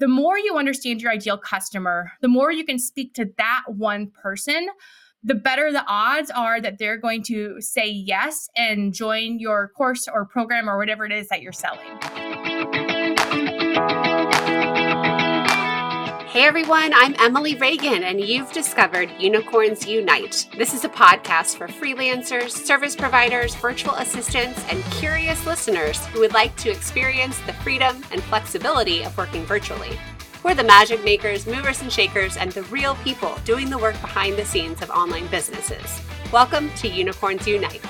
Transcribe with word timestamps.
the 0.00 0.08
more 0.08 0.38
you 0.38 0.56
understand 0.56 1.02
your 1.02 1.12
ideal 1.12 1.36
customer, 1.36 2.10
the 2.22 2.28
more 2.28 2.50
you 2.50 2.64
can 2.64 2.78
speak 2.78 3.12
to 3.14 3.26
that 3.36 3.62
one 3.68 4.10
person, 4.10 4.68
the 5.22 5.34
better 5.34 5.70
the 5.70 5.84
odds 5.86 6.30
are 6.30 6.58
that 6.58 6.78
they're 6.78 6.96
going 6.96 7.22
to 7.24 7.60
say 7.60 7.86
yes 7.86 8.48
and 8.56 8.94
join 8.94 9.38
your 9.38 9.68
course 9.76 10.08
or 10.08 10.24
program 10.24 10.68
or 10.68 10.78
whatever 10.78 11.04
it 11.04 11.12
is 11.12 11.28
that 11.28 11.42
you're 11.42 11.52
selling. 11.52 12.29
Hey 16.30 16.44
everyone, 16.44 16.92
I'm 16.94 17.16
Emily 17.18 17.56
Reagan, 17.56 18.04
and 18.04 18.20
you've 18.20 18.52
discovered 18.52 19.10
Unicorns 19.18 19.84
Unite. 19.84 20.46
This 20.56 20.72
is 20.72 20.84
a 20.84 20.88
podcast 20.88 21.56
for 21.56 21.66
freelancers, 21.66 22.52
service 22.52 22.94
providers, 22.94 23.56
virtual 23.56 23.94
assistants, 23.94 24.64
and 24.70 24.80
curious 24.92 25.44
listeners 25.44 26.06
who 26.06 26.20
would 26.20 26.32
like 26.32 26.54
to 26.58 26.70
experience 26.70 27.36
the 27.46 27.52
freedom 27.52 28.04
and 28.12 28.22
flexibility 28.22 29.02
of 29.02 29.18
working 29.18 29.44
virtually. 29.44 29.98
We're 30.44 30.54
the 30.54 30.62
magic 30.62 31.02
makers, 31.02 31.48
movers 31.48 31.82
and 31.82 31.92
shakers, 31.92 32.36
and 32.36 32.52
the 32.52 32.62
real 32.62 32.94
people 33.02 33.36
doing 33.44 33.68
the 33.68 33.78
work 33.78 34.00
behind 34.00 34.36
the 34.36 34.44
scenes 34.44 34.82
of 34.82 34.90
online 34.90 35.26
businesses. 35.32 36.00
Welcome 36.30 36.70
to 36.76 36.86
Unicorns 36.86 37.44
Unite. 37.48 37.84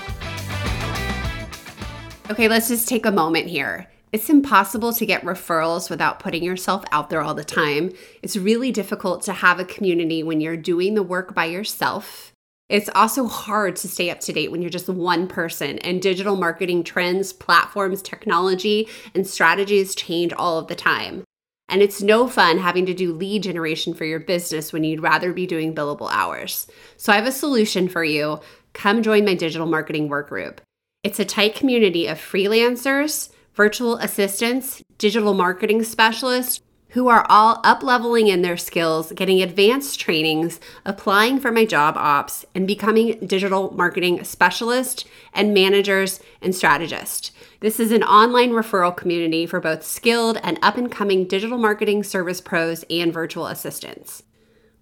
Okay, 2.31 2.49
let's 2.49 2.69
just 2.69 2.89
take 2.89 3.05
a 3.05 3.13
moment 3.13 3.49
here. 3.49 3.90
It's 4.13 4.29
impossible 4.29 4.93
to 4.95 5.07
get 5.07 5.23
referrals 5.23 5.89
without 5.89 6.19
putting 6.19 6.43
yourself 6.43 6.85
out 6.91 7.11
there 7.11 7.23
all 7.23 7.35
the 7.35 7.45
time. 7.45 7.93
It's 8.23 8.37
really 8.37 8.73
difficult 8.73 9.23
to 9.23 9.33
have 9.33 9.61
a 9.61 9.65
community 9.65 10.25
when 10.25 10.41
you're 10.41 10.57
doing 10.57 10.95
the 10.95 11.03
work 11.03 11.33
by 11.33 11.45
yourself. 11.45 12.33
It's 12.69 12.91
also 12.95 13.27
hard 13.27 13.77
to 13.77 13.89
stay 13.89 14.11
up 14.11 14.21
to 14.21 14.33
date 14.33 14.51
when 14.51 14.63
you're 14.63 14.71
just 14.71 14.89
one 14.89 15.29
person, 15.29 15.79
and 15.79 16.03
digital 16.03 16.37
marketing 16.37 16.85
trends, 16.85 17.33
platforms, 17.33 18.03
technology, 18.03 18.89
and 19.15 19.27
strategies 19.27 19.95
change 19.95 20.33
all 20.33 20.59
of 20.59 20.67
the 20.67 20.77
time. 20.77 21.25
And 21.69 21.83
it's 21.83 22.03
no 22.03 22.27
fun 22.27 22.59
having 22.59 22.87
to 22.87 22.95
do 22.95 23.13
lead 23.13 23.45
generation 23.45 23.95
for 23.95 24.05
your 24.05 24.19
business 24.19 24.73
when 24.73 24.83
you'd 24.83 25.03
rather 25.03 25.33
be 25.33 25.47
doing 25.47 25.73
billable 25.73 26.11
hours. 26.11 26.67
So 26.97 27.13
I 27.13 27.17
have 27.17 27.27
a 27.27 27.33
solution 27.33 27.89
for 27.89 28.03
you. 28.03 28.41
Come 28.73 29.03
join 29.03 29.25
my 29.25 29.35
digital 29.35 29.69
marketing 29.69 30.09
work 30.09 30.29
group. 30.29 30.61
It's 31.05 31.21
a 31.21 31.25
tight 31.25 31.55
community 31.55 32.09
of 32.09 32.19
freelancers 32.19 33.31
virtual 33.61 33.97
assistants, 33.97 34.83
digital 34.97 35.35
marketing 35.35 35.83
specialists 35.83 36.63
who 36.93 37.09
are 37.09 37.27
all 37.29 37.61
up 37.63 37.83
leveling 37.83 38.27
in 38.27 38.41
their 38.41 38.57
skills, 38.57 39.13
getting 39.13 39.43
advanced 39.43 40.01
trainings, 40.01 40.59
applying 40.87 41.39
for 41.39 41.53
my 41.53 41.67
job 41.67 41.95
ops, 41.99 42.47
and 42.55 42.67
becoming 42.67 43.19
digital 43.27 43.71
marketing 43.73 44.25
specialist 44.25 45.07
and 45.35 45.53
managers 45.53 46.21
and 46.41 46.55
strategists. 46.55 47.33
This 47.61 47.79
is 47.79 47.93
an 47.93 48.03
online 48.03 48.53
referral 48.53 48.97
community 48.97 49.45
for 49.45 49.61
both 49.61 49.85
skilled 49.85 50.39
and 50.43 50.59
up 50.63 50.79
and 50.79 50.91
coming 50.91 51.27
digital 51.27 51.59
marketing 51.59 52.03
service 52.03 52.41
pros 52.41 52.83
and 52.89 53.13
virtual 53.13 53.47
assistants. 53.47 54.23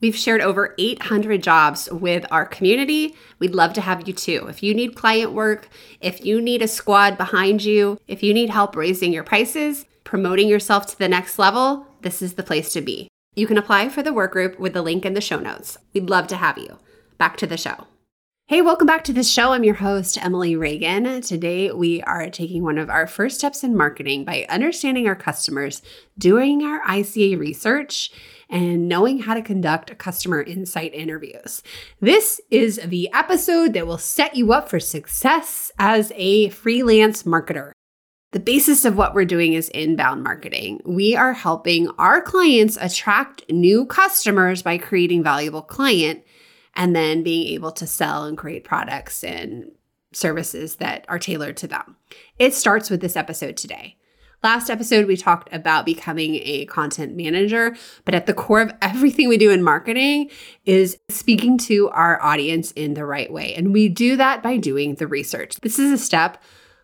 We've 0.01 0.15
shared 0.15 0.41
over 0.41 0.77
800 0.79 1.43
jobs 1.43 1.91
with 1.91 2.25
our 2.31 2.47
community. 2.47 3.17
We'd 3.41 3.55
love 3.55 3.73
to 3.73 3.81
have 3.81 4.07
you 4.07 4.15
too. 4.15 4.47
If 4.49 4.63
you 4.63 4.73
need 4.73 4.95
client 4.95 5.33
work, 5.33 5.69
if 6.01 6.25
you 6.25 6.41
need 6.41 6.63
a 6.63 6.69
squad 6.69 7.19
behind 7.19 7.65
you, 7.65 7.99
if 8.07 8.23
you 8.23 8.33
need 8.33 8.51
help 8.51 8.77
raising 8.77 9.13
your 9.13 9.25
prices, 9.25 9.87
promoting 10.05 10.49
yourself 10.49 10.87
to 10.87 10.99
the 10.99 11.09
next 11.09 11.39
level, 11.39 11.87
this 12.03 12.23
is 12.23 12.35
the 12.35 12.45
place 12.45 12.73
to 12.75 12.81
be. 12.81 13.09
You 13.35 13.49
can 13.49 13.59
apply 13.59 13.89
for 13.89 14.03
the 14.03 14.13
work 14.13 14.33
group 14.33 14.59
with 14.59 14.73
the 14.73 14.83
link 14.83 15.05
in 15.05 15.15
the 15.15 15.21
show 15.21 15.41
notes. 15.41 15.79
We'd 15.93 16.09
love 16.09 16.29
to 16.29 16.37
have 16.37 16.59
you. 16.59 16.79
Back 17.19 17.37
to 17.39 17.47
the 17.47 17.57
show. 17.57 17.89
Hey, 18.47 18.63
welcome 18.63 18.87
back 18.87 19.05
to 19.05 19.13
the 19.13 19.23
show. 19.23 19.53
I'm 19.53 19.63
your 19.63 19.75
host, 19.75 20.17
Emily 20.25 20.57
Reagan. 20.57 21.21
Today, 21.21 21.71
we 21.71 22.03
are 22.05 22.31
taking 22.31 22.63
one 22.63 22.79
of 22.79 22.89
our 22.89 23.07
first 23.07 23.37
steps 23.37 23.63
in 23.63 23.77
marketing 23.77 24.25
by 24.25 24.47
understanding 24.49 25.07
our 25.07 25.15
customers, 25.15 25.83
doing 26.17 26.63
our 26.63 26.81
ICA 26.85 27.39
research, 27.39 28.11
and 28.51 28.89
knowing 28.89 29.21
how 29.21 29.35
to 29.35 29.43
conduct 29.43 29.97
customer 29.99 30.43
insight 30.43 30.95
interviews. 30.95 31.63
This 32.01 32.41
is 32.51 32.81
the 32.85 33.11
episode 33.13 33.75
that 33.75 33.87
will 33.87 33.99
set 33.99 34.37
you 34.37 34.53
up 34.53 34.69
for 34.69 34.81
success 34.81 35.71
as 35.79 36.13
a 36.17 36.49
freelance 36.51 37.25
marketer. 37.25 37.73
The 38.33 38.41
basis 38.41 38.85
of 38.85 38.97
what 38.97 39.15
we're 39.15 39.25
doing 39.25 39.55
is 39.55 39.71
inbound 39.71 40.23
marketing. 40.23 40.81
We 40.85 41.17
are 41.17 41.33
helping 41.33 41.89
our 41.99 42.21
clients 42.21 42.77
attract 42.81 43.51
new 43.51 43.87
customers 43.87 44.63
by 44.63 44.79
creating 44.79 45.23
valuable 45.23 45.63
client 45.63 46.25
and 46.75 46.95
then 46.95 47.23
being 47.23 47.55
able 47.55 47.73
to 47.73 47.87
sell 47.87 48.25
and 48.25 48.37
create 48.37 48.65
products 48.65 49.25
and 49.25 49.73
services 50.13 50.77
that 50.77 51.05
are 51.09 51.19
tailored 51.19 51.57
to 51.59 51.67
them. 51.67 51.97
It 52.39 52.55
starts 52.55 52.91
with 52.91 53.01
this 53.01 53.17
episode 53.17 53.57
today. 53.57 53.98
Last 54.41 54.71
episode, 54.71 55.07
we 55.07 55.17
talked 55.17 55.53
about 55.53 55.85
becoming 55.85 56.37
a 56.45 56.65
content 56.67 57.17
manager, 57.17 57.77
but 58.05 58.15
at 58.15 58.27
the 58.27 58.33
core 58.33 58.61
of 58.61 58.73
everything 58.81 59.29
we 59.29 59.37
do 59.37 59.51
in 59.51 59.65
marketing 59.65 60.31
is 60.65 60.97
speaking 61.09 61.59
to 61.59 61.89
our 61.89 62.23
audience 62.23 62.71
in 62.73 62.95
the 62.95 63.05
right 63.05 63.33
way. 63.33 63.53
And 63.55 63.73
we 63.73 63.89
do 63.89 64.17
that 64.17 64.41
by 64.41 64.57
doing 64.57 64.95
the 64.95 65.09
research. 65.09 65.57
This 65.57 65.81
is 65.81 65.91
a 65.91 65.99
step 65.99 66.41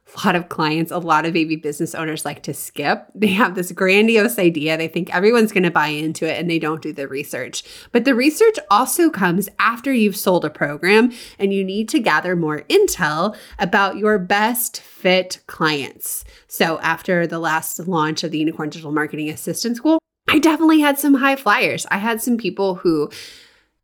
a 0.07 0.27
lot 0.27 0.37
of 0.37 0.49
clients, 0.49 0.93
a 0.93 0.99
lot 0.99 1.27
of 1.27 1.33
baby 1.33 1.57
business 1.57 1.95
owners 1.95 2.25
like 2.25 2.43
to 2.43 2.55
skip. 2.55 3.07
They 3.15 3.29
have 3.29 3.55
this 3.55 3.73
grandiose 3.73 4.39
idea. 4.39 4.77
They 4.77 4.89
think 4.89 5.15
everyone's 5.15 5.53
going 5.53 5.65
to 5.65 5.71
buy 5.71 5.89
into 5.89 6.27
it 6.27 6.39
and 6.39 6.51
they 6.51 6.59
don't 6.59 6.83
do 6.83 6.93
the 6.93 7.09
research. 7.09 7.65
But 7.91 8.05
the 8.05 8.15
research 8.15 8.57
also 8.71 9.11
comes 9.11 9.49
after 9.59 9.93
you've 9.93 10.17
sold 10.17 10.45
a 10.45 10.51
program 10.51 11.13
and 11.39 11.53
you 11.53 11.65
need 11.65 11.89
to 11.91 11.99
gather 12.01 12.37
more 12.37 12.61
intel 12.63 13.37
about 13.59 13.97
your 13.97 14.19
best 14.19 14.81
fit 14.81 15.41
clients. 15.47 16.25
So 16.47 16.79
after 16.81 17.27
the 17.27 17.39
last 17.39 17.81
launch 17.81 18.23
of 18.23 18.31
the 18.31 18.39
Unicorn 18.39 18.71
Digital 18.71 18.93
Marketing 18.93 19.31
Assistant 19.31 19.77
School, 19.77 19.99
I 20.29 20.39
definitely 20.39 20.81
had 20.81 20.99
some 20.99 21.15
high 21.15 21.37
flyers. 21.37 21.87
I 21.91 21.99
had 21.99 22.23
some 22.23 22.37
people 22.37 22.77
who 22.77 23.11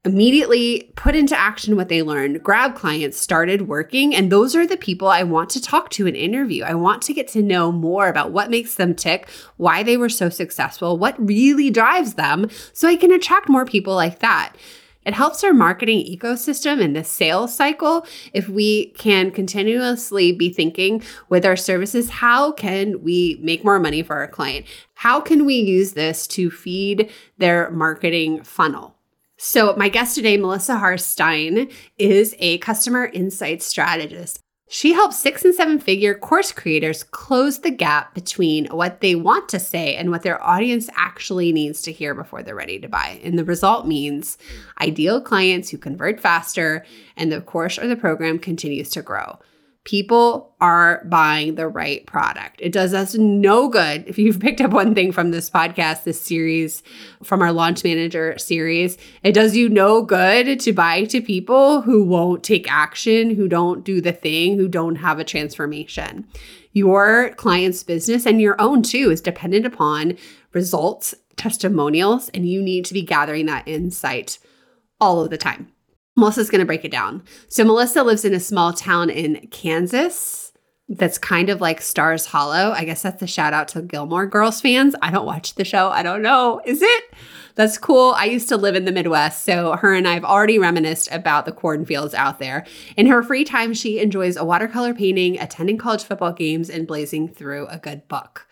immediately 0.04 0.90
put 0.96 1.14
into 1.14 1.38
action 1.38 1.76
what 1.76 1.88
they 1.88 2.02
learned, 2.02 2.42
grab 2.42 2.74
clients, 2.74 3.18
started 3.18 3.68
working. 3.68 4.14
And 4.14 4.32
those 4.32 4.56
are 4.56 4.66
the 4.66 4.76
people 4.76 5.08
I 5.08 5.22
want 5.24 5.50
to 5.50 5.60
talk 5.60 5.90
to 5.90 6.06
and 6.06 6.16
interview. 6.16 6.64
I 6.64 6.74
want 6.74 7.02
to 7.02 7.14
get 7.14 7.28
to 7.28 7.42
know 7.42 7.70
more 7.70 8.08
about 8.08 8.32
what 8.32 8.50
makes 8.50 8.76
them 8.76 8.94
tick, 8.94 9.28
why 9.58 9.82
they 9.82 9.98
were 9.98 10.08
so 10.08 10.30
successful, 10.30 10.96
what 10.96 11.16
really 11.18 11.70
drives 11.70 12.14
them, 12.14 12.48
so 12.72 12.88
I 12.88 12.96
can 12.96 13.12
attract 13.12 13.48
more 13.48 13.66
people 13.66 13.94
like 13.94 14.20
that. 14.20 14.54
It 15.04 15.14
helps 15.14 15.42
our 15.42 15.54
marketing 15.54 16.04
ecosystem 16.04 16.82
and 16.82 16.94
the 16.94 17.04
sales 17.04 17.56
cycle 17.56 18.06
if 18.34 18.48
we 18.48 18.90
can 18.92 19.30
continuously 19.30 20.30
be 20.32 20.52
thinking 20.52 21.02
with 21.30 21.46
our 21.46 21.56
services 21.56 22.10
how 22.10 22.52
can 22.52 23.02
we 23.02 23.38
make 23.42 23.64
more 23.64 23.80
money 23.80 24.02
for 24.02 24.16
our 24.16 24.28
client? 24.28 24.66
How 24.94 25.20
can 25.20 25.46
we 25.46 25.54
use 25.54 25.92
this 25.92 26.26
to 26.28 26.50
feed 26.50 27.10
their 27.38 27.70
marketing 27.70 28.44
funnel? 28.44 28.94
So, 29.42 29.74
my 29.74 29.88
guest 29.88 30.14
today, 30.14 30.36
Melissa 30.36 30.74
Harstine, 30.74 31.72
is 31.96 32.36
a 32.40 32.58
customer 32.58 33.06
insight 33.06 33.62
strategist. 33.62 34.38
She 34.68 34.92
helps 34.92 35.18
six 35.18 35.46
and 35.46 35.54
seven 35.54 35.78
figure 35.78 36.14
course 36.14 36.52
creators 36.52 37.04
close 37.04 37.60
the 37.60 37.70
gap 37.70 38.12
between 38.12 38.66
what 38.66 39.00
they 39.00 39.14
want 39.14 39.48
to 39.48 39.58
say 39.58 39.96
and 39.96 40.10
what 40.10 40.24
their 40.24 40.44
audience 40.44 40.90
actually 40.94 41.52
needs 41.52 41.80
to 41.82 41.90
hear 41.90 42.14
before 42.14 42.42
they're 42.42 42.54
ready 42.54 42.78
to 42.80 42.88
buy. 42.88 43.18
And 43.24 43.38
the 43.38 43.44
result 43.46 43.86
means 43.86 44.36
ideal 44.78 45.22
clients 45.22 45.70
who 45.70 45.78
convert 45.78 46.20
faster 46.20 46.84
and 47.16 47.32
the 47.32 47.40
course 47.40 47.78
or 47.78 47.86
the 47.86 47.96
program 47.96 48.38
continues 48.38 48.90
to 48.90 49.00
grow 49.00 49.38
people 49.84 50.54
are 50.60 51.02
buying 51.06 51.54
the 51.54 51.66
right 51.66 52.04
product. 52.06 52.60
It 52.60 52.72
does 52.72 52.92
us 52.92 53.14
no 53.14 53.68
good. 53.68 54.06
If 54.06 54.18
you've 54.18 54.40
picked 54.40 54.60
up 54.60 54.72
one 54.72 54.94
thing 54.94 55.12
from 55.12 55.30
this 55.30 55.48
podcast, 55.48 56.04
this 56.04 56.20
series, 56.20 56.82
from 57.22 57.40
our 57.40 57.52
launch 57.52 57.82
manager 57.82 58.36
series, 58.38 58.98
it 59.22 59.32
does 59.32 59.56
you 59.56 59.68
no 59.68 60.02
good 60.02 60.60
to 60.60 60.72
buy 60.72 61.04
to 61.04 61.22
people 61.22 61.82
who 61.82 62.04
won't 62.04 62.44
take 62.44 62.70
action, 62.70 63.34
who 63.34 63.48
don't 63.48 63.84
do 63.84 64.00
the 64.00 64.12
thing, 64.12 64.56
who 64.56 64.68
don't 64.68 64.96
have 64.96 65.18
a 65.18 65.24
transformation. 65.24 66.26
Your 66.72 67.30
client's 67.36 67.82
business 67.82 68.26
and 68.26 68.40
your 68.40 68.60
own 68.60 68.82
too 68.82 69.10
is 69.10 69.20
dependent 69.20 69.66
upon 69.66 70.16
results, 70.52 71.14
testimonials, 71.36 72.28
and 72.30 72.48
you 72.48 72.62
need 72.62 72.84
to 72.84 72.94
be 72.94 73.02
gathering 73.02 73.46
that 73.46 73.66
insight 73.66 74.38
all 75.00 75.22
of 75.22 75.30
the 75.30 75.38
time. 75.38 75.72
Melissa's 76.16 76.50
going 76.50 76.60
to 76.60 76.66
break 76.66 76.84
it 76.84 76.90
down. 76.90 77.22
So, 77.48 77.64
Melissa 77.64 78.02
lives 78.02 78.24
in 78.24 78.34
a 78.34 78.40
small 78.40 78.72
town 78.72 79.10
in 79.10 79.46
Kansas 79.48 80.50
that's 80.90 81.18
kind 81.18 81.48
of 81.48 81.60
like 81.60 81.80
Stars 81.80 82.26
Hollow. 82.26 82.72
I 82.72 82.84
guess 82.84 83.02
that's 83.02 83.22
a 83.22 83.26
shout 83.26 83.52
out 83.52 83.68
to 83.68 83.82
Gilmore 83.82 84.26
Girls 84.26 84.60
fans. 84.60 84.96
I 85.00 85.12
don't 85.12 85.24
watch 85.24 85.54
the 85.54 85.64
show. 85.64 85.88
I 85.88 86.02
don't 86.02 86.20
know. 86.20 86.60
Is 86.64 86.82
it? 86.82 87.04
That's 87.54 87.78
cool. 87.78 88.12
I 88.16 88.24
used 88.24 88.48
to 88.48 88.56
live 88.56 88.74
in 88.74 88.86
the 88.86 88.92
Midwest, 88.92 89.44
so 89.44 89.76
her 89.76 89.94
and 89.94 90.08
I 90.08 90.14
have 90.14 90.24
already 90.24 90.58
reminisced 90.58 91.08
about 91.12 91.44
the 91.44 91.52
cornfields 91.52 92.14
out 92.14 92.40
there. 92.40 92.66
In 92.96 93.06
her 93.06 93.22
free 93.22 93.44
time, 93.44 93.72
she 93.72 94.00
enjoys 94.00 94.36
a 94.36 94.44
watercolor 94.44 94.92
painting, 94.92 95.38
attending 95.38 95.78
college 95.78 96.02
football 96.02 96.32
games, 96.32 96.68
and 96.68 96.88
blazing 96.88 97.28
through 97.28 97.66
a 97.68 97.78
good 97.78 98.08
book. 98.08 98.48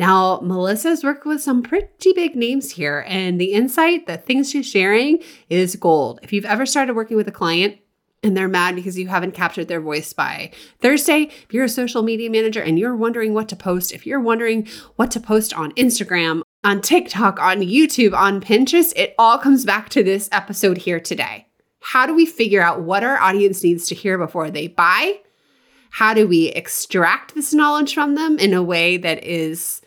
Now, 0.00 0.40
Melissa's 0.40 1.04
worked 1.04 1.26
with 1.26 1.42
some 1.42 1.62
pretty 1.62 2.14
big 2.14 2.34
names 2.34 2.70
here, 2.70 3.04
and 3.06 3.38
the 3.38 3.52
insight, 3.52 4.06
the 4.06 4.16
things 4.16 4.48
she's 4.48 4.66
sharing 4.66 5.18
is 5.50 5.76
gold. 5.76 6.20
If 6.22 6.32
you've 6.32 6.46
ever 6.46 6.64
started 6.64 6.96
working 6.96 7.18
with 7.18 7.28
a 7.28 7.32
client, 7.32 7.76
and 8.22 8.34
they're 8.34 8.48
mad 8.48 8.76
because 8.76 8.98
you 8.98 9.08
haven't 9.08 9.34
captured 9.34 9.68
their 9.68 9.82
voice 9.82 10.14
by 10.14 10.52
Thursday. 10.80 11.24
If 11.24 11.52
you're 11.52 11.64
a 11.64 11.68
social 11.68 12.02
media 12.02 12.30
manager 12.30 12.62
and 12.62 12.78
you're 12.78 12.96
wondering 12.96 13.34
what 13.34 13.50
to 13.50 13.56
post, 13.56 13.92
if 13.92 14.06
you're 14.06 14.20
wondering 14.20 14.66
what 14.96 15.10
to 15.10 15.20
post 15.20 15.52
on 15.52 15.72
Instagram, 15.72 16.40
on 16.64 16.80
TikTok, 16.80 17.38
on 17.38 17.58
YouTube, 17.58 18.14
on 18.14 18.40
Pinterest, 18.40 18.94
it 18.96 19.14
all 19.18 19.36
comes 19.36 19.66
back 19.66 19.90
to 19.90 20.02
this 20.02 20.30
episode 20.32 20.78
here 20.78 21.00
today. 21.00 21.46
How 21.80 22.06
do 22.06 22.14
we 22.14 22.24
figure 22.24 22.62
out 22.62 22.80
what 22.80 23.04
our 23.04 23.18
audience 23.18 23.62
needs 23.62 23.86
to 23.88 23.94
hear 23.94 24.16
before 24.16 24.50
they 24.50 24.66
buy? 24.66 25.20
How 25.90 26.14
do 26.14 26.26
we 26.26 26.48
extract 26.48 27.34
this 27.34 27.52
knowledge 27.52 27.92
from 27.92 28.14
them 28.14 28.38
in 28.38 28.54
a 28.54 28.62
way 28.62 28.96
that 28.96 29.22
is 29.24 29.82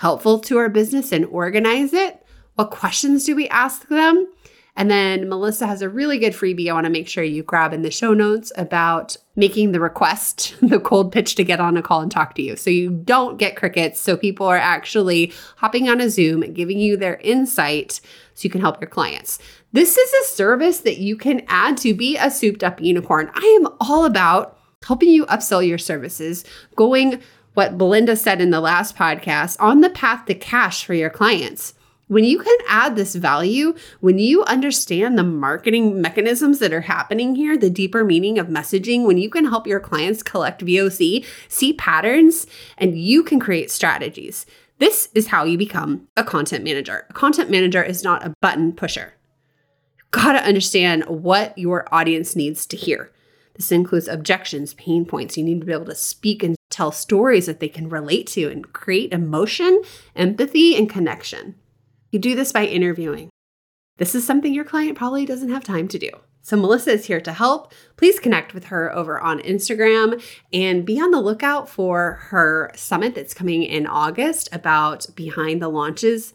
helpful 0.00 0.38
to 0.38 0.56
our 0.56 0.70
business 0.70 1.12
and 1.12 1.26
organize 1.26 1.92
it? 1.92 2.24
What 2.54 2.70
questions 2.70 3.24
do 3.24 3.36
we 3.36 3.46
ask 3.48 3.86
them? 3.88 4.26
And 4.74 4.90
then 4.90 5.28
Melissa 5.28 5.66
has 5.66 5.82
a 5.82 5.90
really 5.90 6.18
good 6.18 6.32
freebie 6.32 6.70
I 6.70 6.72
want 6.72 6.86
to 6.86 6.90
make 6.90 7.06
sure 7.06 7.22
you 7.22 7.42
grab 7.42 7.74
in 7.74 7.82
the 7.82 7.90
show 7.90 8.14
notes 8.14 8.50
about 8.56 9.18
making 9.36 9.72
the 9.72 9.80
request, 9.80 10.54
the 10.62 10.80
cold 10.80 11.12
pitch 11.12 11.34
to 11.34 11.44
get 11.44 11.60
on 11.60 11.76
a 11.76 11.82
call 11.82 12.00
and 12.00 12.10
talk 12.10 12.34
to 12.36 12.42
you. 12.42 12.56
So 12.56 12.70
you 12.70 12.88
don't 12.88 13.36
get 13.36 13.56
crickets. 13.56 14.00
So 14.00 14.16
people 14.16 14.46
are 14.46 14.56
actually 14.56 15.34
hopping 15.58 15.90
on 15.90 16.00
a 16.00 16.08
Zoom, 16.08 16.50
giving 16.54 16.78
you 16.78 16.96
their 16.96 17.16
insight 17.16 18.00
so 18.32 18.46
you 18.46 18.50
can 18.50 18.62
help 18.62 18.80
your 18.80 18.88
clients. 18.88 19.38
This 19.72 19.98
is 19.98 20.12
a 20.14 20.30
service 20.30 20.80
that 20.80 20.96
you 20.96 21.14
can 21.14 21.42
add 21.46 21.76
to 21.78 21.92
be 21.92 22.16
a 22.16 22.30
souped 22.30 22.64
up 22.64 22.80
unicorn. 22.80 23.30
I 23.34 23.58
am 23.60 23.70
all 23.80 24.06
about 24.06 24.56
helping 24.82 25.10
you 25.10 25.26
upsell 25.26 25.66
your 25.66 25.76
services, 25.76 26.42
going 26.74 27.20
what 27.54 27.78
Belinda 27.78 28.16
said 28.16 28.40
in 28.40 28.50
the 28.50 28.60
last 28.60 28.96
podcast 28.96 29.56
on 29.60 29.80
the 29.80 29.90
path 29.90 30.26
to 30.26 30.34
cash 30.34 30.84
for 30.84 30.94
your 30.94 31.10
clients. 31.10 31.74
When 32.10 32.24
you 32.24 32.40
can 32.40 32.58
add 32.66 32.96
this 32.96 33.14
value, 33.14 33.74
when 34.00 34.18
you 34.18 34.42
understand 34.44 35.16
the 35.16 35.22
marketing 35.22 36.00
mechanisms 36.00 36.58
that 36.58 36.72
are 36.72 36.80
happening 36.80 37.36
here, 37.36 37.56
the 37.56 37.70
deeper 37.70 38.04
meaning 38.04 38.36
of 38.36 38.48
messaging, 38.48 39.04
when 39.04 39.16
you 39.16 39.30
can 39.30 39.44
help 39.44 39.64
your 39.64 39.78
clients 39.78 40.24
collect 40.24 40.64
VOC, 40.64 41.24
see 41.46 41.72
patterns, 41.72 42.48
and 42.76 42.98
you 42.98 43.22
can 43.22 43.38
create 43.38 43.70
strategies. 43.70 44.44
This 44.78 45.08
is 45.14 45.28
how 45.28 45.44
you 45.44 45.56
become 45.56 46.08
a 46.16 46.24
content 46.24 46.64
manager. 46.64 47.06
A 47.10 47.12
content 47.12 47.48
manager 47.48 47.82
is 47.82 48.02
not 48.02 48.26
a 48.26 48.34
button 48.40 48.72
pusher. 48.72 49.14
You've 49.96 50.10
got 50.10 50.32
to 50.32 50.44
understand 50.44 51.04
what 51.04 51.56
your 51.56 51.86
audience 51.94 52.34
needs 52.34 52.66
to 52.66 52.76
hear. 52.76 53.12
This 53.54 53.70
includes 53.70 54.08
objections, 54.08 54.74
pain 54.74 55.04
points. 55.04 55.36
You 55.36 55.44
need 55.44 55.60
to 55.60 55.66
be 55.66 55.72
able 55.72 55.84
to 55.84 55.94
speak 55.94 56.42
and 56.42 56.56
tell 56.80 56.90
stories 56.90 57.44
that 57.44 57.60
they 57.60 57.68
can 57.68 57.90
relate 57.90 58.26
to 58.26 58.50
and 58.50 58.72
create 58.72 59.12
emotion, 59.12 59.82
empathy, 60.16 60.74
and 60.74 60.88
connection. 60.88 61.54
You 62.10 62.18
do 62.18 62.34
this 62.34 62.52
by 62.52 62.64
interviewing. 62.64 63.28
This 63.98 64.14
is 64.14 64.26
something 64.26 64.54
your 64.54 64.64
client 64.64 64.96
probably 64.96 65.26
doesn't 65.26 65.50
have 65.50 65.62
time 65.62 65.88
to 65.88 65.98
do. 65.98 66.08
So, 66.40 66.56
Melissa 66.56 66.92
is 66.92 67.04
here 67.04 67.20
to 67.20 67.34
help. 67.34 67.74
Please 67.98 68.18
connect 68.18 68.54
with 68.54 68.64
her 68.64 68.90
over 68.96 69.20
on 69.20 69.40
Instagram 69.40 70.22
and 70.54 70.86
be 70.86 70.98
on 70.98 71.10
the 71.10 71.20
lookout 71.20 71.68
for 71.68 72.18
her 72.30 72.72
summit 72.74 73.14
that's 73.14 73.34
coming 73.34 73.62
in 73.62 73.86
August 73.86 74.48
about 74.50 75.06
behind 75.14 75.60
the 75.60 75.68
launches. 75.68 76.32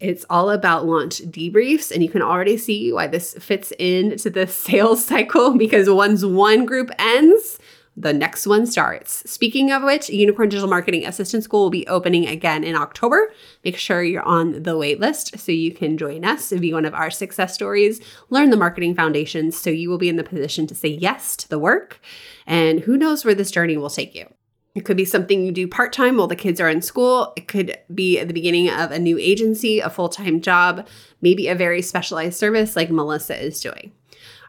It's 0.00 0.24
all 0.30 0.48
about 0.48 0.86
launch 0.86 1.18
debriefs, 1.18 1.92
and 1.92 2.02
you 2.02 2.08
can 2.08 2.22
already 2.22 2.56
see 2.56 2.90
why 2.90 3.06
this 3.06 3.34
fits 3.34 3.70
into 3.78 4.30
the 4.30 4.46
sales 4.64 5.04
cycle 5.04 5.58
because 5.58 5.90
once 5.90 6.24
one 6.24 6.64
group 6.64 6.90
ends, 6.98 7.58
the 7.96 8.12
next 8.12 8.46
one 8.46 8.66
starts. 8.66 9.28
Speaking 9.30 9.70
of 9.70 9.82
which, 9.82 10.08
Unicorn 10.08 10.48
Digital 10.48 10.68
Marketing 10.68 11.06
Assistant 11.06 11.44
School 11.44 11.64
will 11.64 11.70
be 11.70 11.86
opening 11.86 12.26
again 12.26 12.64
in 12.64 12.74
October. 12.74 13.32
Make 13.64 13.76
sure 13.76 14.02
you're 14.02 14.22
on 14.22 14.62
the 14.62 14.78
wait 14.78 14.98
list 14.98 15.38
so 15.38 15.52
you 15.52 15.72
can 15.72 15.98
join 15.98 16.24
us, 16.24 16.50
be 16.50 16.72
one 16.72 16.86
of 16.86 16.94
our 16.94 17.10
success 17.10 17.52
stories, 17.52 18.00
learn 18.30 18.50
the 18.50 18.56
marketing 18.56 18.94
foundations 18.94 19.58
so 19.58 19.68
you 19.68 19.90
will 19.90 19.98
be 19.98 20.08
in 20.08 20.16
the 20.16 20.24
position 20.24 20.66
to 20.68 20.74
say 20.74 20.88
yes 20.88 21.36
to 21.36 21.48
the 21.48 21.58
work. 21.58 22.00
And 22.46 22.80
who 22.80 22.96
knows 22.96 23.24
where 23.24 23.34
this 23.34 23.50
journey 23.50 23.76
will 23.76 23.90
take 23.90 24.14
you. 24.14 24.32
It 24.74 24.86
could 24.86 24.96
be 24.96 25.04
something 25.04 25.44
you 25.44 25.52
do 25.52 25.68
part 25.68 25.92
time 25.92 26.16
while 26.16 26.28
the 26.28 26.34
kids 26.34 26.58
are 26.58 26.70
in 26.70 26.80
school. 26.80 27.34
It 27.36 27.46
could 27.46 27.76
be 27.94 28.18
at 28.18 28.26
the 28.26 28.34
beginning 28.34 28.70
of 28.70 28.90
a 28.90 28.98
new 28.98 29.18
agency, 29.18 29.80
a 29.80 29.90
full 29.90 30.08
time 30.08 30.40
job, 30.40 30.86
maybe 31.20 31.46
a 31.46 31.54
very 31.54 31.82
specialized 31.82 32.38
service 32.38 32.74
like 32.74 32.90
Melissa 32.90 33.38
is 33.38 33.60
doing. 33.60 33.92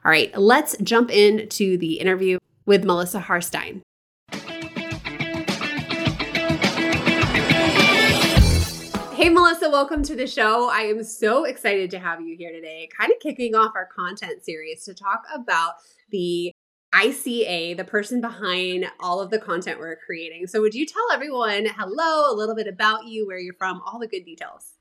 All 0.05 0.11
right, 0.11 0.35
let's 0.37 0.77
jump 0.77 1.11
into 1.11 1.77
the 1.77 1.99
interview 1.99 2.37
with 2.65 2.83
Melissa 2.83 3.19
Harstine. 3.19 3.81
Hey, 9.15 9.29
Melissa, 9.29 9.69
welcome 9.69 10.03
to 10.03 10.15
the 10.15 10.27
show. 10.27 10.69
I 10.69 10.81
am 10.81 11.03
so 11.03 11.45
excited 11.45 11.89
to 11.91 11.99
have 11.99 12.19
you 12.19 12.35
here 12.35 12.51
today, 12.51 12.89
kind 12.97 13.11
of 13.11 13.19
kicking 13.19 13.55
off 13.55 13.71
our 13.73 13.85
content 13.85 14.43
series 14.43 14.83
to 14.83 14.93
talk 14.93 15.23
about 15.33 15.75
the 16.11 16.51
ICA, 16.93 17.77
the 17.77 17.85
person 17.85 18.21
behind 18.21 18.85
all 18.99 19.21
of 19.21 19.29
the 19.29 19.39
content 19.39 19.79
we're 19.79 19.95
creating. 19.95 20.47
So, 20.47 20.61
would 20.61 20.75
you 20.75 20.85
tell 20.85 21.11
everyone 21.13 21.65
hello, 21.65 22.31
a 22.31 22.35
little 22.35 22.53
bit 22.53 22.67
about 22.67 23.07
you, 23.07 23.25
where 23.25 23.39
you're 23.39 23.53
from, 23.53 23.81
all 23.85 23.97
the 23.97 24.07
good 24.07 24.25
details? 24.25 24.73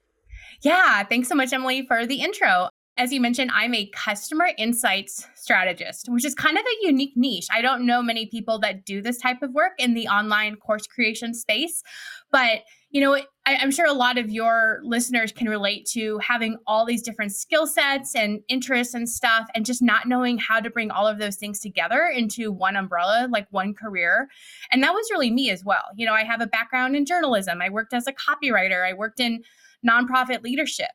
Yeah, 0.61 1.05
thanks 1.05 1.29
so 1.29 1.35
much, 1.35 1.53
Emily, 1.53 1.87
for 1.87 2.05
the 2.05 2.21
intro. 2.21 2.69
As 2.99 3.11
you 3.11 3.23
mentioned, 3.23 3.51
I'm 3.55 3.75
a 3.75 3.91
customer 3.95 4.51
insights 4.59 5.27
strategist, 5.35 6.09
which 6.11 6.27
is 6.27 6.35
kind 6.35 6.59
of 6.59 6.65
a 6.65 6.87
unique 6.87 7.15
niche. 7.17 7.47
I 7.51 7.63
don't 7.63 7.87
know 7.87 8.03
many 8.03 8.27
people 8.27 8.59
that 8.61 8.85
do 8.85 9.01
this 9.01 9.17
type 9.17 9.43
of 9.43 9.53
work 9.53 9.73
in 9.79 9.95
the 9.95 10.09
online 10.09 10.57
course 10.57 10.87
creation 10.87 11.33
space, 11.33 11.83
but 12.31 12.61
you 12.91 13.01
know, 13.01 13.15
I, 13.47 13.55
am 13.55 13.71
sure 13.71 13.87
a 13.87 13.95
lot 13.95 14.19
of 14.19 14.31
your 14.31 14.81
listeners 14.85 15.33
can 15.33 15.49
relate 15.49 15.87
to 15.93 16.19
having 16.19 16.59
all 16.67 16.85
these 16.85 17.01
different 17.01 17.33
skill 17.33 17.67
sets 17.67 18.15
and 18.15 18.41
interests 18.49 18.93
and 18.93 19.09
stuff, 19.09 19.49
and 19.55 19.65
just 19.65 19.81
not 19.81 20.07
knowing 20.07 20.37
how 20.37 20.61
to 20.61 20.69
bring 20.69 20.91
all 20.91 21.09
of 21.09 21.19
those 21.19 21.37
things 21.37 21.59
together 21.59 22.13
into 22.15 22.53
one 22.53 22.77
umbrella, 22.77 23.27
like 23.31 23.47
one 23.51 23.73
career. 23.73 24.29
And 24.71 24.83
that 24.83 24.93
was 24.93 25.09
really 25.11 25.31
me 25.31 25.49
as 25.49 25.65
well. 25.65 25.85
You 25.97 26.05
know, 26.05 26.13
I 26.13 26.25
have 26.25 26.43
a 26.43 26.47
background 26.47 26.95
in 26.95 27.07
journalism, 27.07 27.63
I 27.63 27.71
worked 27.71 27.95
as 27.95 28.07
a 28.07 28.13
copywriter, 28.13 28.87
I 28.87 28.93
worked 28.93 29.21
in 29.21 29.43
nonprofit 29.87 30.43
leadership. 30.43 30.91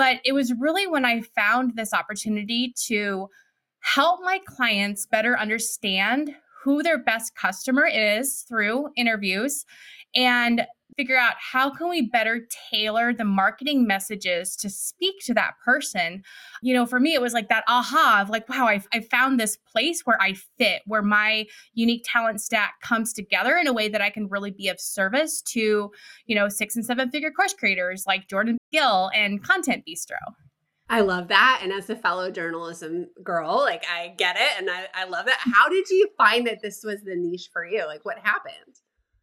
But 0.00 0.20
it 0.24 0.32
was 0.32 0.54
really 0.58 0.86
when 0.86 1.04
I 1.04 1.20
found 1.20 1.76
this 1.76 1.92
opportunity 1.92 2.72
to 2.86 3.28
help 3.80 4.20
my 4.22 4.40
clients 4.46 5.04
better 5.04 5.38
understand 5.38 6.34
who 6.64 6.82
their 6.82 6.96
best 6.96 7.34
customer 7.34 7.86
is 7.86 8.46
through 8.48 8.88
interviews 8.96 9.66
and 10.14 10.64
figure 11.00 11.16
out 11.16 11.32
how 11.38 11.70
can 11.70 11.88
we 11.88 12.02
better 12.02 12.46
tailor 12.70 13.14
the 13.14 13.24
marketing 13.24 13.86
messages 13.86 14.54
to 14.54 14.68
speak 14.68 15.14
to 15.24 15.32
that 15.32 15.52
person 15.64 16.22
you 16.60 16.74
know 16.74 16.84
for 16.84 17.00
me 17.00 17.14
it 17.14 17.22
was 17.22 17.32
like 17.32 17.48
that 17.48 17.64
aha 17.68 18.18
of 18.20 18.28
like 18.28 18.46
wow 18.50 18.66
i 18.66 18.78
i 18.92 19.00
found 19.00 19.40
this 19.40 19.56
place 19.72 20.02
where 20.04 20.20
i 20.20 20.34
fit 20.58 20.82
where 20.84 21.00
my 21.00 21.46
unique 21.72 22.04
talent 22.04 22.38
stack 22.38 22.74
comes 22.82 23.14
together 23.14 23.56
in 23.56 23.66
a 23.66 23.72
way 23.72 23.88
that 23.88 24.02
i 24.02 24.10
can 24.10 24.28
really 24.28 24.50
be 24.50 24.68
of 24.68 24.78
service 24.78 25.40
to 25.40 25.90
you 26.26 26.36
know 26.36 26.50
six 26.50 26.76
and 26.76 26.84
seven 26.84 27.10
figure 27.10 27.30
course 27.30 27.54
creators 27.54 28.04
like 28.06 28.28
jordan 28.28 28.58
gill 28.70 29.10
and 29.14 29.42
content 29.42 29.82
bistro 29.88 30.18
I 30.92 31.02
love 31.02 31.28
that. 31.28 31.60
And 31.62 31.72
as 31.72 31.88
a 31.88 31.94
fellow 31.94 32.32
journalism 32.32 33.06
girl, 33.22 33.58
like 33.58 33.84
I 33.88 34.08
get 34.18 34.34
it 34.34 34.58
and 34.58 34.68
I, 34.68 34.88
I 34.92 35.04
love 35.04 35.28
it. 35.28 35.34
How 35.38 35.68
did 35.68 35.88
you 35.88 36.08
find 36.18 36.48
that 36.48 36.62
this 36.62 36.82
was 36.82 37.02
the 37.04 37.14
niche 37.14 37.48
for 37.52 37.64
you? 37.64 37.86
Like 37.86 38.04
what 38.04 38.18
happened? 38.18 38.80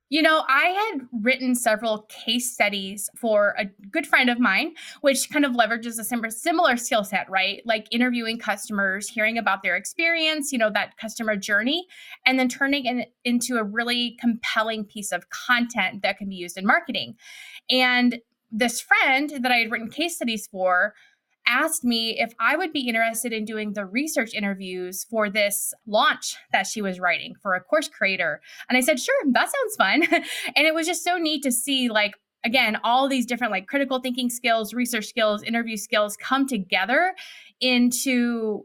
You 0.09 0.21
know, 0.21 0.43
I 0.47 0.67
had 0.67 1.07
written 1.21 1.53
several 1.53 2.03
case 2.09 2.53
studies 2.53 3.09
for 3.15 3.55
a 3.57 3.65
good 3.91 4.07
friend 4.07 4.29
of 4.29 4.39
mine, 4.39 4.73
which 5.01 5.29
kind 5.29 5.43
of 5.43 5.51
leverages 5.51 5.99
a 5.99 6.31
similar 6.31 6.77
skill 6.77 7.03
set, 7.03 7.29
right? 7.29 7.61
Like 7.65 7.87
interviewing 7.91 8.39
customers, 8.39 9.09
hearing 9.09 9.37
about 9.37 9.63
their 9.63 9.75
experience, 9.75 10.53
you 10.53 10.57
know, 10.57 10.69
that 10.69 10.95
customer 10.97 11.35
journey, 11.35 11.87
and 12.25 12.39
then 12.39 12.47
turning 12.47 12.85
it 12.85 13.13
into 13.25 13.57
a 13.57 13.63
really 13.63 14.15
compelling 14.21 14.85
piece 14.85 15.11
of 15.11 15.29
content 15.29 16.03
that 16.03 16.17
can 16.17 16.29
be 16.29 16.35
used 16.35 16.57
in 16.57 16.65
marketing. 16.65 17.15
And 17.69 18.19
this 18.49 18.79
friend 18.79 19.29
that 19.41 19.51
I 19.51 19.57
had 19.57 19.71
written 19.71 19.89
case 19.89 20.15
studies 20.15 20.47
for 20.47 20.93
asked 21.47 21.83
me 21.83 22.19
if 22.19 22.33
I 22.39 22.55
would 22.55 22.73
be 22.73 22.87
interested 22.87 23.33
in 23.33 23.45
doing 23.45 23.73
the 23.73 23.85
research 23.85 24.33
interviews 24.33 25.05
for 25.09 25.29
this 25.29 25.73
launch 25.85 26.35
that 26.51 26.67
she 26.67 26.81
was 26.81 26.99
writing 26.99 27.35
for 27.41 27.55
a 27.55 27.61
course 27.61 27.87
creator. 27.87 28.41
And 28.69 28.77
I 28.77 28.81
said, 28.81 28.99
sure, 28.99 29.15
that 29.31 29.49
sounds 29.49 29.75
fun. 29.77 30.21
and 30.55 30.67
it 30.67 30.73
was 30.73 30.87
just 30.87 31.03
so 31.03 31.17
neat 31.17 31.43
to 31.43 31.51
see, 31.51 31.89
like, 31.89 32.13
again, 32.43 32.77
all 32.83 33.07
these 33.07 33.25
different 33.25 33.51
like 33.51 33.67
critical 33.67 33.99
thinking 33.99 34.29
skills, 34.29 34.73
research 34.73 35.07
skills, 35.07 35.43
interview 35.43 35.77
skills 35.77 36.17
come 36.17 36.47
together 36.47 37.13
into 37.59 38.63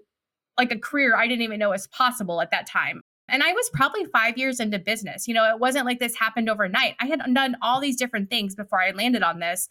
like 0.58 0.70
a 0.70 0.78
career 0.78 1.16
I 1.16 1.26
didn't 1.26 1.42
even 1.42 1.58
know 1.58 1.70
was 1.70 1.86
possible 1.88 2.40
at 2.40 2.50
that 2.50 2.66
time. 2.66 3.00
And 3.28 3.42
I 3.42 3.52
was 3.52 3.70
probably 3.72 4.04
five 4.06 4.36
years 4.36 4.60
into 4.60 4.78
business. 4.78 5.26
You 5.26 5.34
know, 5.34 5.48
it 5.48 5.60
wasn't 5.60 5.86
like 5.86 6.00
this 6.00 6.16
happened 6.16 6.50
overnight. 6.50 6.96
I 7.00 7.06
had 7.06 7.20
done 7.32 7.56
all 7.62 7.80
these 7.80 7.96
different 7.96 8.30
things 8.30 8.54
before 8.54 8.80
I 8.80 8.90
landed 8.90 9.22
on 9.22 9.38
this. 9.38 9.68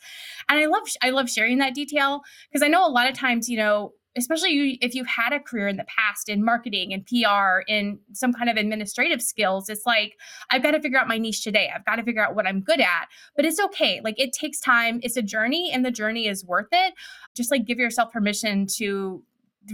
And 0.49 0.59
I 0.59 0.65
love 0.65 0.83
I 1.01 1.09
love 1.11 1.29
sharing 1.29 1.59
that 1.59 1.75
detail 1.75 2.21
because 2.49 2.63
I 2.63 2.69
know 2.69 2.87
a 2.87 2.89
lot 2.89 3.09
of 3.09 3.15
times, 3.15 3.49
you 3.49 3.57
know, 3.57 3.93
especially 4.17 4.77
if 4.81 4.93
you've 4.93 5.07
had 5.07 5.31
a 5.31 5.39
career 5.39 5.67
in 5.67 5.77
the 5.77 5.85
past 5.85 6.27
in 6.27 6.43
marketing 6.43 6.93
and 6.93 7.05
PR 7.05 7.61
in 7.67 7.99
some 8.13 8.33
kind 8.33 8.49
of 8.49 8.57
administrative 8.57 9.21
skills, 9.21 9.69
it's 9.69 9.85
like, 9.85 10.17
I've 10.49 10.63
got 10.63 10.71
to 10.71 10.81
figure 10.81 10.99
out 10.99 11.07
my 11.07 11.17
niche 11.17 11.43
today. 11.43 11.71
I've 11.73 11.85
got 11.85 11.95
to 11.95 12.03
figure 12.03 12.23
out 12.23 12.35
what 12.35 12.45
I'm 12.45 12.61
good 12.61 12.81
at. 12.81 13.07
But 13.35 13.45
it's 13.45 13.59
okay. 13.59 14.01
Like 14.03 14.19
it 14.19 14.33
takes 14.33 14.59
time. 14.59 14.99
It's 15.01 15.15
a 15.15 15.21
journey 15.21 15.71
and 15.71 15.85
the 15.85 15.91
journey 15.91 16.27
is 16.27 16.45
worth 16.45 16.67
it. 16.71 16.93
Just 17.35 17.51
like 17.51 17.65
give 17.65 17.79
yourself 17.79 18.11
permission 18.11 18.67
to 18.77 19.23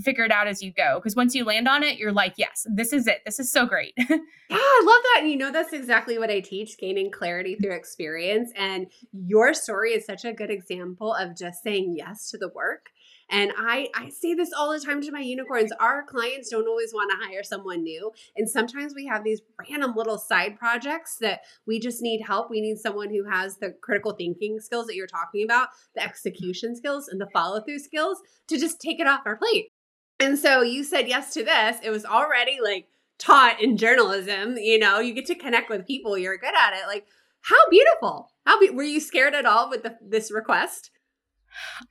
figure 0.04 0.24
it 0.24 0.32
out 0.32 0.48
as 0.48 0.62
you 0.62 0.72
go. 0.72 0.96
Because 0.96 1.16
once 1.16 1.36
you 1.36 1.44
land 1.44 1.68
on 1.68 1.84
it, 1.84 1.98
you're 1.98 2.12
like, 2.12 2.34
yes, 2.38 2.66
this 2.74 2.94
is 2.94 3.08
it. 3.08 3.22
This 3.26 3.40
is 3.40 3.52
so 3.52 3.66
great. 3.66 3.94
yeah, 3.98 4.06
I 4.10 4.84
love 4.86 5.02
that. 5.04 5.20
And 5.22 5.32
you 5.32 5.38
know, 5.38 5.52
that's 5.52 5.74
exactly 5.74 6.18
what 6.18 6.30
I 6.30 6.40
teach 6.40 6.78
gaining 6.78 7.12
clarity 7.12 7.56
through 7.56 7.74
experience. 7.74 8.52
And 8.56 8.88
your 9.12 9.54
story 9.54 9.92
is 9.92 10.06
such 10.06 10.26
a 10.26 10.34
good 10.34 10.50
example 10.50 11.14
of 11.14 11.38
just 11.38 11.64
saying 11.64 11.96
yes 11.98 12.30
to 12.32 12.38
the 12.38 12.50
work 12.50 12.90
and 13.30 13.52
I, 13.58 13.90
I 13.94 14.10
say 14.10 14.34
this 14.34 14.52
all 14.58 14.72
the 14.72 14.80
time 14.80 15.02
to 15.02 15.12
my 15.12 15.20
unicorns. 15.20 15.72
Our 15.80 16.04
clients 16.04 16.50
don't 16.50 16.68
always 16.68 16.94
want 16.94 17.12
to 17.12 17.28
hire 17.28 17.44
someone 17.44 17.84
new. 17.84 18.12
And 18.38 18.50
sometimes 18.50 18.94
we 18.96 19.06
have 19.08 19.24
these 19.24 19.42
random 19.70 19.94
little 19.96 20.18
side 20.18 20.58
projects 20.58 21.18
that 21.20 21.42
we 21.66 21.80
just 21.80 22.02
need 22.02 22.22
help. 22.22 22.50
We 22.50 22.62
need 22.62 22.78
someone 22.78 23.10
who 23.10 23.26
has 23.30 23.58
the 23.58 23.76
critical 23.82 24.14
thinking 24.14 24.60
skills 24.60 24.88
that 24.88 24.96
you're 24.96 25.08
talking 25.08 25.44
about, 25.44 25.70
the 25.94 26.04
execution 26.04 26.76
skills, 26.76 27.10
and 27.10 27.20
the 27.20 27.28
follow 27.34 27.62
through 27.62 27.80
skills 27.80 28.22
to 28.48 28.58
just 28.58 28.80
take 28.80 29.00
it 29.00 29.08
off 29.08 29.22
our 29.26 29.36
plate. 29.36 29.72
And 30.20 30.38
so 30.38 30.62
you 30.62 30.84
said 30.84 31.08
yes 31.08 31.34
to 31.34 31.44
this. 31.44 31.78
It 31.84 31.90
was 31.90 32.06
already 32.06 32.60
like 32.64 32.88
taught 33.20 33.62
in 33.62 33.78
journalism. 33.78 34.58
You 34.58 34.80
know, 34.80 35.00
you 35.00 35.14
get 35.14 35.26
to 35.28 35.36
connect 35.36 35.70
with 35.70 35.86
people, 35.86 36.18
you're 36.18 36.38
good 36.38 36.56
at 36.56 36.74
it. 36.74 36.88
Like, 36.88 37.06
how 37.42 37.70
beautiful. 37.70 38.32
How 38.46 38.60
be- 38.60 38.72
were 38.72 38.84
you 38.84 39.00
scared 39.00 39.36
at 39.36 39.46
all 39.46 39.70
with 39.70 39.84
the, 39.84 39.98
this 40.02 40.32
request? 40.32 40.92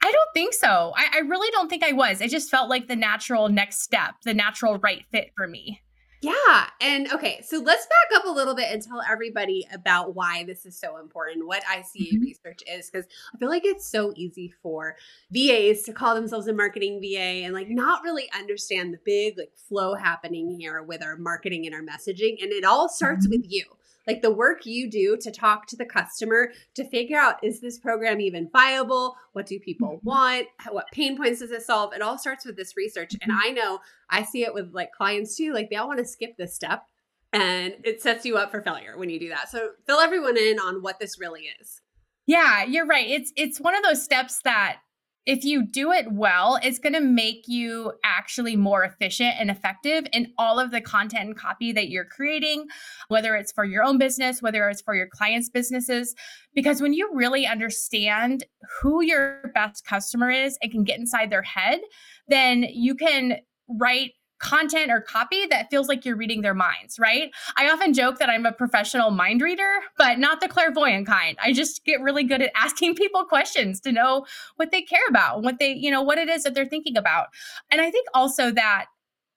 I 0.02 0.12
don't 0.12 0.30
think 0.34 0.54
so. 0.54 0.92
I, 0.96 1.06
I 1.14 1.18
really 1.20 1.50
don't 1.52 1.68
think 1.68 1.82
I 1.82 1.92
was. 1.92 2.20
It 2.20 2.30
just 2.30 2.50
felt 2.50 2.68
like 2.68 2.88
the 2.88 2.96
natural 2.96 3.48
next 3.48 3.82
step, 3.82 4.14
the 4.24 4.34
natural 4.34 4.78
right 4.78 5.02
fit 5.10 5.30
for 5.36 5.48
me. 5.48 5.80
Yeah. 6.22 6.68
And 6.80 7.12
okay, 7.12 7.42
so 7.44 7.58
let's 7.58 7.86
back 7.86 8.18
up 8.18 8.26
a 8.26 8.30
little 8.30 8.54
bit 8.54 8.72
and 8.72 8.82
tell 8.82 9.02
everybody 9.08 9.66
about 9.72 10.14
why 10.14 10.44
this 10.44 10.64
is 10.64 10.78
so 10.78 10.98
important, 10.98 11.46
what 11.46 11.62
ICA 11.64 11.84
mm-hmm. 11.84 12.22
research 12.22 12.62
is, 12.66 12.90
because 12.90 13.06
I 13.34 13.38
feel 13.38 13.48
like 13.48 13.64
it's 13.64 13.86
so 13.86 14.12
easy 14.16 14.52
for 14.62 14.96
VAs 15.30 15.82
to 15.82 15.92
call 15.92 16.14
themselves 16.14 16.48
a 16.48 16.52
marketing 16.52 17.00
VA 17.00 17.44
and 17.44 17.52
like 17.54 17.68
not 17.68 18.02
really 18.02 18.30
understand 18.36 18.94
the 18.94 18.98
big 19.04 19.36
like 19.38 19.52
flow 19.68 19.94
happening 19.94 20.50
here 20.50 20.82
with 20.82 21.02
our 21.02 21.16
marketing 21.16 21.66
and 21.66 21.74
our 21.74 21.82
messaging. 21.82 22.42
And 22.42 22.52
it 22.52 22.64
all 22.64 22.88
starts 22.88 23.26
mm-hmm. 23.26 23.42
with 23.42 23.50
you 23.50 23.64
like 24.06 24.22
the 24.22 24.30
work 24.30 24.64
you 24.64 24.90
do 24.90 25.16
to 25.20 25.30
talk 25.30 25.66
to 25.66 25.76
the 25.76 25.84
customer 25.84 26.52
to 26.74 26.88
figure 26.88 27.18
out 27.18 27.42
is 27.42 27.60
this 27.60 27.78
program 27.78 28.20
even 28.20 28.48
viable? 28.52 29.16
What 29.32 29.46
do 29.46 29.58
people 29.58 29.96
mm-hmm. 29.96 30.08
want? 30.08 30.46
What 30.70 30.86
pain 30.92 31.16
points 31.16 31.40
does 31.40 31.50
it 31.50 31.62
solve? 31.62 31.92
It 31.92 32.02
all 32.02 32.18
starts 32.18 32.44
with 32.44 32.56
this 32.56 32.76
research. 32.76 33.14
And 33.20 33.32
mm-hmm. 33.32 33.48
I 33.48 33.50
know 33.50 33.80
I 34.10 34.22
see 34.22 34.44
it 34.44 34.54
with 34.54 34.72
like 34.72 34.92
clients 34.92 35.36
too. 35.36 35.52
Like 35.52 35.70
they 35.70 35.76
all 35.76 35.88
want 35.88 35.98
to 35.98 36.06
skip 36.06 36.36
this 36.36 36.54
step 36.54 36.84
and 37.32 37.74
it 37.84 38.00
sets 38.00 38.24
you 38.24 38.36
up 38.36 38.50
for 38.50 38.62
failure 38.62 38.96
when 38.96 39.10
you 39.10 39.18
do 39.18 39.28
that. 39.30 39.50
So 39.50 39.70
fill 39.86 39.98
everyone 39.98 40.38
in 40.38 40.58
on 40.58 40.82
what 40.82 40.98
this 40.98 41.18
really 41.20 41.48
is. 41.60 41.80
Yeah, 42.26 42.64
you're 42.64 42.86
right. 42.86 43.08
It's 43.08 43.32
it's 43.36 43.60
one 43.60 43.76
of 43.76 43.82
those 43.84 44.02
steps 44.02 44.40
that 44.42 44.78
if 45.26 45.44
you 45.44 45.66
do 45.66 45.90
it 45.90 46.10
well, 46.12 46.58
it's 46.62 46.78
going 46.78 46.92
to 46.92 47.00
make 47.00 47.48
you 47.48 47.92
actually 48.04 48.54
more 48.54 48.84
efficient 48.84 49.34
and 49.38 49.50
effective 49.50 50.06
in 50.12 50.32
all 50.38 50.60
of 50.60 50.70
the 50.70 50.80
content 50.80 51.26
and 51.26 51.36
copy 51.36 51.72
that 51.72 51.88
you're 51.88 52.04
creating, 52.04 52.66
whether 53.08 53.34
it's 53.34 53.50
for 53.52 53.64
your 53.64 53.82
own 53.82 53.98
business, 53.98 54.40
whether 54.40 54.68
it's 54.68 54.80
for 54.80 54.94
your 54.94 55.08
clients' 55.08 55.50
businesses. 55.50 56.14
Because 56.54 56.80
when 56.80 56.92
you 56.92 57.10
really 57.12 57.44
understand 57.44 58.44
who 58.80 59.02
your 59.02 59.50
best 59.52 59.84
customer 59.84 60.30
is 60.30 60.56
and 60.62 60.70
can 60.70 60.84
get 60.84 60.98
inside 60.98 61.30
their 61.30 61.42
head, 61.42 61.80
then 62.28 62.62
you 62.62 62.94
can 62.94 63.38
write 63.68 64.12
content 64.38 64.90
or 64.90 65.00
copy 65.00 65.46
that 65.46 65.70
feels 65.70 65.88
like 65.88 66.04
you're 66.04 66.16
reading 66.16 66.42
their 66.42 66.54
minds, 66.54 66.98
right? 66.98 67.30
I 67.56 67.70
often 67.70 67.94
joke 67.94 68.18
that 68.18 68.28
I'm 68.28 68.46
a 68.46 68.52
professional 68.52 69.10
mind 69.10 69.40
reader, 69.42 69.70
but 69.98 70.18
not 70.18 70.40
the 70.40 70.48
clairvoyant 70.48 71.06
kind. 71.06 71.36
I 71.42 71.52
just 71.52 71.84
get 71.84 72.00
really 72.00 72.24
good 72.24 72.42
at 72.42 72.52
asking 72.56 72.94
people 72.94 73.24
questions 73.24 73.80
to 73.80 73.92
know 73.92 74.26
what 74.56 74.70
they 74.70 74.82
care 74.82 75.06
about, 75.08 75.42
what 75.42 75.58
they, 75.58 75.72
you 75.72 75.90
know, 75.90 76.02
what 76.02 76.18
it 76.18 76.28
is 76.28 76.44
that 76.44 76.54
they're 76.54 76.66
thinking 76.66 76.96
about. 76.96 77.28
And 77.70 77.80
I 77.80 77.90
think 77.90 78.06
also 78.14 78.50
that 78.52 78.86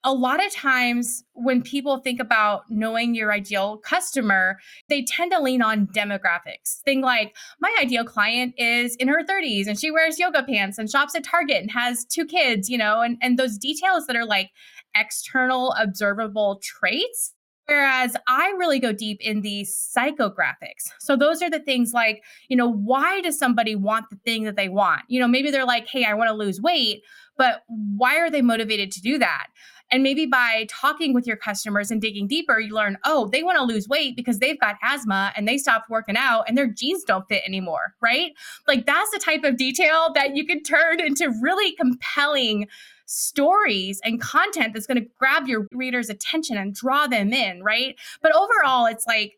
a 0.02 0.12
lot 0.14 0.44
of 0.44 0.52
times 0.52 1.24
when 1.34 1.62
people 1.62 1.98
think 1.98 2.20
about 2.20 2.62
knowing 2.70 3.14
your 3.14 3.32
ideal 3.32 3.76
customer, 3.78 4.58
they 4.88 5.02
tend 5.04 5.30
to 5.32 5.40
lean 5.40 5.60
on 5.60 5.86
demographics. 5.88 6.80
Thing 6.84 7.02
like, 7.02 7.36
my 7.60 7.74
ideal 7.80 8.04
client 8.04 8.54
is 8.56 8.96
in 8.96 9.08
her 9.08 9.22
30s 9.22 9.66
and 9.66 9.78
she 9.78 9.90
wears 9.90 10.18
yoga 10.18 10.42
pants 10.42 10.78
and 10.78 10.90
shops 10.90 11.14
at 11.14 11.24
Target 11.24 11.58
and 11.58 11.70
has 11.70 12.04
two 12.06 12.24
kids, 12.24 12.70
you 12.70 12.78
know, 12.78 13.02
and, 13.02 13.18
and 13.20 13.38
those 13.38 13.58
details 13.58 14.06
that 14.06 14.16
are 14.16 14.24
like 14.24 14.50
external 14.94 15.72
observable 15.72 16.60
traits. 16.62 17.34
Whereas 17.66 18.16
I 18.26 18.48
really 18.58 18.80
go 18.80 18.92
deep 18.92 19.18
in 19.20 19.42
the 19.42 19.62
psychographics. 19.62 20.90
So 20.98 21.16
those 21.16 21.40
are 21.40 21.48
the 21.48 21.60
things 21.60 21.92
like, 21.92 22.24
you 22.48 22.56
know, 22.56 22.68
why 22.68 23.20
does 23.20 23.38
somebody 23.38 23.76
want 23.76 24.06
the 24.10 24.16
thing 24.24 24.42
that 24.42 24.56
they 24.56 24.68
want? 24.68 25.02
You 25.06 25.20
know, 25.20 25.28
maybe 25.28 25.52
they're 25.52 25.64
like, 25.64 25.86
hey, 25.86 26.04
I 26.04 26.14
want 26.14 26.28
to 26.28 26.34
lose 26.34 26.60
weight, 26.60 27.04
but 27.38 27.62
why 27.68 28.18
are 28.18 28.28
they 28.28 28.42
motivated 28.42 28.90
to 28.92 29.00
do 29.00 29.18
that? 29.18 29.46
And 29.92 30.02
maybe 30.02 30.26
by 30.26 30.66
talking 30.68 31.14
with 31.14 31.26
your 31.26 31.36
customers 31.36 31.90
and 31.90 32.00
digging 32.00 32.28
deeper, 32.28 32.58
you 32.58 32.74
learn, 32.74 32.98
oh, 33.04 33.28
they 33.28 33.42
want 33.42 33.58
to 33.58 33.64
lose 33.64 33.88
weight 33.88 34.16
because 34.16 34.38
they've 34.38 34.60
got 34.60 34.76
asthma 34.82 35.32
and 35.36 35.48
they 35.48 35.58
stopped 35.58 35.90
working 35.90 36.16
out 36.16 36.44
and 36.48 36.56
their 36.56 36.68
jeans 36.68 37.02
don't 37.04 37.26
fit 37.28 37.42
anymore, 37.46 37.94
right? 38.00 38.32
Like 38.68 38.86
that's 38.86 39.10
the 39.10 39.18
type 39.18 39.42
of 39.44 39.56
detail 39.56 40.12
that 40.14 40.36
you 40.36 40.46
can 40.46 40.62
turn 40.62 41.00
into 41.00 41.32
really 41.40 41.72
compelling 41.72 42.68
stories 43.10 44.00
and 44.04 44.20
content 44.20 44.72
that's 44.72 44.86
going 44.86 45.02
to 45.02 45.08
grab 45.18 45.48
your 45.48 45.66
reader's 45.72 46.08
attention 46.08 46.56
and 46.56 46.74
draw 46.74 47.06
them 47.06 47.32
in, 47.32 47.62
right? 47.62 47.96
But 48.22 48.34
overall, 48.34 48.86
it's 48.86 49.06
like 49.06 49.32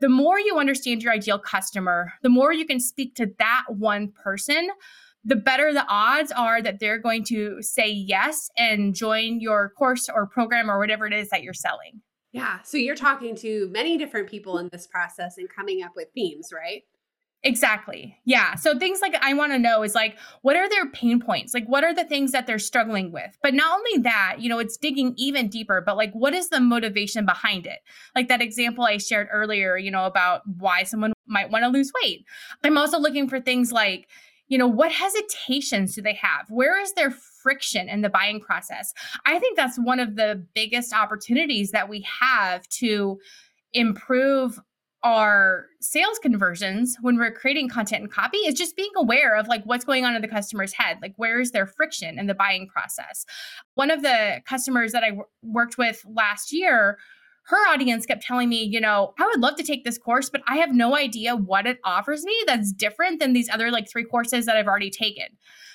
the 0.00 0.08
more 0.08 0.40
you 0.40 0.58
understand 0.58 1.02
your 1.02 1.12
ideal 1.12 1.38
customer, 1.38 2.14
the 2.22 2.30
more 2.30 2.52
you 2.52 2.64
can 2.64 2.80
speak 2.80 3.14
to 3.16 3.30
that 3.38 3.64
one 3.68 4.12
person, 4.12 4.70
the 5.24 5.36
better 5.36 5.72
the 5.74 5.84
odds 5.88 6.32
are 6.32 6.62
that 6.62 6.80
they're 6.80 6.98
going 6.98 7.24
to 7.24 7.60
say 7.60 7.90
yes 7.90 8.48
and 8.56 8.94
join 8.94 9.40
your 9.40 9.72
course 9.76 10.08
or 10.08 10.26
program 10.26 10.70
or 10.70 10.78
whatever 10.78 11.06
it 11.06 11.12
is 11.12 11.28
that 11.28 11.42
you're 11.42 11.52
selling. 11.52 12.00
Yeah. 12.32 12.62
So 12.62 12.78
you're 12.78 12.94
talking 12.94 13.34
to 13.36 13.68
many 13.70 13.98
different 13.98 14.30
people 14.30 14.58
in 14.58 14.68
this 14.72 14.86
process 14.86 15.36
and 15.36 15.48
coming 15.48 15.82
up 15.82 15.92
with 15.96 16.08
themes, 16.14 16.50
right? 16.52 16.82
Exactly. 17.44 18.18
Yeah. 18.24 18.56
So 18.56 18.76
things 18.76 19.00
like 19.00 19.14
I 19.22 19.32
want 19.32 19.52
to 19.52 19.58
know 19.58 19.84
is 19.84 19.94
like, 19.94 20.18
what 20.42 20.56
are 20.56 20.68
their 20.68 20.90
pain 20.90 21.20
points? 21.20 21.54
Like, 21.54 21.66
what 21.66 21.84
are 21.84 21.94
the 21.94 22.04
things 22.04 22.32
that 22.32 22.48
they're 22.48 22.58
struggling 22.58 23.12
with? 23.12 23.38
But 23.42 23.54
not 23.54 23.78
only 23.78 24.02
that, 24.02 24.38
you 24.40 24.48
know, 24.48 24.58
it's 24.58 24.76
digging 24.76 25.14
even 25.16 25.48
deeper, 25.48 25.80
but 25.80 25.96
like, 25.96 26.12
what 26.12 26.34
is 26.34 26.48
the 26.48 26.58
motivation 26.58 27.24
behind 27.24 27.64
it? 27.64 27.78
Like 28.16 28.26
that 28.28 28.42
example 28.42 28.84
I 28.84 28.96
shared 28.96 29.28
earlier, 29.30 29.76
you 29.76 29.90
know, 29.90 30.04
about 30.04 30.42
why 30.58 30.82
someone 30.82 31.12
might 31.28 31.50
want 31.50 31.62
to 31.62 31.68
lose 31.68 31.92
weight. 32.02 32.24
I'm 32.64 32.76
also 32.76 32.98
looking 32.98 33.28
for 33.28 33.40
things 33.40 33.70
like, 33.70 34.08
you 34.48 34.58
know, 34.58 34.66
what 34.66 34.90
hesitations 34.90 35.94
do 35.94 36.02
they 36.02 36.14
have? 36.14 36.46
Where 36.48 36.80
is 36.80 36.94
their 36.94 37.10
friction 37.10 37.88
in 37.88 38.00
the 38.00 38.08
buying 38.08 38.40
process? 38.40 38.92
I 39.26 39.38
think 39.38 39.56
that's 39.56 39.78
one 39.78 40.00
of 40.00 40.16
the 40.16 40.44
biggest 40.54 40.92
opportunities 40.92 41.70
that 41.70 41.88
we 41.88 42.04
have 42.20 42.66
to 42.68 43.20
improve 43.74 44.58
our 45.02 45.66
sales 45.80 46.18
conversions 46.18 46.96
when 47.00 47.16
we're 47.16 47.32
creating 47.32 47.68
content 47.68 48.02
and 48.02 48.12
copy 48.12 48.38
is 48.38 48.54
just 48.54 48.76
being 48.76 48.90
aware 48.96 49.36
of 49.36 49.46
like 49.46 49.62
what's 49.64 49.84
going 49.84 50.04
on 50.04 50.16
in 50.16 50.22
the 50.22 50.28
customer's 50.28 50.72
head 50.72 50.98
like 51.00 51.12
where 51.16 51.40
is 51.40 51.52
their 51.52 51.66
friction 51.66 52.18
in 52.18 52.26
the 52.26 52.34
buying 52.34 52.66
process 52.66 53.24
one 53.74 53.90
of 53.90 54.02
the 54.02 54.40
customers 54.44 54.92
that 54.92 55.04
I 55.04 55.10
w- 55.10 55.26
worked 55.42 55.78
with 55.78 56.04
last 56.08 56.52
year 56.52 56.98
her 57.44 57.56
audience 57.68 58.06
kept 58.06 58.24
telling 58.24 58.48
me 58.48 58.64
you 58.64 58.80
know 58.80 59.14
i 59.18 59.24
would 59.24 59.40
love 59.40 59.54
to 59.54 59.62
take 59.62 59.84
this 59.84 59.98
course 59.98 60.28
but 60.28 60.42
i 60.48 60.56
have 60.56 60.74
no 60.74 60.96
idea 60.96 61.36
what 61.36 61.66
it 61.66 61.78
offers 61.84 62.24
me 62.24 62.36
that's 62.46 62.72
different 62.72 63.20
than 63.20 63.32
these 63.32 63.48
other 63.48 63.70
like 63.70 63.88
three 63.88 64.04
courses 64.04 64.46
that 64.46 64.56
i've 64.56 64.66
already 64.66 64.90
taken 64.90 65.26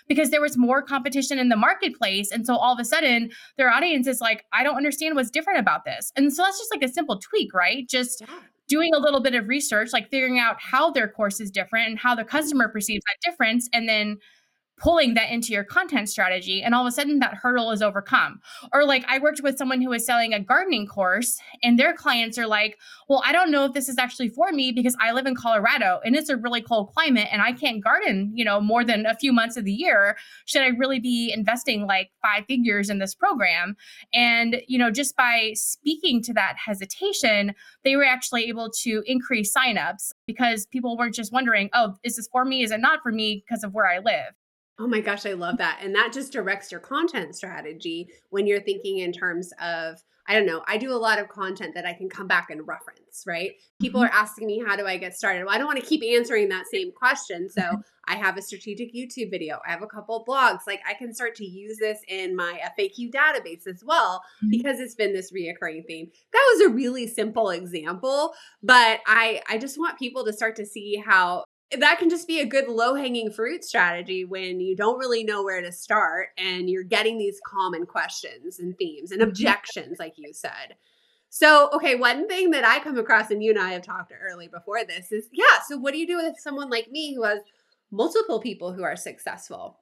because 0.08 0.30
there 0.32 0.42
was 0.42 0.58
more 0.58 0.82
competition 0.82 1.40
in 1.40 1.48
the 1.48 1.56
marketplace. 1.56 2.30
And 2.30 2.46
so 2.46 2.58
all 2.58 2.74
of 2.74 2.80
a 2.80 2.84
sudden, 2.84 3.32
their 3.56 3.70
audience 3.70 4.06
is 4.06 4.20
like, 4.20 4.44
I 4.52 4.62
don't 4.62 4.76
understand 4.76 5.16
what's 5.16 5.30
different 5.30 5.60
about 5.60 5.86
this. 5.86 6.12
And 6.18 6.34
so 6.34 6.44
that's 6.44 6.60
just 6.60 6.74
like 6.74 6.84
a 6.84 6.92
simple 6.92 7.20
tweak, 7.20 7.54
right? 7.54 7.88
Just 7.88 8.20
yeah 8.20 8.28
doing 8.74 8.92
a 8.96 9.00
little 9.00 9.20
bit 9.20 9.36
of 9.36 9.48
research, 9.48 9.90
like 9.94 10.10
figuring 10.10 10.40
out 10.40 10.56
how 10.60 10.90
their 10.90 11.08
course 11.08 11.40
is 11.40 11.52
different 11.52 11.88
and 11.88 12.00
how 12.00 12.16
the 12.16 12.24
customer 12.24 12.68
perceives 12.68 13.04
that 13.06 13.30
difference, 13.30 13.70
and 13.72 13.88
then 13.88 14.18
pulling 14.78 15.14
that 15.14 15.32
into 15.32 15.54
your 15.54 15.64
content 15.64 16.10
strategy 16.10 16.62
and 16.62 16.74
all 16.74 16.86
of 16.86 16.88
a 16.88 16.92
sudden 16.92 17.20
that 17.20 17.36
hurdle 17.36 17.72
is 17.72 17.82
overcome. 17.82 18.40
Or 18.72 18.86
like 18.86 19.06
i 19.08 19.20
worked 19.20 19.42
with 19.42 19.58
someone 19.58 19.82
who 19.82 19.90
was 19.90 20.06
selling 20.06 20.34
a 20.34 20.40
gardening 20.40 20.88
course 20.88 21.40
and 21.62 21.78
their 21.78 21.94
clients 21.94 22.38
are 22.38 22.48
like 22.48 22.78
well 23.08 23.22
i 23.26 23.32
don't 23.32 23.52
know 23.52 23.66
if 23.66 23.74
this 23.74 23.90
is 23.90 23.98
actually 23.98 24.30
for 24.30 24.52
me 24.52 24.72
because 24.72 24.96
i 25.02 25.12
live 25.12 25.26
in 25.26 25.36
colorado 25.36 26.00
and 26.04 26.16
it's 26.16 26.30
a 26.30 26.38
really 26.38 26.62
cold 26.62 26.92
climate 26.94 27.28
and 27.32 27.42
i 27.42 27.52
can't 27.52 27.84
garden 27.84 28.32
you 28.34 28.44
know 28.44 28.60
more 28.60 28.84
than 28.84 29.06
a 29.06 29.16
few 29.16 29.32
months 29.32 29.58
of 29.58 29.66
the 29.66 29.72
year. 29.72 30.18
Should 30.46 30.62
i 30.62 30.68
really 30.68 31.00
be 31.00 31.32
investing 31.36 31.86
like 31.86 32.12
five 32.22 32.46
figures 32.46 32.90
in 32.90 33.00
this 33.00 33.16
program? 33.16 33.76
And 34.14 34.62
you 34.68 34.78
know 34.78 34.92
just 34.92 35.16
by 35.16 35.52
speaking 35.56 36.22
to 36.24 36.34
that 36.34 36.56
hesitation 36.64 37.54
they 37.84 37.96
were 37.96 38.06
actually 38.06 38.46
able 38.46 38.70
to 38.82 39.04
increase 39.06 39.54
signups 39.56 40.12
because 40.26 40.66
people 40.68 40.98
weren't 40.98 41.16
just 41.16 41.32
wondering 41.32 41.70
oh 41.74 41.96
is 42.04 42.16
this 42.16 42.28
for 42.32 42.46
me? 42.46 42.64
Is 42.64 42.72
it 42.72 42.80
not 42.80 43.02
for 43.02 43.12
me? 43.12 43.44
because 43.46 43.64
of 43.64 43.74
where 43.74 43.88
i 43.88 44.00
live 44.00 44.34
Oh 44.80 44.88
my 44.88 45.02
gosh, 45.02 45.26
I 45.26 45.34
love 45.34 45.58
that. 45.58 45.80
And 45.82 45.94
that 45.96 46.14
just 46.14 46.34
directs 46.34 46.72
your 46.72 46.82
content 46.82 47.36
strategy 47.36 48.08
when 48.30 48.48
you're 48.48 48.62
thinking 48.62 49.00
in 49.00 49.12
terms 49.12 49.54
of 49.62 50.04
I 50.26 50.36
don't 50.36 50.46
know, 50.46 50.64
I 50.68 50.78
do 50.78 50.94
a 50.94 50.96
lot 50.96 51.20
of 51.20 51.28
content 51.28 51.74
that 51.76 51.86
I 51.86 51.94
can 51.94 52.08
come 52.08 52.28
back 52.28 52.50
and 52.50 52.66
reference, 52.66 53.26
right? 53.28 53.52
People 53.82 54.02
mm-hmm. 54.02 54.16
are 54.16 54.22
asking 54.22 54.48
me, 54.48 54.64
how 54.66 54.78
do 54.78 54.86
I 54.86 54.98
get 54.98 55.16
started? 55.18 55.44
Well, 55.44 55.54
I 55.54 55.58
don't 55.58 55.68
want 55.68 55.80
to 55.80 55.86
keep 55.86 56.02
answering 56.02 56.48
that 56.50 56.66
same 56.72 56.94
question. 56.94 57.50
So 57.50 57.62
mm-hmm. 57.62 57.82
I 58.08 58.16
have 58.16 58.38
a 58.38 58.42
strategic 58.42 58.94
YouTube 58.94 59.32
video, 59.32 59.60
I 59.68 59.72
have 59.72 59.82
a 59.82 59.88
couple 59.88 60.24
blogs. 60.26 60.62
Like 60.66 60.82
I 60.88 60.94
can 60.94 61.14
start 61.14 61.36
to 61.36 61.46
use 61.46 61.78
this 61.78 62.00
in 62.08 62.36
my 62.36 62.60
FAQ 62.80 63.12
database 63.12 63.68
as 63.68 63.84
well 63.86 64.24
mm-hmm. 64.38 64.50
because 64.50 64.80
it's 64.80 64.96
been 64.96 65.14
this 65.14 65.34
reoccurring 65.34 65.86
theme. 65.88 66.10
That 66.32 66.54
was 66.54 66.62
a 66.68 66.74
really 66.74 67.08
simple 67.08 67.50
example, 67.50 68.34
but 68.62 69.02
I 69.06 69.42
I 69.50 69.58
just 69.58 69.78
want 69.78 70.00
people 70.00 70.24
to 70.26 70.34
start 70.34 70.56
to 70.58 70.66
see 70.66 71.02
how 71.06 71.44
that 71.80 72.00
can 72.00 72.10
just 72.10 72.28
be 72.28 72.40
a 72.40 72.46
good 72.46 72.68
low 72.68 72.96
hanging 72.96 73.32
fruit 73.32 73.64
strategy 73.64 74.26
when 74.26 74.60
you 74.60 74.76
don't 74.76 75.00
really 75.00 75.24
know 75.24 75.44
where 75.44 75.62
to 75.62 75.72
start 75.72 76.30
and 76.38 76.70
you're 76.70 76.84
getting 76.84 77.18
these 77.18 77.40
common 77.46 77.86
questions 77.86 78.60
and 78.60 78.78
themes 78.78 79.12
and 79.12 79.22
mm-hmm. 79.22 79.30
objections, 79.30 79.98
like 80.00 80.14
you 80.18 80.34
said. 80.34 80.76
So, 81.30 81.70
okay, 81.74 81.96
one 81.96 82.28
thing 82.28 82.52
that 82.52 82.64
I 82.64 82.80
come 82.80 82.98
across, 82.98 83.32
and 83.32 83.42
you 83.42 83.50
and 83.50 83.60
I 83.60 83.72
have 83.72 83.82
talked 83.82 84.14
early 84.22 84.48
before 84.48 84.86
this, 84.86 85.12
is 85.12 85.30
yeah, 85.32 85.62
so 85.68 85.78
what 85.78 85.92
do 85.92 85.98
you 85.98 86.06
do 86.06 86.18
with 86.18 86.40
someone 86.40 86.70
like 86.70 86.92
me 86.92 87.16
who 87.16 87.24
has 87.24 87.40
multiple 87.90 88.40
people 88.40 88.72
who 88.72 88.84
are 88.84 88.96
successful? 88.96 89.80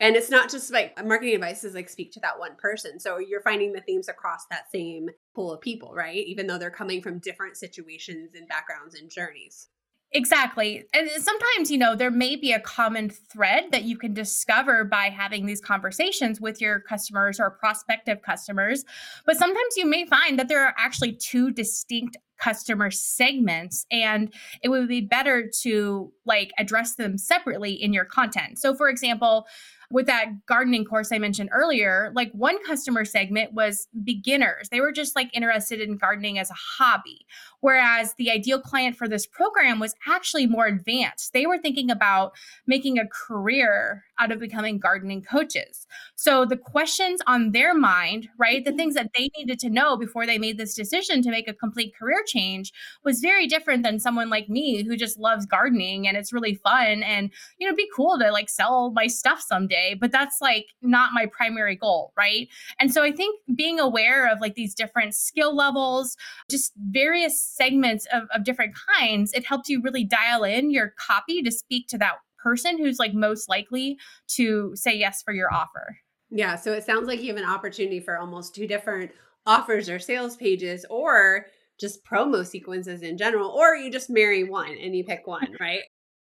And 0.00 0.16
it's 0.16 0.30
not 0.30 0.50
just 0.50 0.72
like 0.72 0.96
marketing 1.04 1.34
advice 1.34 1.62
is 1.62 1.74
like 1.74 1.88
speak 1.88 2.12
to 2.12 2.20
that 2.20 2.38
one 2.38 2.56
person. 2.56 2.98
So 2.98 3.18
you're 3.18 3.42
finding 3.42 3.72
the 3.72 3.82
themes 3.82 4.08
across 4.08 4.46
that 4.50 4.70
same 4.72 5.10
pool 5.34 5.52
of 5.52 5.60
people, 5.60 5.92
right? 5.94 6.26
Even 6.26 6.46
though 6.46 6.58
they're 6.58 6.70
coming 6.70 7.02
from 7.02 7.18
different 7.18 7.58
situations 7.58 8.30
and 8.34 8.48
backgrounds 8.48 8.94
and 8.94 9.10
journeys. 9.10 9.68
Exactly. 10.16 10.84
And 10.94 11.10
sometimes, 11.10 11.72
you 11.72 11.76
know, 11.76 11.96
there 11.96 12.10
may 12.10 12.36
be 12.36 12.52
a 12.52 12.60
common 12.60 13.10
thread 13.10 13.64
that 13.72 13.82
you 13.82 13.98
can 13.98 14.14
discover 14.14 14.84
by 14.84 15.06
having 15.06 15.44
these 15.44 15.60
conversations 15.60 16.40
with 16.40 16.60
your 16.60 16.78
customers 16.78 17.40
or 17.40 17.50
prospective 17.50 18.22
customers. 18.22 18.84
But 19.26 19.36
sometimes 19.36 19.76
you 19.76 19.86
may 19.86 20.06
find 20.06 20.38
that 20.38 20.46
there 20.46 20.64
are 20.64 20.74
actually 20.78 21.14
two 21.14 21.50
distinct 21.50 22.16
customer 22.38 22.90
segments 22.92 23.86
and 23.90 24.32
it 24.62 24.68
would 24.68 24.86
be 24.86 25.00
better 25.00 25.50
to 25.62 26.12
like 26.26 26.52
address 26.58 26.94
them 26.94 27.18
separately 27.18 27.72
in 27.72 27.92
your 27.92 28.04
content. 28.04 28.58
So 28.58 28.74
for 28.74 28.88
example, 28.88 29.46
with 29.90 30.06
that 30.06 30.46
gardening 30.46 30.84
course 30.84 31.12
I 31.12 31.18
mentioned 31.18 31.50
earlier, 31.52 32.12
like 32.14 32.30
one 32.32 32.62
customer 32.64 33.04
segment 33.04 33.52
was 33.52 33.88
beginners. 34.02 34.68
They 34.70 34.80
were 34.80 34.92
just 34.92 35.16
like 35.16 35.34
interested 35.34 35.80
in 35.80 35.96
gardening 35.96 36.38
as 36.38 36.50
a 36.50 36.54
hobby. 36.54 37.26
Whereas 37.60 38.14
the 38.18 38.30
ideal 38.30 38.60
client 38.60 38.96
for 38.96 39.08
this 39.08 39.26
program 39.26 39.80
was 39.80 39.94
actually 40.06 40.46
more 40.46 40.66
advanced. 40.66 41.32
They 41.32 41.46
were 41.46 41.58
thinking 41.58 41.90
about 41.90 42.32
making 42.66 42.98
a 42.98 43.08
career 43.08 44.04
out 44.18 44.30
of 44.30 44.38
becoming 44.38 44.78
gardening 44.78 45.22
coaches. 45.22 45.86
So 46.14 46.44
the 46.44 46.56
questions 46.56 47.20
on 47.26 47.52
their 47.52 47.74
mind, 47.74 48.28
right, 48.38 48.64
the 48.64 48.70
mm-hmm. 48.70 48.76
things 48.76 48.94
that 48.94 49.10
they 49.16 49.30
needed 49.36 49.58
to 49.60 49.70
know 49.70 49.96
before 49.96 50.26
they 50.26 50.38
made 50.38 50.58
this 50.58 50.74
decision 50.74 51.22
to 51.22 51.30
make 51.30 51.48
a 51.48 51.54
complete 51.54 51.94
career 51.96 52.22
change 52.26 52.72
was 53.04 53.20
very 53.20 53.46
different 53.46 53.82
than 53.82 53.98
someone 53.98 54.30
like 54.30 54.48
me 54.48 54.82
who 54.82 54.96
just 54.96 55.18
loves 55.18 55.46
gardening 55.46 56.06
and 56.06 56.16
it's 56.16 56.32
really 56.32 56.54
fun 56.54 57.02
and 57.02 57.30
you 57.58 57.68
know 57.68 57.74
be 57.74 57.88
cool 57.94 58.18
to 58.18 58.30
like 58.30 58.48
sell 58.48 58.90
my 58.92 59.06
stuff 59.06 59.40
someday, 59.40 59.73
but 60.00 60.12
that's 60.12 60.40
like 60.40 60.66
not 60.82 61.12
my 61.12 61.26
primary 61.26 61.76
goal, 61.76 62.12
right? 62.16 62.48
And 62.78 62.92
so 62.92 63.02
I 63.02 63.12
think 63.12 63.40
being 63.54 63.78
aware 63.80 64.30
of 64.30 64.40
like 64.40 64.54
these 64.54 64.74
different 64.74 65.14
skill 65.14 65.54
levels, 65.54 66.16
just 66.50 66.72
various 66.90 67.40
segments 67.40 68.06
of, 68.12 68.24
of 68.34 68.44
different 68.44 68.74
kinds, 68.98 69.32
it 69.32 69.46
helps 69.46 69.68
you 69.68 69.80
really 69.82 70.04
dial 70.04 70.44
in 70.44 70.70
your 70.70 70.94
copy 70.98 71.42
to 71.42 71.50
speak 71.50 71.88
to 71.88 71.98
that 71.98 72.14
person 72.42 72.78
who's 72.78 72.98
like 72.98 73.14
most 73.14 73.48
likely 73.48 73.98
to 74.28 74.72
say 74.74 74.94
yes 74.94 75.22
for 75.22 75.32
your 75.32 75.52
offer. 75.52 75.98
Yeah. 76.30 76.56
So 76.56 76.72
it 76.72 76.84
sounds 76.84 77.06
like 77.06 77.22
you 77.22 77.28
have 77.28 77.42
an 77.42 77.48
opportunity 77.48 78.00
for 78.00 78.18
almost 78.18 78.54
two 78.54 78.66
different 78.66 79.12
offers 79.46 79.88
or 79.88 79.98
sales 79.98 80.36
pages 80.36 80.84
or 80.90 81.46
just 81.80 82.04
promo 82.04 82.46
sequences 82.46 83.02
in 83.02 83.18
general, 83.18 83.50
or 83.50 83.74
you 83.74 83.90
just 83.90 84.08
marry 84.08 84.44
one 84.44 84.76
and 84.80 84.94
you 84.94 85.04
pick 85.04 85.26
one, 85.26 85.56
right? 85.60 85.82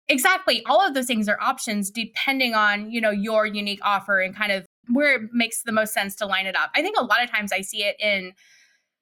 Exactly. 0.08 0.62
All 0.66 0.87
of 0.87 0.94
those 0.94 1.06
things 1.06 1.28
are 1.28 1.38
options 1.40 1.90
depending 1.90 2.54
on, 2.54 2.90
you 2.90 3.00
know, 3.00 3.11
your 3.11 3.46
unique 3.46 3.80
offer 3.82 4.20
and 4.20 4.37
kind 4.37 4.52
of 4.52 4.66
where 4.92 5.14
it 5.16 5.23
makes 5.32 5.62
the 5.62 5.73
most 5.73 5.94
sense 5.94 6.14
to 6.16 6.26
line 6.26 6.46
it 6.46 6.56
up. 6.56 6.70
I 6.75 6.82
think 6.82 6.96
a 6.99 7.04
lot 7.04 7.23
of 7.23 7.30
times 7.30 7.52
I 7.52 7.62
see 7.62 7.84
it 7.84 7.96
in 7.99 8.32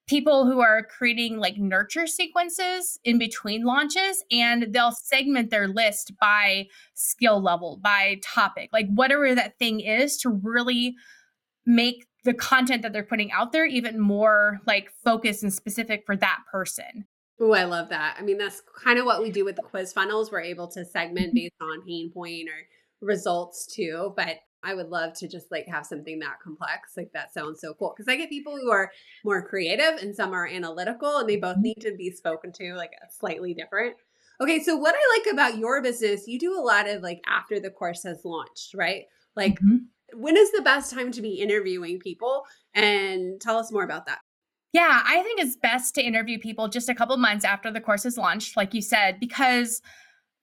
people 0.08 0.46
who 0.46 0.60
are 0.60 0.84
creating 0.84 1.38
like 1.38 1.58
nurture 1.58 2.06
sequences 2.06 2.98
in 3.04 3.18
between 3.18 3.64
launches 3.64 4.24
and 4.30 4.68
they'll 4.72 4.92
segment 4.92 5.50
their 5.50 5.68
list 5.68 6.12
by 6.20 6.66
skill 6.94 7.42
level, 7.42 7.78
by 7.82 8.20
topic, 8.24 8.70
like 8.72 8.88
whatever 8.94 9.34
that 9.34 9.58
thing 9.58 9.80
is 9.80 10.16
to 10.18 10.30
really 10.30 10.94
make 11.66 12.06
the 12.24 12.34
content 12.34 12.82
that 12.82 12.92
they're 12.92 13.04
putting 13.04 13.32
out 13.32 13.52
there 13.52 13.66
even 13.66 14.00
more 14.00 14.60
like 14.66 14.90
focused 15.04 15.42
and 15.42 15.52
specific 15.54 16.04
for 16.06 16.16
that 16.16 16.40
person. 16.50 17.06
Oh, 17.44 17.52
I 17.52 17.64
love 17.64 17.88
that. 17.88 18.14
I 18.16 18.22
mean, 18.22 18.38
that's 18.38 18.62
kind 18.84 19.00
of 19.00 19.04
what 19.04 19.20
we 19.20 19.32
do 19.32 19.44
with 19.44 19.56
the 19.56 19.62
quiz 19.62 19.92
funnels. 19.92 20.30
We're 20.30 20.42
able 20.42 20.68
to 20.68 20.84
segment 20.84 21.28
mm-hmm. 21.28 21.34
based 21.34 21.54
on 21.60 21.82
pain 21.84 22.08
point 22.12 22.48
or 22.48 23.04
results 23.04 23.66
too. 23.66 24.14
But 24.16 24.36
I 24.62 24.74
would 24.74 24.90
love 24.90 25.14
to 25.14 25.26
just 25.26 25.50
like 25.50 25.66
have 25.66 25.84
something 25.84 26.20
that 26.20 26.38
complex. 26.40 26.92
Like 26.96 27.10
that 27.14 27.34
sounds 27.34 27.60
so 27.60 27.74
cool. 27.74 27.92
Cause 27.96 28.06
I 28.08 28.14
get 28.14 28.28
people 28.28 28.56
who 28.56 28.70
are 28.70 28.92
more 29.24 29.44
creative 29.44 30.00
and 30.00 30.14
some 30.14 30.32
are 30.32 30.46
analytical 30.46 31.18
and 31.18 31.28
they 31.28 31.34
both 31.34 31.54
mm-hmm. 31.54 31.62
need 31.62 31.80
to 31.80 31.96
be 31.96 32.12
spoken 32.12 32.52
to 32.52 32.74
like 32.74 32.92
slightly 33.10 33.54
different. 33.54 33.96
Okay. 34.40 34.60
So 34.60 34.76
what 34.76 34.94
I 34.96 35.18
like 35.18 35.34
about 35.34 35.58
your 35.58 35.82
business, 35.82 36.28
you 36.28 36.38
do 36.38 36.56
a 36.56 36.62
lot 36.62 36.88
of 36.88 37.02
like 37.02 37.22
after 37.26 37.58
the 37.58 37.70
course 37.70 38.04
has 38.04 38.24
launched, 38.24 38.72
right? 38.76 39.06
Like 39.34 39.54
mm-hmm. 39.54 39.78
when 40.20 40.36
is 40.36 40.52
the 40.52 40.62
best 40.62 40.92
time 40.92 41.10
to 41.10 41.20
be 41.20 41.40
interviewing 41.40 41.98
people? 41.98 42.44
And 42.72 43.40
tell 43.40 43.58
us 43.58 43.72
more 43.72 43.82
about 43.82 44.06
that. 44.06 44.20
Yeah, 44.72 45.02
I 45.04 45.22
think 45.22 45.40
it's 45.40 45.56
best 45.56 45.94
to 45.96 46.02
interview 46.02 46.38
people 46.38 46.68
just 46.68 46.88
a 46.88 46.94
couple 46.94 47.16
months 47.18 47.44
after 47.44 47.70
the 47.70 47.80
course 47.80 48.06
is 48.06 48.16
launched, 48.16 48.56
like 48.56 48.72
you 48.72 48.80
said, 48.80 49.20
because 49.20 49.82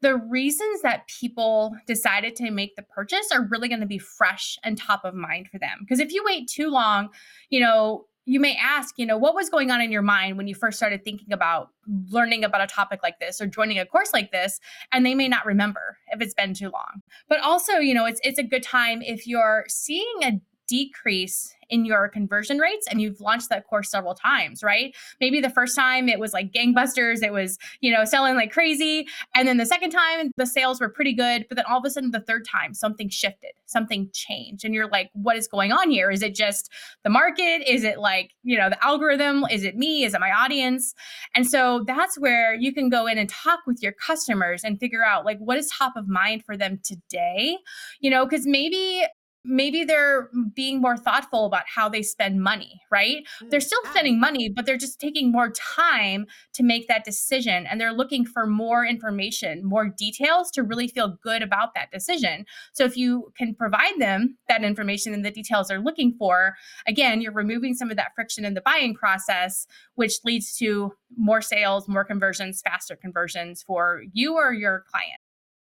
the 0.01 0.15
reasons 0.15 0.81
that 0.81 1.07
people 1.07 1.75
decided 1.87 2.35
to 2.37 2.51
make 2.51 2.75
the 2.75 2.83
purchase 2.83 3.31
are 3.33 3.47
really 3.49 3.67
going 3.67 3.81
to 3.81 3.87
be 3.87 3.97
fresh 3.97 4.57
and 4.63 4.77
top 4.77 5.03
of 5.03 5.13
mind 5.13 5.49
for 5.49 5.59
them. 5.59 5.79
Because 5.81 5.99
if 5.99 6.13
you 6.13 6.23
wait 6.25 6.47
too 6.47 6.69
long, 6.69 7.09
you 7.49 7.59
know, 7.59 8.05
you 8.25 8.39
may 8.39 8.55
ask, 8.55 8.99
you 8.99 9.05
know, 9.07 9.17
what 9.17 9.33
was 9.33 9.49
going 9.49 9.71
on 9.71 9.81
in 9.81 9.91
your 9.91 10.03
mind 10.03 10.37
when 10.37 10.47
you 10.47 10.53
first 10.53 10.77
started 10.77 11.03
thinking 11.03 11.33
about 11.33 11.69
learning 12.11 12.43
about 12.43 12.61
a 12.61 12.67
topic 12.67 12.99
like 13.01 13.19
this 13.19 13.41
or 13.41 13.47
joining 13.47 13.79
a 13.79 13.85
course 13.85 14.13
like 14.13 14.31
this, 14.31 14.59
and 14.91 15.03
they 15.03 15.15
may 15.15 15.27
not 15.27 15.47
remember 15.47 15.97
if 16.11 16.21
it's 16.21 16.35
been 16.35 16.53
too 16.53 16.69
long. 16.69 17.01
But 17.27 17.39
also, 17.39 17.77
you 17.77 17.95
know, 17.95 18.05
it's 18.05 18.21
it's 18.23 18.37
a 18.37 18.43
good 18.43 18.61
time 18.61 19.01
if 19.01 19.25
you're 19.25 19.65
seeing 19.67 20.05
a 20.21 20.39
decrease 20.69 21.55
in 21.69 21.85
your 21.85 22.07
conversion 22.09 22.57
rates 22.57 22.87
and 22.89 23.01
you've 23.01 23.21
launched 23.21 23.49
that 23.49 23.67
course 23.67 23.89
several 23.89 24.15
times, 24.15 24.63
right? 24.63 24.95
Maybe 25.19 25.39
the 25.39 25.49
first 25.49 25.75
time 25.75 26.09
it 26.09 26.19
was 26.19 26.33
like 26.33 26.51
gangbusters, 26.51 27.23
it 27.23 27.31
was, 27.31 27.57
you 27.81 27.91
know, 27.91 28.05
selling 28.05 28.35
like 28.35 28.51
crazy. 28.51 29.07
And 29.35 29.47
then 29.47 29.57
the 29.57 29.65
second 29.65 29.91
time 29.91 30.31
the 30.37 30.45
sales 30.45 30.79
were 30.79 30.89
pretty 30.89 31.13
good. 31.13 31.45
But 31.47 31.55
then 31.55 31.65
all 31.69 31.79
of 31.79 31.85
a 31.85 31.89
sudden, 31.89 32.11
the 32.11 32.21
third 32.21 32.45
time, 32.45 32.73
something 32.73 33.09
shifted, 33.09 33.51
something 33.65 34.09
changed. 34.13 34.65
And 34.65 34.73
you're 34.73 34.89
like, 34.89 35.09
what 35.13 35.37
is 35.37 35.47
going 35.47 35.71
on 35.71 35.89
here? 35.89 36.09
Is 36.11 36.23
it 36.23 36.35
just 36.35 36.71
the 37.03 37.09
market? 37.09 37.61
Is 37.67 37.83
it 37.83 37.99
like, 37.99 38.31
you 38.43 38.57
know, 38.57 38.69
the 38.69 38.83
algorithm? 38.83 39.45
Is 39.51 39.63
it 39.63 39.75
me? 39.75 40.03
Is 40.03 40.13
it 40.13 40.19
my 40.19 40.31
audience? 40.31 40.93
And 41.35 41.47
so 41.47 41.83
that's 41.85 42.17
where 42.17 42.53
you 42.55 42.73
can 42.73 42.89
go 42.89 43.05
in 43.05 43.17
and 43.17 43.29
talk 43.29 43.59
with 43.67 43.81
your 43.81 43.93
customers 43.93 44.63
and 44.63 44.79
figure 44.79 45.03
out 45.03 45.25
like 45.25 45.37
what 45.39 45.57
is 45.57 45.69
top 45.69 45.93
of 45.95 46.07
mind 46.07 46.43
for 46.45 46.57
them 46.57 46.79
today, 46.83 47.57
you 47.99 48.09
know, 48.09 48.25
because 48.25 48.47
maybe 48.47 49.05
maybe 49.45 49.83
they're 49.83 50.29
being 50.53 50.81
more 50.81 50.97
thoughtful 50.97 51.45
about 51.45 51.63
how 51.73 51.87
they 51.87 52.01
spend 52.01 52.41
money, 52.41 52.81
right? 52.91 53.25
They're 53.49 53.61
still 53.61 53.81
mm, 53.83 53.89
spending 53.91 54.19
money, 54.19 54.49
but 54.49 54.65
they're 54.65 54.77
just 54.77 54.99
taking 54.99 55.31
more 55.31 55.49
time 55.51 56.25
to 56.53 56.63
make 56.63 56.87
that 56.87 57.05
decision 57.05 57.65
and 57.65 57.79
they're 57.79 57.93
looking 57.93 58.25
for 58.25 58.45
more 58.45 58.85
information, 58.85 59.63
more 59.63 59.87
details 59.87 60.51
to 60.51 60.63
really 60.63 60.87
feel 60.87 61.17
good 61.23 61.41
about 61.41 61.73
that 61.75 61.91
decision. 61.91 62.45
So 62.73 62.83
if 62.83 62.97
you 62.97 63.31
can 63.37 63.55
provide 63.55 63.99
them 63.99 64.37
that 64.49 64.63
information 64.63 65.13
and 65.13 65.23
the 65.23 65.31
details 65.31 65.69
they're 65.69 65.79
looking 65.79 66.13
for, 66.17 66.55
again, 66.85 67.21
you're 67.21 67.31
removing 67.31 67.73
some 67.73 67.89
of 67.89 67.97
that 67.97 68.13
friction 68.15 68.43
in 68.43 68.55
the 68.55 68.61
buying 68.61 68.93
process, 68.93 69.67
which 69.95 70.19
leads 70.25 70.55
to 70.57 70.93
more 71.17 71.41
sales, 71.41 71.87
more 71.87 72.03
conversions, 72.03 72.61
faster 72.61 72.95
conversions 72.95 73.63
for 73.63 74.03
you 74.13 74.35
or 74.35 74.53
your 74.53 74.83
client. 74.91 75.19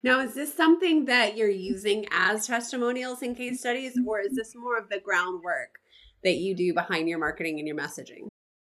Now, 0.02 0.20
is 0.20 0.34
this 0.34 0.54
something 0.54 1.04
that 1.06 1.36
you're 1.36 1.50
using 1.50 2.06
as 2.10 2.46
testimonials 2.46 3.22
and 3.22 3.36
case 3.36 3.60
studies, 3.60 3.98
or 4.06 4.20
is 4.20 4.34
this 4.34 4.54
more 4.56 4.78
of 4.78 4.88
the 4.88 5.00
groundwork 5.00 5.78
that 6.24 6.36
you 6.36 6.54
do 6.54 6.72
behind 6.72 7.08
your 7.08 7.18
marketing 7.18 7.58
and 7.58 7.68
your 7.68 7.76
messaging? 7.76 8.28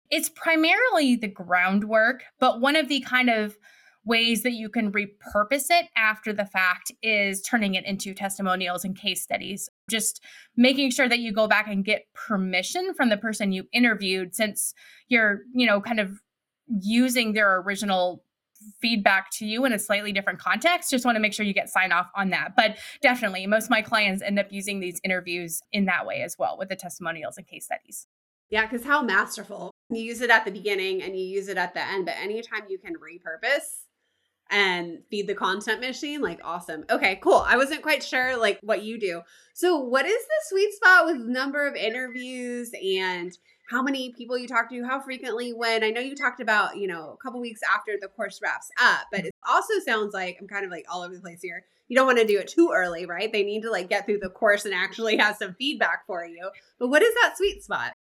It's 0.10 0.30
primarily 0.30 1.16
the 1.16 1.28
groundwork, 1.28 2.24
but 2.40 2.62
one 2.62 2.76
of 2.76 2.88
the 2.88 3.02
kind 3.02 3.30
of 3.30 3.58
ways 4.06 4.42
that 4.42 4.54
you 4.54 4.70
can 4.70 4.92
repurpose 4.92 5.68
it 5.70 5.86
after 5.96 6.34
the 6.34 6.46
fact 6.46 6.92
is 7.04 7.42
turning 7.42 7.76
it 7.76 7.86
into 7.86 8.16
testimonials 8.16 8.84
and 8.84 8.98
case 8.98 9.22
studies. 9.22 9.70
Just 9.88 10.24
making 10.58 10.90
sure 10.90 11.08
that 11.08 11.20
you 11.20 11.32
go 11.32 11.48
back 11.48 11.68
and 11.68 11.86
get 11.86 12.08
permission 12.16 12.96
from 12.96 13.10
the 13.10 13.18
person 13.18 13.52
you 13.52 13.66
interviewed 13.72 14.34
since 14.34 14.74
you're, 15.10 15.42
you 15.54 15.68
know, 15.68 15.80
kind 15.80 16.00
of 16.00 16.22
using 16.82 17.34
their 17.34 17.60
original 17.60 18.24
feedback 18.82 19.30
to 19.32 19.46
you 19.46 19.66
in 19.66 19.74
a 19.74 19.80
slightly 19.80 20.12
different 20.12 20.40
context. 20.40 20.90
Just 20.90 21.06
want 21.06 21.16
to 21.16 21.20
make 21.20 21.34
sure 21.34 21.46
you 21.46 21.54
get 21.54 21.70
sign 21.70 21.92
off 21.92 22.10
on 22.16 22.30
that. 22.30 22.56
But 22.56 22.78
definitely, 23.02 23.46
most 23.48 23.66
of 23.66 23.70
my 23.70 23.82
clients 23.82 24.22
end 24.22 24.40
up 24.40 24.48
using 24.50 24.80
these 24.80 25.00
interviews 25.04 25.62
in 25.72 25.86
that 25.86 26.06
way 26.06 26.22
as 26.22 26.38
well 26.38 26.58
with 26.58 26.70
the 26.70 26.76
testimonials 26.76 27.38
and 27.38 27.48
case 27.48 27.66
studies. 27.66 28.08
Yeah, 28.50 28.66
because 28.66 28.84
how 28.84 29.02
masterful. 29.04 29.72
You 29.90 30.02
use 30.02 30.22
it 30.22 30.30
at 30.30 30.46
the 30.46 30.52
beginning 30.52 31.02
and 31.02 31.16
you 31.16 31.24
use 31.24 31.48
it 31.48 31.58
at 31.58 31.74
the 31.74 31.82
end, 31.82 32.06
but 32.06 32.16
anytime 32.18 32.62
you 32.70 32.78
can 32.78 32.94
repurpose 32.96 33.86
and 34.50 35.00
feed 35.10 35.28
the 35.28 35.36
content 35.36 35.82
machine, 35.82 36.22
like 36.22 36.40
awesome. 36.44 36.86
Okay, 36.90 37.18
cool. 37.22 37.44
I 37.46 37.58
wasn't 37.58 37.82
quite 37.82 38.04
sure 38.04 38.38
like 38.38 38.60
what 38.62 38.84
you 38.84 39.00
do. 39.00 39.22
So 39.54 39.78
what 39.78 40.06
is 40.06 40.22
the 40.22 40.48
sweet 40.48 40.74
spot 40.74 41.06
with 41.06 41.18
number 41.18 41.68
of 41.68 41.76
interviews 41.76 42.72
and 42.74 43.38
how 43.70 43.84
many 43.84 44.12
people 44.14 44.36
you 44.36 44.48
talk 44.48 44.70
to, 44.70 44.84
how 44.84 45.00
frequently, 45.00 45.54
when 45.54 45.84
I 45.84 45.92
know 45.92 46.02
you 46.02 46.16
talked 46.16 46.42
about, 46.42 46.78
you 46.78 46.88
know, 46.88 47.12
a 47.12 47.18
couple 47.18 47.40
weeks 47.40 47.62
after 47.72 47.92
the 48.02 48.08
course 48.08 48.40
wraps 48.42 48.72
up, 48.82 49.06
but 49.12 49.26
it 49.26 49.36
also 49.48 49.74
sounds 49.86 50.14
like 50.14 50.38
I'm 50.42 50.48
kind 50.48 50.66
of 50.66 50.72
like 50.72 50.86
all 50.90 51.04
over 51.04 51.14
the 51.14 51.22
place 51.22 51.42
here. 51.42 51.64
You 51.88 51.96
don't 51.96 52.08
want 52.08 52.18
to 52.18 52.26
do 52.26 52.40
it 52.40 52.48
too 52.48 52.72
early, 52.74 53.06
right? 53.06 53.32
They 53.32 53.44
need 53.44 53.62
to 53.62 53.72
like 53.72 53.90
get 53.90 54.06
through 54.06 54.20
the 54.20 54.30
course 54.30 54.66
and 54.66 54.74
actually 54.74 55.18
have 55.18 55.36
some 55.38 55.54
feedback 55.54 56.08
for 56.08 56.26
you. 56.26 56.50
But 56.80 56.88
what 56.88 57.04
is 57.04 57.14
that 57.22 57.38
sweet 57.38 57.64
spot? 57.64 57.94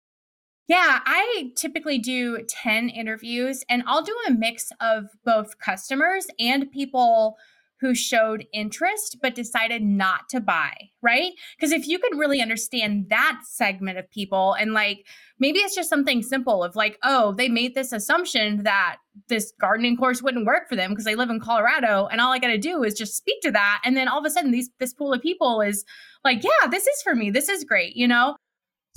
Yeah, 0.68 1.00
I 1.04 1.52
typically 1.56 1.98
do 1.98 2.42
10 2.48 2.88
interviews 2.88 3.62
and 3.68 3.84
I'll 3.86 4.02
do 4.02 4.16
a 4.26 4.32
mix 4.32 4.72
of 4.80 5.04
both 5.24 5.58
customers 5.58 6.26
and 6.40 6.70
people 6.72 7.36
who 7.80 7.94
showed 7.94 8.46
interest 8.52 9.18
but 9.20 9.34
decided 9.34 9.82
not 9.82 10.28
to 10.30 10.40
buy, 10.40 10.74
right? 11.02 11.32
Because 11.56 11.72
if 11.72 11.86
you 11.86 11.98
could 11.98 12.18
really 12.18 12.40
understand 12.40 13.06
that 13.10 13.40
segment 13.44 13.98
of 13.98 14.10
people 14.10 14.54
and 14.54 14.72
like 14.72 15.06
maybe 15.38 15.58
it's 15.58 15.74
just 15.74 15.90
something 15.90 16.22
simple 16.22 16.64
of 16.64 16.74
like, 16.74 16.98
oh, 17.04 17.32
they 17.32 17.48
made 17.48 17.74
this 17.74 17.92
assumption 17.92 18.62
that 18.62 18.96
this 19.28 19.52
gardening 19.60 19.96
course 19.96 20.22
wouldn't 20.22 20.46
work 20.46 20.68
for 20.68 20.74
them 20.74 20.90
because 20.90 21.04
they 21.04 21.14
live 21.14 21.30
in 21.30 21.38
Colorado 21.38 22.06
and 22.06 22.20
all 22.20 22.32
I 22.32 22.38
got 22.38 22.48
to 22.48 22.58
do 22.58 22.82
is 22.82 22.94
just 22.94 23.16
speak 23.16 23.40
to 23.42 23.52
that 23.52 23.82
and 23.84 23.96
then 23.96 24.08
all 24.08 24.18
of 24.18 24.24
a 24.24 24.30
sudden 24.30 24.50
these 24.50 24.70
this 24.80 24.94
pool 24.94 25.12
of 25.12 25.20
people 25.20 25.60
is 25.60 25.84
like, 26.24 26.42
yeah, 26.42 26.68
this 26.70 26.86
is 26.86 27.02
for 27.02 27.14
me. 27.14 27.30
This 27.30 27.48
is 27.48 27.62
great, 27.62 27.94
you 27.94 28.08
know? 28.08 28.36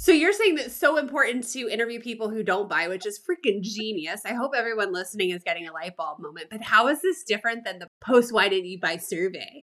So 0.02 0.14
you're 0.14 0.32
saying 0.32 0.56
that 0.56 0.68
it's 0.68 0.78
so 0.78 0.96
important 0.96 1.46
to 1.50 1.68
interview 1.68 2.00
people 2.00 2.30
who 2.30 2.42
don't 2.42 2.70
buy, 2.70 2.88
which 2.88 3.06
is 3.06 3.20
freaking 3.20 3.62
genius. 3.62 4.22
I 4.24 4.32
hope 4.32 4.54
everyone 4.56 4.94
listening 4.94 5.32
is 5.32 5.44
getting 5.44 5.68
a 5.68 5.74
light 5.74 5.98
bulb 5.98 6.20
moment. 6.20 6.48
But 6.50 6.62
how 6.62 6.88
is 6.88 7.02
this 7.02 7.26
different 7.26 7.66
than 7.66 7.80
the 7.80 7.90
post 8.00 8.32
why 8.32 8.48
didn't 8.48 8.68
you 8.68 8.80
buy 8.80 8.96
survey? 8.96 9.62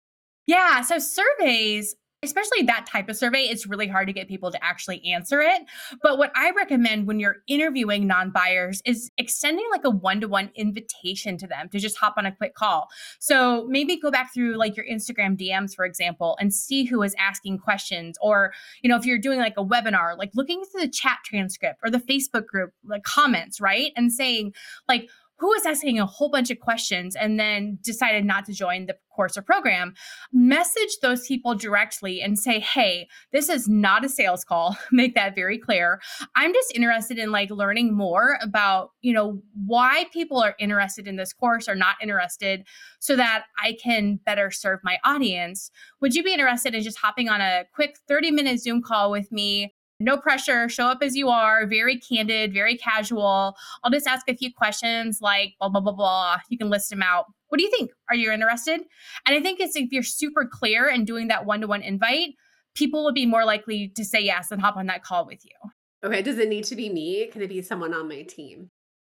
Yeah, 0.48 0.82
so 0.82 0.98
surveys 0.98 1.96
especially 2.24 2.64
that 2.64 2.86
type 2.86 3.10
of 3.10 3.16
survey, 3.16 3.44
it's 3.44 3.68
really 3.68 3.88
hard 3.88 4.08
to 4.08 4.14
get 4.14 4.28
people 4.28 4.52
to 4.52 4.64
actually 4.64 5.04
answer 5.06 5.42
it. 5.42 5.62
But 6.02 6.18
what 6.18 6.32
I 6.36 6.52
recommend 6.52 7.08
when 7.08 7.20
you're 7.20 7.38
interviewing 7.48 8.08
non 8.08 8.32
buyers 8.32 8.82
is 8.86 9.12
extending 9.18 9.66
like 9.72 9.84
a 9.84 9.90
one 9.90 10.22
to 10.22 10.28
one 10.28 10.52
invitation 10.56 11.38
to 11.38 11.48
them 11.48 11.70
to 11.70 11.80
just 11.80 11.98
hop 11.98 12.16
on 12.18 12.26
a 12.26 12.36
quick 12.36 12.56
call. 12.56 12.88
So 13.20 13.66
maybe 13.68 14.00
go 14.00 14.12
back 14.12 14.34
through 14.34 14.56
like 14.56 14.76
your 14.78 14.86
Instagram 14.86 15.38
DMs, 15.38 15.76
for 15.76 15.86
example, 15.86 16.38
and 16.40 16.54
see 16.54 16.86
who 16.86 17.02
is 17.04 17.16
asking 17.20 17.60
questions. 17.60 18.18
Or, 18.22 18.54
you 18.82 18.90
know, 18.90 18.96
if 18.96 19.06
you're 19.06 19.20
doing 19.20 19.40
like 19.40 19.56
a 19.58 19.66
webinar, 19.66 20.18
like 20.18 20.32
looking 20.34 20.64
through 20.64 20.82
the 20.82 20.90
chat 20.90 21.18
transcript 21.26 21.80
or 21.84 21.90
the 21.90 22.00
Facebook 22.00 22.48
group, 22.48 22.72
like 22.86 23.04
comments, 23.04 23.60
right? 23.60 23.92
And 23.96 24.12
saying, 24.12 24.54
like, 24.88 25.10
who 25.38 25.48
was 25.48 25.66
asking 25.66 26.00
a 26.00 26.06
whole 26.06 26.30
bunch 26.30 26.50
of 26.50 26.60
questions 26.60 27.16
and 27.16 27.40
then 27.40 27.78
decided 27.82 28.26
not 28.26 28.46
to 28.46 28.54
join 28.54 28.86
the 28.86 28.96
course 29.14 29.38
or 29.38 29.42
program, 29.42 29.94
message 30.32 30.98
those 31.02 31.28
people 31.28 31.56
directly 31.56 32.22
and 32.22 32.38
say, 32.38 32.60
hey, 32.60 33.08
this 33.32 33.50
is 33.50 33.68
not 33.68 34.04
a 34.04 34.10
sales 34.10 34.44
call. 34.44 34.78
Make 34.92 35.16
that 35.16 35.36
very 35.36 35.58
clear. 35.58 36.02
I'm 36.36 36.54
just 36.54 36.76
interested 36.76 37.18
in 37.18 37.32
like 37.32 37.52
learning 37.52 37.96
more 37.96 38.38
about, 38.42 38.92
you 39.02 39.14
know, 39.14 39.42
why 39.66 40.06
people 40.12 40.42
are 40.42 40.56
interested 40.60 41.08
in 41.08 41.16
this 41.16 41.34
course 41.34 41.68
or 41.68 41.76
not 41.76 41.96
interested 42.02 42.66
so 43.00 43.16
that 43.16 43.46
I 43.62 43.78
can 43.82 44.20
better 44.26 44.52
serve 44.52 44.80
my 44.84 44.98
audience. 45.04 45.72
Would 46.02 46.16
you 46.16 46.24
be 46.24 46.34
interested 46.34 46.74
in 46.76 46.84
just 46.84 46.98
hopping 46.98 47.30
on 47.30 47.42
a 47.42 47.66
quick 47.74 47.98
30 48.08 48.32
minute 48.32 48.60
Zoom 48.60 48.82
call 48.82 49.12
with 49.12 49.32
me 49.32 49.73
no 50.00 50.18
pressure, 50.18 50.68
show 50.70 50.88
up 50.88 51.00
as 51.02 51.16
you 51.16 51.30
are, 51.30 51.66
very 51.66 52.00
candid, 52.00 52.54
very 52.54 52.78
casual. 52.78 53.56
I'll 53.84 53.92
just 53.92 54.08
ask 54.08 54.28
a 54.30 54.36
few 54.36 54.54
questions 54.54 55.20
like 55.22 55.54
blah, 55.60 55.70
blah, 55.70 55.82
blah, 55.82 55.94
blah. 55.94 56.38
You 56.50 56.58
can 56.58 56.70
list 56.70 56.90
them 56.90 57.02
out. 57.02 57.26
What 57.50 57.58
do 57.58 57.64
you 57.64 57.72
think? 57.72 57.92
Are 58.10 58.16
you 58.16 58.32
interested? 58.32 58.82
And 59.26 59.36
I 59.36 59.40
think 59.40 59.60
it's 59.60 59.76
if 59.76 59.92
you're 59.92 60.04
super 60.04 60.50
clear 60.52 60.88
and 60.88 61.06
doing 61.06 61.28
that 61.28 61.46
one 61.46 61.62
to 61.62 61.68
one 61.68 61.82
invite, 61.82 62.32
people 62.76 63.04
will 63.04 63.14
be 63.14 63.26
more 63.26 63.46
likely 63.46 63.92
to 63.96 64.04
say 64.04 64.22
yes 64.22 64.52
and 64.52 64.62
hop 64.62 64.78
on 64.78 64.88
that 64.88 65.04
call 65.04 65.26
with 65.26 65.44
you. 65.46 65.70
Okay. 66.04 66.22
Does 66.22 66.38
it 66.38 66.50
need 66.50 66.66
to 66.66 66.76
be 66.76 66.90
me? 66.90 67.28
Can 67.28 67.42
it 67.42 67.50
be 67.50 67.62
someone 67.62 67.94
on 67.94 68.10
my 68.10 68.24
team? 68.24 68.70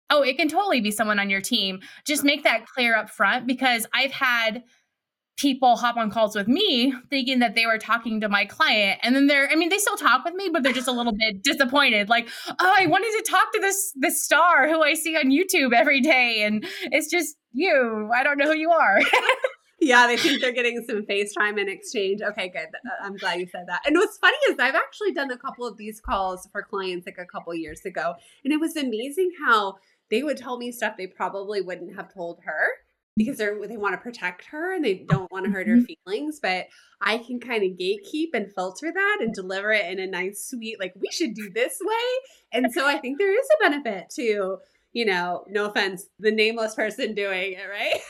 Oh, 0.09 0.23
it 0.23 0.37
can 0.37 0.49
totally 0.49 0.81
be 0.81 0.93
someone 0.93 1.19
on 1.19 1.31
your 1.31 1.41
team. 1.41 1.81
Just 2.07 2.23
oh. 2.23 2.27
make 2.27 2.45
that 2.45 2.67
clear 2.67 2.97
up 2.97 3.11
front 3.11 3.47
because 3.47 3.87
I've 3.93 4.13
had 4.13 4.63
people 5.37 5.77
hop 5.77 5.97
on 5.97 6.11
calls 6.11 6.35
with 6.35 6.49
me 6.49 6.95
thinking 7.11 7.41
that 7.41 7.55
they 7.55 7.67
were 7.67 7.79
talking 7.79 8.21
to 8.21 8.29
my 8.29 8.45
client. 8.45 8.99
And 9.03 9.15
then 9.15 9.27
they're 9.27 9.49
i 9.51 9.57
mean 9.57 9.69
they 9.69 9.79
still 9.79 9.97
talk 9.97 10.25
with 10.25 10.35
me 10.35 10.49
but 10.53 10.63
they're 10.63 10.73
just 10.73 10.89
a 10.89 10.93
little 10.93 11.13
bit 11.13 11.43
disappointed. 11.43 12.09
Like 12.09 12.29
oh 12.49 12.75
i 12.79 12.87
wanted 12.87 13.13
to 13.19 13.31
talk 13.31 13.53
to 13.53 13.61
this 13.61 13.93
this 13.97 14.23
star 14.23 14.69
who 14.69 14.83
i 14.83 14.95
see 14.95 15.17
on 15.17 15.31
youtube 15.31 15.73
every 15.75 16.01
day. 16.01 16.43
And 16.43 16.67
it's 16.85 17.11
just 17.11 17.37
you. 17.53 18.11
I 18.15 18.23
don't 18.23 18.39
know 18.39 18.47
who 18.47 18.59
you 18.59 18.71
are. 18.71 19.01
Yeah 19.79 20.07
they 20.07 20.17
think 20.17 20.41
they're 20.41 20.53
getting 20.53 20.83
some 20.89 21.03
facetime 21.03 21.61
in 21.61 21.69
exchange. 21.69 22.23
Okay 22.23 22.49
good. 22.49 22.69
Uh, 22.75 23.05
i'm 23.05 23.17
glad 23.17 23.39
you 23.39 23.47
said 23.47 23.67
that. 23.69 23.83
And 23.85 23.95
what's 23.97 24.17
funny 24.17 24.39
is 24.49 24.57
i've 24.59 24.75
actually 24.75 25.13
done 25.13 25.31
a 25.31 25.37
couple 25.37 25.67
of 25.67 25.77
these 25.77 26.01
calls 26.01 26.49
for 26.51 26.63
clients 26.63 27.07
like 27.07 27.19
a 27.19 27.27
couple 27.27 27.55
years 27.55 27.85
ago. 27.85 28.15
And 28.43 28.55
it 28.55 28.61
was 28.61 28.75
amazing 28.75 29.31
how 29.47 29.75
they 30.11 30.23
would 30.23 30.39
tell 30.39 30.57
me 30.57 30.73
stuff 30.73 30.95
they 30.97 31.07
probably 31.07 31.61
wouldn't 31.61 31.95
have 31.95 32.13
told 32.13 32.41
her 32.47 32.69
because 33.17 33.39
they're 33.39 33.57
they 33.67 33.77
want 33.77 33.95
to 33.95 33.99
protect 33.99 34.45
her 34.47 34.75
and 34.75 34.85
they 34.85 35.05
don't 35.09 35.31
want 35.33 35.45
to 35.45 35.51
hurt 35.51 35.67
her 35.67 35.77
mm-hmm. 35.77 35.93
feelings 36.05 36.39
but 36.41 36.67
i 37.01 37.19
can 37.19 37.41
kind 37.41 37.63
of 37.63 37.79
gatekeep 37.79 38.29
and 38.35 38.53
filter 38.55 38.93
that 38.93 39.19
and 39.21 39.35
deliver 39.35 39.73
it 39.73 39.87
in 39.87 39.99
a 39.99 40.07
nice 40.07 40.47
sweet 40.49 40.79
like 40.79 40.93
we 40.97 41.09
should 41.11 41.35
do 41.35 41.51
this 41.55 41.79
way. 41.81 42.29
And 42.53 42.67
so 42.73 42.87
i 42.87 42.99
think 42.99 43.19
there 43.19 43.39
is 43.39 43.47
a 43.57 43.71
benefit 43.71 44.11
to 44.17 44.59
you 44.93 45.05
know 45.05 45.45
no 45.49 45.67
offense 45.67 46.07
the 46.19 46.31
nameless 46.31 46.75
person 46.75 47.15
doing 47.15 47.53
it 47.53 47.69
right? 47.69 48.01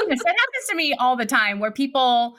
Oh 0.00 0.06
yes 0.08 0.20
that 0.24 0.36
happens 0.38 0.66
to 0.68 0.76
me 0.76 0.94
all 0.98 1.16
the 1.16 1.26
time 1.26 1.58
where 1.58 1.72
people 1.72 2.36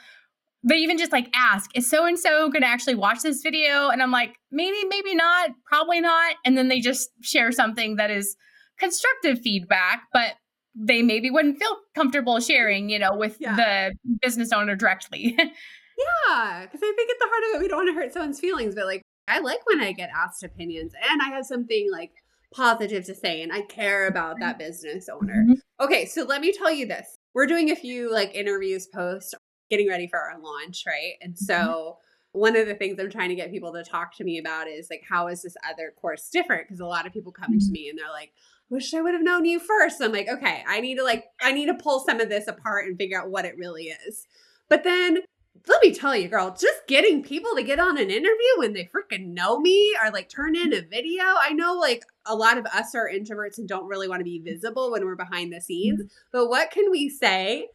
they 0.63 0.75
even 0.75 0.97
just 0.97 1.11
like 1.11 1.29
ask 1.33 1.69
is 1.75 1.89
so 1.89 2.05
and 2.05 2.19
so 2.19 2.49
going 2.49 2.61
to 2.61 2.67
actually 2.67 2.95
watch 2.95 3.21
this 3.21 3.41
video? 3.41 3.89
And 3.89 4.01
i'm 4.03 4.11
like 4.11 4.35
maybe 4.51 4.77
maybe 4.87 5.15
not 5.15 5.51
probably 5.65 5.99
not. 5.99 6.35
And 6.45 6.57
then 6.57 6.67
they 6.67 6.79
just 6.79 7.09
share 7.21 7.51
something 7.51 7.95
that 7.95 8.11
is 8.11 8.35
constructive 8.77 9.41
feedback 9.41 10.03
but 10.13 10.35
they 10.79 11.01
maybe 11.01 11.29
wouldn't 11.29 11.59
feel 11.59 11.77
comfortable 11.93 12.39
sharing, 12.39 12.89
you 12.89 12.97
know, 12.97 13.15
with 13.15 13.37
yeah. 13.39 13.55
the 13.55 14.17
business 14.21 14.53
owner 14.53 14.75
directly. 14.75 15.35
yeah, 15.37 16.61
because 16.65 16.79
I 16.81 16.93
think 16.95 17.11
at 17.11 17.17
the 17.19 17.27
heart 17.29 17.43
of 17.49 17.55
it, 17.55 17.63
we 17.63 17.67
don't 17.67 17.85
want 17.85 17.89
to 17.89 17.93
hurt 17.93 18.13
someone's 18.13 18.39
feelings, 18.39 18.75
but 18.75 18.85
like 18.85 19.01
I 19.27 19.39
like 19.39 19.59
when 19.65 19.81
I 19.81 19.91
get 19.91 20.09
asked 20.15 20.43
opinions 20.43 20.93
and 21.09 21.21
I 21.21 21.29
have 21.29 21.45
something 21.45 21.89
like 21.91 22.11
positive 22.53 23.05
to 23.05 23.13
say 23.13 23.43
and 23.43 23.51
I 23.51 23.61
care 23.61 24.07
about 24.07 24.37
that 24.39 24.57
business 24.57 25.09
owner. 25.09 25.43
Mm-hmm. 25.43 25.83
Okay, 25.83 26.05
so 26.05 26.23
let 26.23 26.41
me 26.41 26.53
tell 26.53 26.71
you 26.71 26.87
this. 26.87 27.17
We're 27.33 27.45
doing 27.45 27.69
a 27.69 27.75
few 27.75 28.11
like 28.11 28.33
interviews 28.33 28.87
post 28.87 29.35
getting 29.69 29.87
ready 29.87 30.07
for 30.07 30.17
our 30.17 30.39
launch, 30.39 30.83
right? 30.87 31.13
And 31.21 31.37
so 31.37 31.53
mm-hmm. 31.53 32.39
one 32.39 32.55
of 32.55 32.67
the 32.67 32.73
things 32.73 32.97
I'm 32.99 33.11
trying 33.11 33.29
to 33.29 33.35
get 33.35 33.51
people 33.51 33.73
to 33.73 33.83
talk 33.83 34.15
to 34.15 34.23
me 34.23 34.39
about 34.39 34.67
is 34.67 34.87
like 34.89 35.03
how 35.07 35.27
is 35.27 35.43
this 35.43 35.55
other 35.69 35.93
course 35.99 36.29
different? 36.31 36.63
Because 36.63 36.79
a 36.79 36.85
lot 36.85 37.05
of 37.05 37.13
people 37.13 37.33
come 37.33 37.51
mm-hmm. 37.51 37.65
to 37.65 37.71
me 37.71 37.89
and 37.89 37.99
they're 37.99 38.09
like, 38.09 38.31
wish 38.69 38.93
I 38.93 39.01
would 39.01 39.13
have 39.13 39.23
known 39.23 39.45
you 39.45 39.59
first. 39.59 40.01
I'm 40.01 40.11
like, 40.11 40.29
okay, 40.29 40.63
I 40.67 40.79
need 40.79 40.95
to 40.95 41.03
like, 41.03 41.25
I 41.41 41.51
need 41.51 41.67
to 41.67 41.73
pull 41.73 41.99
some 41.99 42.19
of 42.19 42.29
this 42.29 42.47
apart 42.47 42.85
and 42.85 42.97
figure 42.97 43.19
out 43.19 43.29
what 43.29 43.45
it 43.45 43.57
really 43.57 43.93
is. 44.07 44.27
But 44.67 44.83
then 44.83 45.19
let 45.67 45.83
me 45.83 45.93
tell 45.93 46.15
you, 46.15 46.27
girl, 46.27 46.51
just 46.51 46.87
getting 46.87 47.23
people 47.23 47.55
to 47.55 47.63
get 47.63 47.79
on 47.79 47.97
an 47.97 48.09
interview 48.09 48.57
when 48.57 48.73
they 48.73 48.87
freaking 48.87 49.33
know 49.33 49.59
me 49.59 49.95
or 50.03 50.11
like 50.11 50.29
turn 50.29 50.55
in 50.55 50.73
a 50.73 50.81
video. 50.81 51.23
I 51.23 51.53
know 51.53 51.73
like 51.73 52.03
a 52.25 52.35
lot 52.35 52.57
of 52.57 52.65
us 52.67 52.95
are 52.95 53.09
introverts 53.09 53.57
and 53.57 53.67
don't 53.67 53.87
really 53.87 54.07
want 54.07 54.19
to 54.19 54.25
be 54.25 54.39
visible 54.39 54.91
when 54.91 55.05
we're 55.05 55.15
behind 55.15 55.51
the 55.51 55.61
scenes, 55.61 55.99
mm-hmm. 55.99 56.07
but 56.31 56.47
what 56.47 56.71
can 56.71 56.89
we 56.91 57.09
say 57.09 57.67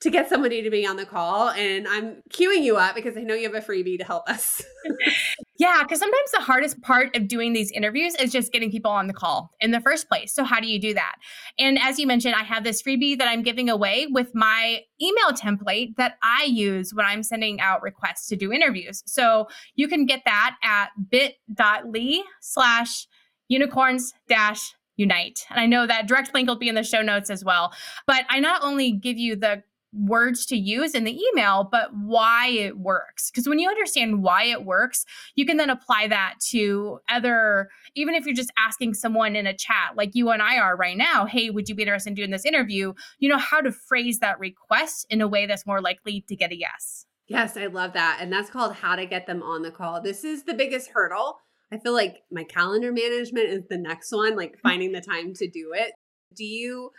to 0.00 0.10
get 0.10 0.28
somebody 0.28 0.62
to 0.62 0.70
be 0.70 0.86
on 0.86 0.96
the 0.96 1.06
call. 1.06 1.48
And 1.50 1.88
I'm 1.88 2.22
queuing 2.30 2.62
you 2.62 2.76
up 2.76 2.94
because 2.94 3.16
I 3.16 3.22
know 3.22 3.34
you 3.34 3.50
have 3.50 3.54
a 3.54 3.66
freebie 3.66 3.98
to 3.98 4.04
help 4.04 4.28
us. 4.28 4.62
yeah, 5.58 5.82
because 5.82 5.98
sometimes 5.98 6.30
the 6.32 6.40
hardest 6.40 6.80
part 6.82 7.16
of 7.16 7.26
doing 7.26 7.52
these 7.52 7.70
interviews 7.70 8.14
is 8.16 8.30
just 8.30 8.52
getting 8.52 8.70
people 8.70 8.90
on 8.90 9.06
the 9.06 9.14
call 9.14 9.50
in 9.60 9.70
the 9.70 9.80
first 9.80 10.08
place. 10.08 10.34
So, 10.34 10.44
how 10.44 10.60
do 10.60 10.66
you 10.66 10.80
do 10.80 10.94
that? 10.94 11.14
And 11.58 11.78
as 11.80 11.98
you 11.98 12.06
mentioned, 12.06 12.34
I 12.34 12.42
have 12.42 12.64
this 12.64 12.82
freebie 12.82 13.18
that 13.18 13.28
I'm 13.28 13.42
giving 13.42 13.70
away 13.70 14.06
with 14.10 14.34
my 14.34 14.80
email 15.00 15.30
template 15.32 15.96
that 15.96 16.16
I 16.22 16.44
use 16.44 16.92
when 16.92 17.06
I'm 17.06 17.22
sending 17.22 17.60
out 17.60 17.82
requests 17.82 18.28
to 18.28 18.36
do 18.36 18.52
interviews. 18.52 19.02
So, 19.06 19.48
you 19.74 19.88
can 19.88 20.06
get 20.06 20.22
that 20.26 20.56
at 20.62 20.90
bit.ly 21.10 22.22
slash 22.40 23.06
unicorns 23.48 24.12
dash 24.28 24.74
unite. 24.96 25.44
And 25.50 25.58
I 25.58 25.66
know 25.66 25.86
that 25.86 26.06
direct 26.06 26.34
link 26.34 26.48
will 26.48 26.56
be 26.56 26.68
in 26.68 26.74
the 26.74 26.82
show 26.82 27.02
notes 27.02 27.30
as 27.30 27.44
well. 27.44 27.72
But 28.06 28.24
I 28.28 28.40
not 28.40 28.62
only 28.62 28.92
give 28.92 29.18
you 29.18 29.36
the 29.36 29.62
words 29.94 30.46
to 30.46 30.56
use 30.56 30.94
in 30.94 31.04
the 31.04 31.18
email, 31.32 31.68
but 31.70 31.90
why 31.94 32.48
it 32.48 32.78
works. 32.78 33.30
Because 33.30 33.48
when 33.48 33.58
you 33.58 33.68
understand 33.68 34.22
why 34.22 34.44
it 34.44 34.64
works, 34.64 35.04
you 35.34 35.46
can 35.46 35.56
then 35.56 35.70
apply 35.70 36.08
that 36.08 36.34
to 36.50 36.98
other, 37.08 37.70
even 37.94 38.14
if 38.14 38.26
you're 38.26 38.34
just 38.34 38.52
asking 38.58 38.94
someone 38.94 39.36
in 39.36 39.46
a 39.46 39.56
chat 39.56 39.92
like 39.96 40.14
you 40.14 40.30
and 40.30 40.42
I 40.42 40.58
are 40.58 40.76
right 40.76 40.96
now, 40.96 41.26
hey, 41.26 41.50
would 41.50 41.68
you 41.68 41.74
be 41.74 41.82
interested 41.82 42.10
in 42.10 42.14
doing 42.14 42.30
this 42.30 42.44
interview? 42.44 42.92
You 43.18 43.28
know 43.28 43.38
how 43.38 43.60
to 43.60 43.72
phrase 43.72 44.18
that 44.20 44.38
request 44.38 45.06
in 45.10 45.20
a 45.20 45.28
way 45.28 45.46
that's 45.46 45.66
more 45.66 45.80
likely 45.80 46.24
to 46.28 46.36
get 46.36 46.52
a 46.52 46.58
yes. 46.58 47.06
Yes, 47.26 47.56
I 47.56 47.66
love 47.66 47.94
that. 47.94 48.18
And 48.20 48.32
that's 48.32 48.50
called 48.50 48.74
how 48.74 48.96
to 48.96 49.06
get 49.06 49.26
them 49.26 49.42
on 49.42 49.62
the 49.62 49.70
call. 49.70 50.02
This 50.02 50.24
is 50.24 50.44
the 50.44 50.54
biggest 50.54 50.90
hurdle 50.90 51.38
I 51.74 51.78
feel 51.78 51.92
like 51.92 52.22
my 52.30 52.44
calendar 52.44 52.92
management 52.92 53.48
is 53.48 53.64
the 53.68 53.78
next 53.78 54.12
one, 54.12 54.36
like 54.36 54.56
mm. 54.56 54.60
finding 54.62 54.92
the 54.92 55.00
time 55.00 55.34
to 55.34 55.48
do 55.48 55.72
it. 55.74 55.92
Do 56.36 56.44
you 56.44 56.90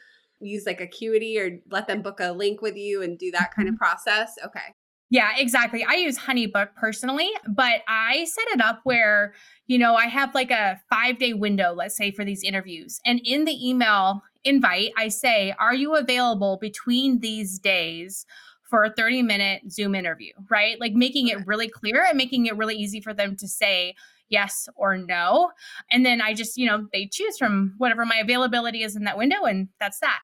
use 0.45 0.65
like 0.65 0.81
Acuity 0.81 1.39
or 1.39 1.59
let 1.69 1.87
them 1.87 2.01
book 2.01 2.19
a 2.19 2.31
link 2.31 2.61
with 2.61 2.75
you 2.75 3.01
and 3.01 3.17
do 3.17 3.31
that 3.31 3.53
kind 3.53 3.67
of 3.67 3.75
mm-hmm. 3.75 3.83
process? 3.83 4.35
Okay. 4.43 4.73
Yeah, 5.11 5.31
exactly. 5.37 5.83
I 5.83 5.95
use 5.95 6.17
Honeybook 6.17 6.69
personally, 6.75 7.29
but 7.47 7.81
I 7.87 8.25
set 8.25 8.47
it 8.49 8.61
up 8.61 8.79
where, 8.83 9.33
you 9.67 9.77
know, 9.77 9.95
I 9.95 10.07
have 10.07 10.33
like 10.33 10.51
a 10.51 10.79
five 10.89 11.19
day 11.19 11.33
window, 11.33 11.73
let's 11.73 11.95
say, 11.95 12.11
for 12.11 12.25
these 12.25 12.43
interviews. 12.43 12.99
And 13.05 13.21
in 13.23 13.45
the 13.45 13.69
email 13.69 14.23
invite, 14.43 14.91
I 14.97 15.09
say, 15.09 15.53
Are 15.59 15.75
you 15.75 15.95
available 15.95 16.57
between 16.59 17.19
these 17.19 17.59
days 17.59 18.25
for 18.63 18.83
a 18.83 18.93
30 18.93 19.21
minute 19.21 19.71
Zoom 19.71 19.93
interview? 19.93 20.33
Right? 20.49 20.79
Like 20.79 20.93
making 20.93 21.27
it 21.27 21.45
really 21.45 21.69
clear 21.69 22.03
and 22.03 22.17
making 22.17 22.47
it 22.47 22.57
really 22.57 22.75
easy 22.75 22.99
for 22.99 23.13
them 23.13 23.35
to 23.37 23.47
say, 23.47 23.95
yes 24.29 24.67
or 24.75 24.97
no. 24.97 25.51
And 25.91 26.05
then 26.05 26.21
I 26.21 26.33
just, 26.33 26.57
you 26.57 26.67
know, 26.67 26.87
they 26.91 27.07
choose 27.07 27.37
from 27.37 27.75
whatever 27.77 28.05
my 28.05 28.17
availability 28.17 28.83
is 28.83 28.95
in 28.95 29.03
that 29.03 29.17
window, 29.17 29.43
and 29.43 29.69
that's 29.79 29.99
that. 29.99 30.19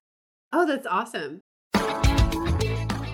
Oh, 0.53 0.65
that's 0.65 0.85
awesome. 0.85 1.41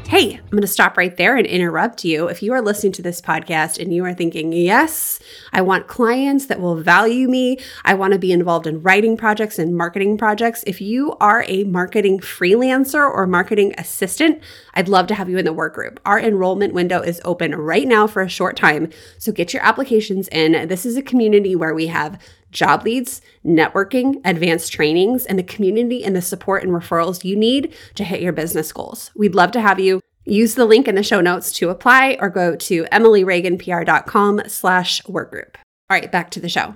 Hey, 0.08 0.36
I'm 0.36 0.50
going 0.50 0.62
to 0.62 0.67
stop 0.67 0.95
right 0.95 1.15
there 1.17 1.36
and 1.36 1.45
interrupt 1.45 2.06
you. 2.06 2.28
If 2.28 2.41
you 2.41 2.54
are 2.54 2.62
listening 2.62 2.93
to 2.93 3.02
this 3.02 3.21
podcast 3.21 3.78
and 3.78 3.93
you 3.93 4.06
are 4.06 4.13
thinking, 4.13 4.54
yes, 4.54 5.19
I 5.52 5.62
want 5.62 5.88
clients 5.88 6.45
that 6.45 6.62
will 6.62 6.78
value 6.78 7.28
me, 7.28 7.60
I 7.84 7.93
want 7.93 8.13
to 8.13 8.19
be 8.19 8.32
involved 8.32 8.65
in 8.67 8.82
writing 8.82 9.17
projects 9.17 9.60
and 9.60 9.76
marketing 9.76 10.17
projects. 10.17 10.63
If 10.65 10.80
you 10.80 11.17
are 11.19 11.43
a 11.47 11.65
marketing 11.65 12.21
freelancer 12.21 13.06
or 13.06 13.28
marketing 13.28 13.76
assistant, 13.78 14.41
I'd 14.73 14.88
love 14.88 15.08
to 15.08 15.15
have 15.15 15.30
you 15.30 15.38
in 15.38 15.45
the 15.45 15.54
work 15.54 15.76
group. 15.76 16.00
Our 16.06 16.19
enrollment 16.19 16.73
window 16.73 17.02
is 17.02 17.21
open 17.26 17.54
right 17.54 17.86
now 17.86 18.08
for 18.08 18.21
a 18.21 18.30
short 18.30 18.56
time. 18.56 18.89
So 19.17 19.34
get 19.34 19.54
your 19.54 19.62
applications 19.62 20.30
in. 20.30 20.69
This 20.69 20.86
is 20.86 20.95
a 20.95 21.04
community 21.04 21.54
where 21.54 21.76
we 21.76 21.88
have 21.88 22.17
job 22.52 22.84
leads, 22.84 23.22
networking, 23.46 24.22
advanced 24.26 24.72
trainings, 24.72 25.26
and 25.26 25.38
the 25.38 25.44
community 25.44 26.04
and 26.04 26.16
the 26.16 26.22
support 26.22 26.64
and 26.64 26.72
referrals 26.72 27.24
you 27.24 27.36
need 27.36 27.76
to 27.96 28.04
hit 28.04 28.22
your 28.22 28.34
business 28.34 28.72
goals. 28.72 29.12
We'd 29.16 29.36
love 29.36 29.52
to 29.52 29.62
have 29.62 29.80
you. 29.80 30.02
Use 30.26 30.56
the 30.56 30.66
link 30.66 30.88
in 30.88 30.96
the 30.96 31.04
show 31.04 31.22
notes 31.22 31.52
to 31.54 31.70
apply 31.70 32.18
or 32.20 32.30
go 32.30 32.56
to 32.56 32.84
emilyreaganpr.com 32.86 34.42
slash 34.48 35.02
workgroup. 35.04 35.56
All 35.90 35.98
right, 35.98 36.12
back 36.12 36.32
to 36.32 36.42
the 36.42 36.50
show. 36.50 36.76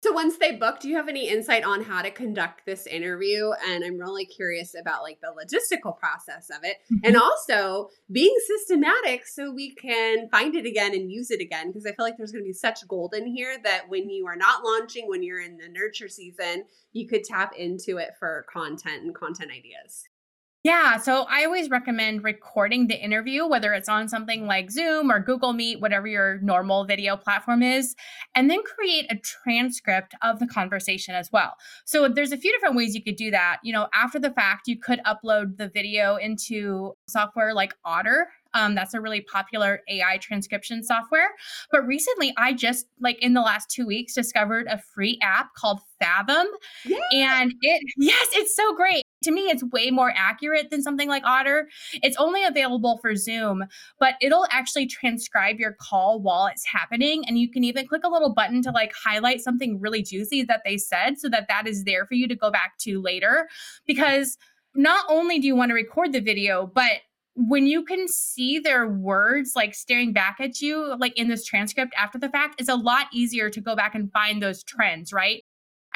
So 0.00 0.12
once 0.12 0.36
they 0.38 0.52
book, 0.52 0.78
do 0.78 0.88
you 0.88 0.96
have 0.96 1.08
any 1.08 1.28
insight 1.28 1.64
on 1.64 1.82
how 1.82 2.02
to 2.02 2.10
conduct 2.12 2.64
this 2.64 2.86
interview? 2.86 3.50
And 3.68 3.82
I'm 3.82 3.98
really 3.98 4.24
curious 4.24 4.74
about 4.80 5.02
like 5.02 5.18
the 5.20 5.32
logistical 5.34 5.98
process 5.98 6.50
of 6.50 6.62
it 6.62 6.76
mm-hmm. 6.84 7.04
and 7.04 7.16
also 7.16 7.90
being 8.10 8.34
systematic 8.46 9.26
so 9.26 9.52
we 9.52 9.74
can 9.74 10.28
find 10.30 10.54
it 10.54 10.66
again 10.66 10.94
and 10.94 11.10
use 11.10 11.32
it 11.32 11.40
again. 11.40 11.68
Because 11.68 11.84
I 11.84 11.92
feel 11.92 12.04
like 12.04 12.16
there's 12.16 12.30
going 12.30 12.44
to 12.44 12.48
be 12.48 12.52
such 12.52 12.86
gold 12.86 13.12
in 13.12 13.26
here 13.26 13.56
that 13.64 13.88
when 13.88 14.08
you 14.08 14.26
are 14.28 14.36
not 14.36 14.64
launching, 14.64 15.08
when 15.08 15.24
you're 15.24 15.42
in 15.42 15.56
the 15.56 15.68
nurture 15.68 16.08
season, 16.08 16.64
you 16.92 17.08
could 17.08 17.24
tap 17.24 17.54
into 17.56 17.96
it 17.96 18.10
for 18.20 18.46
content 18.52 19.02
and 19.02 19.14
content 19.14 19.50
ideas. 19.50 20.07
Yeah. 20.68 20.98
So 20.98 21.24
I 21.30 21.46
always 21.46 21.70
recommend 21.70 22.24
recording 22.24 22.88
the 22.88 23.02
interview, 23.02 23.46
whether 23.46 23.72
it's 23.72 23.88
on 23.88 24.06
something 24.06 24.46
like 24.46 24.70
Zoom 24.70 25.10
or 25.10 25.18
Google 25.18 25.54
Meet, 25.54 25.80
whatever 25.80 26.06
your 26.06 26.40
normal 26.42 26.84
video 26.84 27.16
platform 27.16 27.62
is, 27.62 27.96
and 28.34 28.50
then 28.50 28.62
create 28.64 29.10
a 29.10 29.16
transcript 29.16 30.14
of 30.20 30.40
the 30.40 30.46
conversation 30.46 31.14
as 31.14 31.32
well. 31.32 31.54
So 31.86 32.06
there's 32.06 32.32
a 32.32 32.36
few 32.36 32.52
different 32.52 32.76
ways 32.76 32.94
you 32.94 33.02
could 33.02 33.16
do 33.16 33.30
that. 33.30 33.60
You 33.62 33.72
know, 33.72 33.88
after 33.94 34.18
the 34.18 34.30
fact, 34.30 34.68
you 34.68 34.78
could 34.78 35.00
upload 35.06 35.56
the 35.56 35.70
video 35.70 36.16
into 36.16 36.92
software 37.08 37.54
like 37.54 37.72
Otter 37.86 38.28
um, 38.54 38.74
that's 38.74 38.94
a 38.94 39.00
really 39.00 39.20
popular 39.20 39.82
AI 39.88 40.18
transcription 40.18 40.82
software. 40.82 41.30
But 41.70 41.86
recently, 41.86 42.32
I 42.36 42.52
just 42.52 42.86
like 43.00 43.22
in 43.22 43.34
the 43.34 43.42
last 43.42 43.70
two 43.70 43.86
weeks 43.86 44.14
discovered 44.14 44.66
a 44.68 44.78
free 44.78 45.18
app 45.22 45.54
called 45.54 45.80
Fathom. 46.00 46.46
Yeah. 46.84 46.98
And 47.12 47.54
it, 47.60 47.82
yes, 47.98 48.28
it's 48.32 48.56
so 48.56 48.74
great. 48.74 49.02
To 49.22 49.32
me, 49.32 49.42
it's 49.42 49.64
way 49.64 49.90
more 49.90 50.12
accurate 50.16 50.70
than 50.70 50.82
something 50.82 51.08
like 51.08 51.24
Otter. 51.24 51.68
It's 52.02 52.16
only 52.18 52.44
available 52.44 52.98
for 52.98 53.16
Zoom, 53.16 53.64
but 53.98 54.14
it'll 54.20 54.46
actually 54.50 54.86
transcribe 54.86 55.58
your 55.58 55.76
call 55.80 56.20
while 56.20 56.46
it's 56.46 56.64
happening. 56.66 57.24
And 57.26 57.38
you 57.38 57.50
can 57.50 57.64
even 57.64 57.86
click 57.88 58.02
a 58.04 58.08
little 58.08 58.32
button 58.32 58.62
to 58.62 58.70
like 58.70 58.92
highlight 58.94 59.40
something 59.40 59.80
really 59.80 60.02
juicy 60.02 60.44
that 60.44 60.62
they 60.64 60.76
said 60.76 61.18
so 61.18 61.28
that 61.30 61.48
that 61.48 61.66
is 61.66 61.84
there 61.84 62.06
for 62.06 62.14
you 62.14 62.28
to 62.28 62.36
go 62.36 62.50
back 62.50 62.78
to 62.80 63.00
later. 63.02 63.48
Because 63.86 64.38
not 64.74 65.04
only 65.08 65.38
do 65.40 65.46
you 65.46 65.56
want 65.56 65.70
to 65.70 65.74
record 65.74 66.12
the 66.12 66.20
video, 66.20 66.70
but 66.72 67.00
when 67.34 67.66
you 67.66 67.84
can 67.84 68.08
see 68.08 68.58
their 68.58 68.88
words 68.88 69.52
like 69.54 69.74
staring 69.74 70.12
back 70.12 70.38
at 70.40 70.60
you, 70.60 70.96
like 70.98 71.16
in 71.16 71.28
this 71.28 71.44
transcript 71.44 71.94
after 71.96 72.18
the 72.18 72.28
fact, 72.28 72.60
it's 72.60 72.68
a 72.68 72.74
lot 72.74 73.06
easier 73.12 73.48
to 73.48 73.60
go 73.60 73.76
back 73.76 73.94
and 73.94 74.12
find 74.12 74.42
those 74.42 74.64
trends, 74.64 75.12
right? 75.12 75.44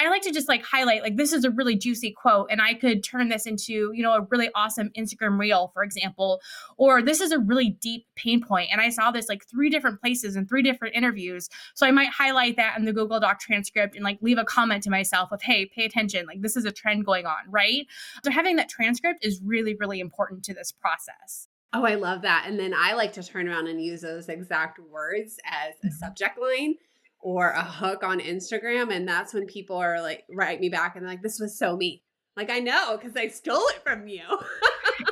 I 0.03 0.09
like 0.09 0.23
to 0.23 0.33
just 0.33 0.49
like 0.49 0.65
highlight 0.65 1.03
like 1.03 1.17
this 1.17 1.33
is 1.33 1.45
a 1.45 1.51
really 1.51 1.77
juicy 1.77 2.11
quote 2.11 2.49
and 2.51 2.61
I 2.61 2.75
could 2.75 3.05
turn 3.05 3.29
this 3.29 3.47
into, 3.47 3.93
you 3.95 4.03
know, 4.03 4.15
a 4.15 4.27
really 4.31 4.49
awesome 4.55 4.91
Instagram 4.99 5.39
reel, 5.39 5.71
for 5.73 5.85
example, 5.85 6.41
or 6.77 7.03
this 7.03 7.21
is 7.21 7.31
a 7.31 7.39
really 7.39 7.71
deep 7.81 8.07
pain 8.17 8.43
point 8.43 8.71
and 8.73 8.81
I 8.81 8.89
saw 8.89 9.13
this 9.13 9.29
like 9.29 9.45
three 9.49 9.71
different 9.71 10.01
places 10.01 10.35
in 10.35 10.47
three 10.47 10.63
different 10.63 10.97
interviews. 10.97 11.49
So 11.75 11.87
I 11.87 11.93
might 11.93 12.09
highlight 12.09 12.57
that 12.57 12.77
in 12.77 12.85
the 12.85 12.93
Google 12.93 13.21
Doc 13.21 13.39
transcript 13.39 13.95
and 13.95 14.03
like 14.03 14.19
leave 14.21 14.39
a 14.39 14.45
comment 14.45 14.83
to 14.85 14.91
myself 14.91 15.31
of, 15.31 15.41
"Hey, 15.41 15.67
pay 15.67 15.85
attention. 15.85 16.27
Like 16.27 16.43
this 16.43 16.57
is 16.57 16.65
a 16.65 16.73
trend 16.73 17.05
going 17.05 17.27
on," 17.27 17.49
right? 17.49 17.87
So 18.25 18.33
having 18.33 18.57
that 18.57 18.69
transcript 18.69 19.25
is 19.25 19.41
really 19.45 19.77
really 19.77 20.01
important 20.01 20.43
to 20.45 20.55
this 20.55 20.73
process. 20.73 21.49
Oh, 21.73 21.85
I 21.85 21.95
love 21.95 22.23
that. 22.23 22.45
And 22.47 22.59
then 22.59 22.75
I 22.75 22.93
like 22.95 23.13
to 23.15 23.23
turn 23.23 23.49
around 23.49 23.67
and 23.67 23.83
use 23.83 24.03
those 24.03 24.29
exact 24.29 24.79
words 24.79 25.39
as 25.45 25.75
a 25.83 25.87
mm-hmm. 25.87 25.97
subject 25.97 26.39
line 26.39 26.75
or 27.23 27.51
a 27.51 27.65
hook 27.65 28.03
on 28.03 28.21
Instagram. 28.21 28.95
And 28.95 29.09
that's 29.09 29.33
when 29.33 29.47
people 29.47 29.77
are 29.77 30.03
like, 30.03 30.25
write 30.31 30.61
me 30.61 30.69
back 30.69 30.97
and 30.97 31.07
like, 31.07 31.23
this 31.23 31.39
was 31.41 31.57
so 31.57 31.77
me. 31.77 32.03
Like, 32.37 32.51
I 32.51 32.59
know 32.59 32.99
because 32.99 33.17
I 33.17 33.29
stole 33.29 33.67
it 33.69 33.83
from 33.83 34.09
you. 34.09 34.25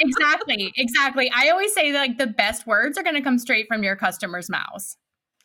exactly. 0.01 0.73
Exactly. 0.77 1.31
I 1.35 1.51
always 1.51 1.73
say 1.73 1.93
like 1.93 2.19
the 2.19 2.27
best 2.27 2.67
words 2.67 2.99
are 2.99 3.03
going 3.03 3.15
to 3.15 3.23
come 3.23 3.39
straight 3.39 3.67
from 3.69 3.83
your 3.83 3.97
customers' 3.97 4.51
mouths. 4.51 4.97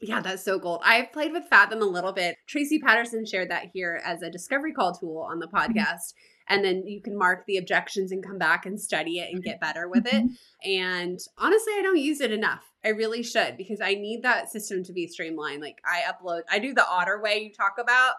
Yeah, 0.02 0.22
that's 0.22 0.44
so 0.44 0.60
gold. 0.60 0.82
I've 0.84 1.12
played 1.12 1.32
with 1.32 1.46
Fathom 1.46 1.82
a 1.82 1.86
little 1.86 2.12
bit. 2.12 2.38
Tracy 2.48 2.80
Patterson 2.80 3.26
shared 3.26 3.50
that 3.50 3.72
here 3.74 4.02
as 4.04 4.22
a 4.22 4.30
discovery 4.30 4.74
call 4.74 4.94
tool 4.94 5.26
on 5.30 5.40
the 5.40 5.48
mm-hmm. 5.48 5.74
podcast. 5.74 6.14
And 6.48 6.64
then 6.64 6.86
you 6.86 7.02
can 7.02 7.18
mark 7.18 7.46
the 7.48 7.58
objections 7.58 8.12
and 8.12 8.24
come 8.24 8.38
back 8.38 8.68
and 8.68 8.80
study 8.80 9.18
it 9.18 9.34
and 9.34 9.44
get 9.44 9.60
better 9.60 9.88
with 9.90 10.06
it. 10.06 10.14
Mm-hmm. 10.14 10.70
And 10.70 11.20
honestly, 11.40 11.74
I 11.78 11.82
don't 11.82 11.98
use 11.98 12.22
it 12.22 12.32
enough. 12.32 12.62
I 12.84 12.90
really 12.90 13.24
should 13.24 13.58
because 13.58 13.82
I 13.82 13.96
need 13.96 14.22
that 14.22 14.52
system 14.52 14.84
to 14.84 14.94
be 14.94 15.08
streamlined. 15.08 15.62
Like 15.62 15.80
I 15.84 16.02
upload, 16.02 16.42
I 16.52 16.60
do 16.60 16.74
the 16.74 16.88
otter 16.88 17.20
way 17.20 17.40
you 17.40 17.52
talk 17.52 17.78
about, 17.80 18.14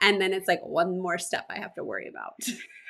and 0.00 0.20
then 0.20 0.32
it's 0.32 0.46
like 0.46 0.60
one 0.62 1.00
more 1.00 1.18
step 1.18 1.46
I 1.50 1.58
have 1.58 1.74
to 1.74 1.82
worry 1.82 2.06
about. 2.06 2.34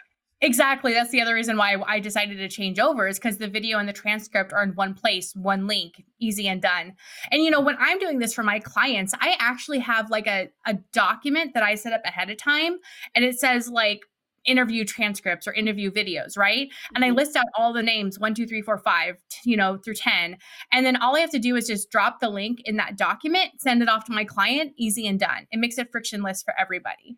Exactly. 0.42 0.92
That's 0.92 1.12
the 1.12 1.22
other 1.22 1.35
reason 1.35 1.57
why 1.57 1.76
I 1.87 2.00
decided 2.00 2.38
to 2.38 2.48
change 2.48 2.81
over 2.81 3.07
is 3.07 3.16
because 3.16 3.38
the 3.38 3.46
video 3.46 3.78
and 3.78 3.88
the 3.88 3.92
transcript 3.92 4.52
are 4.52 4.64
in 4.64 4.70
one 4.70 4.92
place, 4.92 5.33
one 5.37 5.68
link, 5.68 6.05
easy 6.18 6.48
and 6.48 6.61
done. 6.61 6.94
And 7.31 7.42
you 7.42 7.50
know, 7.50 7.61
when 7.61 7.76
I'm 7.78 8.00
doing 8.00 8.18
this 8.18 8.35
for 8.35 8.42
my 8.42 8.59
clients, 8.59 9.14
I 9.20 9.37
actually 9.38 9.78
have 9.78 10.11
like 10.11 10.26
a, 10.26 10.50
a 10.66 10.74
document 10.92 11.55
that 11.55 11.62
I 11.62 11.76
set 11.76 11.92
up 11.92 12.02
ahead 12.05 12.28
of 12.28 12.38
time 12.38 12.78
and 13.14 13.24
it 13.24 13.38
says 13.38 13.68
like 13.68 14.00
interview 14.44 14.85
transcripts 14.85 15.46
or 15.46 15.52
interview 15.52 15.92
videos, 15.92 16.37
right? 16.37 16.68
And 16.96 17.05
I 17.05 17.09
mm-hmm. 17.09 17.18
list 17.18 17.37
out 17.37 17.46
all 17.57 17.72
the 17.72 17.83
names 17.83 18.18
one, 18.18 18.35
two, 18.35 18.44
three, 18.44 18.62
four, 18.62 18.78
five, 18.78 19.18
you 19.44 19.57
know, 19.57 19.78
through 19.85 19.94
10. 19.94 20.37
And 20.72 20.85
then 20.85 20.96
all 20.96 21.16
I 21.16 21.20
have 21.20 21.31
to 21.31 21.38
do 21.38 21.55
is 21.55 21.68
just 21.68 21.88
drop 21.90 22.18
the 22.18 22.28
link 22.28 22.59
in 22.64 22.76
that 22.78 22.98
document, 22.98 23.61
send 23.61 23.81
it 23.81 23.88
off 23.88 24.07
to 24.07 24.12
my 24.12 24.24
client, 24.24 24.72
easy 24.76 25.07
and 25.07 25.20
done. 25.20 25.46
It 25.52 25.61
makes 25.61 25.78
it 25.78 25.92
frictionless 25.92 26.42
for 26.42 26.55
everybody. 26.59 27.16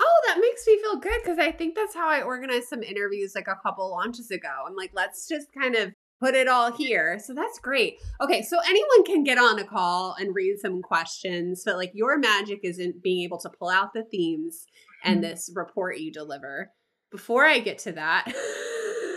Oh, 0.00 0.20
that 0.26 0.40
makes 0.40 0.66
me 0.66 0.80
feel 0.80 0.96
good 0.96 1.20
because 1.22 1.38
I 1.38 1.52
think 1.52 1.74
that's 1.74 1.94
how 1.94 2.08
I 2.08 2.22
organized 2.22 2.68
some 2.68 2.82
interviews 2.82 3.34
like 3.34 3.48
a 3.48 3.58
couple 3.62 3.90
launches 3.90 4.30
ago. 4.30 4.48
I'm 4.66 4.74
like, 4.74 4.90
let's 4.94 5.28
just 5.28 5.48
kind 5.52 5.76
of 5.76 5.92
put 6.22 6.34
it 6.34 6.46
all 6.46 6.70
here. 6.70 7.18
So 7.18 7.34
that's 7.34 7.58
great. 7.58 7.98
Okay, 8.20 8.42
so 8.42 8.58
anyone 8.60 9.04
can 9.04 9.24
get 9.24 9.38
on 9.38 9.58
a 9.58 9.64
call 9.64 10.14
and 10.18 10.34
read 10.34 10.58
some 10.60 10.80
questions, 10.80 11.62
but 11.64 11.76
like 11.76 11.90
your 11.94 12.16
magic 12.16 12.60
isn't 12.62 13.02
being 13.02 13.24
able 13.24 13.38
to 13.38 13.50
pull 13.50 13.68
out 13.68 13.92
the 13.92 14.04
themes 14.04 14.66
and 15.04 15.20
mm-hmm. 15.20 15.30
this 15.30 15.50
report 15.54 15.98
you 15.98 16.12
deliver. 16.12 16.70
Before 17.10 17.44
I 17.44 17.58
get 17.58 17.78
to 17.80 17.92
that, 17.92 18.32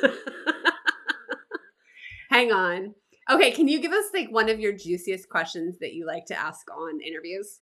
hang 2.29 2.51
on. 2.51 2.95
Okay, 3.29 3.51
can 3.51 3.67
you 3.67 3.79
give 3.79 3.91
us 3.91 4.05
like 4.13 4.31
one 4.31 4.49
of 4.49 4.59
your 4.59 4.73
juiciest 4.73 5.29
questions 5.29 5.77
that 5.79 5.93
you 5.93 6.05
like 6.05 6.25
to 6.25 6.39
ask 6.39 6.69
on 6.71 7.01
interviews? 7.01 7.61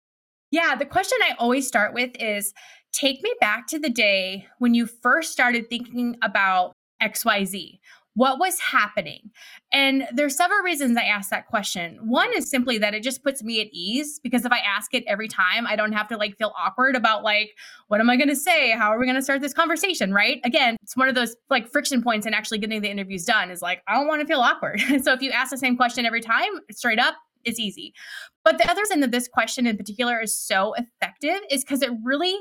Yeah, 0.51 0.75
the 0.75 0.85
question 0.85 1.17
I 1.23 1.35
always 1.37 1.67
start 1.67 1.93
with 1.93 2.11
is 2.19 2.53
take 2.91 3.21
me 3.21 3.33
back 3.39 3.67
to 3.67 3.79
the 3.79 3.89
day 3.89 4.47
when 4.57 4.73
you 4.73 4.87
first 4.87 5.31
started 5.31 5.69
thinking 5.69 6.17
about 6.21 6.73
XYZ 7.01 7.79
what 8.19 8.37
was 8.37 8.59
happening? 8.59 9.31
And 9.71 10.05
there's 10.11 10.35
several 10.35 10.59
reasons 10.59 10.97
I 10.97 11.03
ask 11.03 11.29
that 11.29 11.47
question. 11.47 11.97
One 12.01 12.29
is 12.35 12.49
simply 12.49 12.77
that 12.79 12.93
it 12.93 13.01
just 13.01 13.23
puts 13.23 13.41
me 13.43 13.61
at 13.61 13.67
ease 13.71 14.19
because 14.21 14.43
if 14.43 14.51
I 14.51 14.57
ask 14.57 14.93
it 14.93 15.05
every 15.07 15.29
time, 15.29 15.65
I 15.65 15.77
don't 15.77 15.93
have 15.93 16.09
to 16.09 16.17
like 16.17 16.37
feel 16.37 16.51
awkward 16.59 16.97
about 16.97 17.23
like, 17.23 17.55
what 17.87 18.01
am 18.01 18.09
I 18.09 18.17
going 18.17 18.27
to 18.27 18.35
say? 18.35 18.71
How 18.71 18.89
are 18.89 18.99
we 18.99 19.05
going 19.05 19.15
to 19.15 19.21
start 19.21 19.39
this 19.39 19.53
conversation? 19.53 20.13
Right. 20.13 20.41
Again, 20.43 20.75
it's 20.83 20.97
one 20.97 21.07
of 21.07 21.15
those 21.15 21.37
like 21.49 21.69
friction 21.69 22.03
points 22.03 22.25
in 22.25 22.33
actually 22.33 22.57
getting 22.57 22.81
the 22.81 22.89
interviews 22.89 23.23
done 23.23 23.51
is 23.51 23.61
like, 23.61 23.83
I 23.87 23.93
don't 23.93 24.07
want 24.07 24.19
to 24.19 24.27
feel 24.27 24.41
awkward. 24.41 24.81
so 25.01 25.13
if 25.13 25.21
you 25.21 25.31
ask 25.31 25.51
the 25.51 25.57
same 25.57 25.77
question 25.77 26.05
every 26.05 26.21
time, 26.21 26.49
straight 26.71 26.99
up, 26.99 27.15
is 27.45 27.59
easy. 27.59 27.93
But 28.43 28.57
the 28.57 28.69
other 28.69 28.81
reason 28.81 28.99
that 29.01 29.11
this 29.11 29.27
question 29.27 29.67
in 29.67 29.77
particular 29.77 30.19
is 30.19 30.35
so 30.35 30.73
effective 30.73 31.39
is 31.49 31.63
because 31.63 31.81
it 31.81 31.91
really 32.03 32.35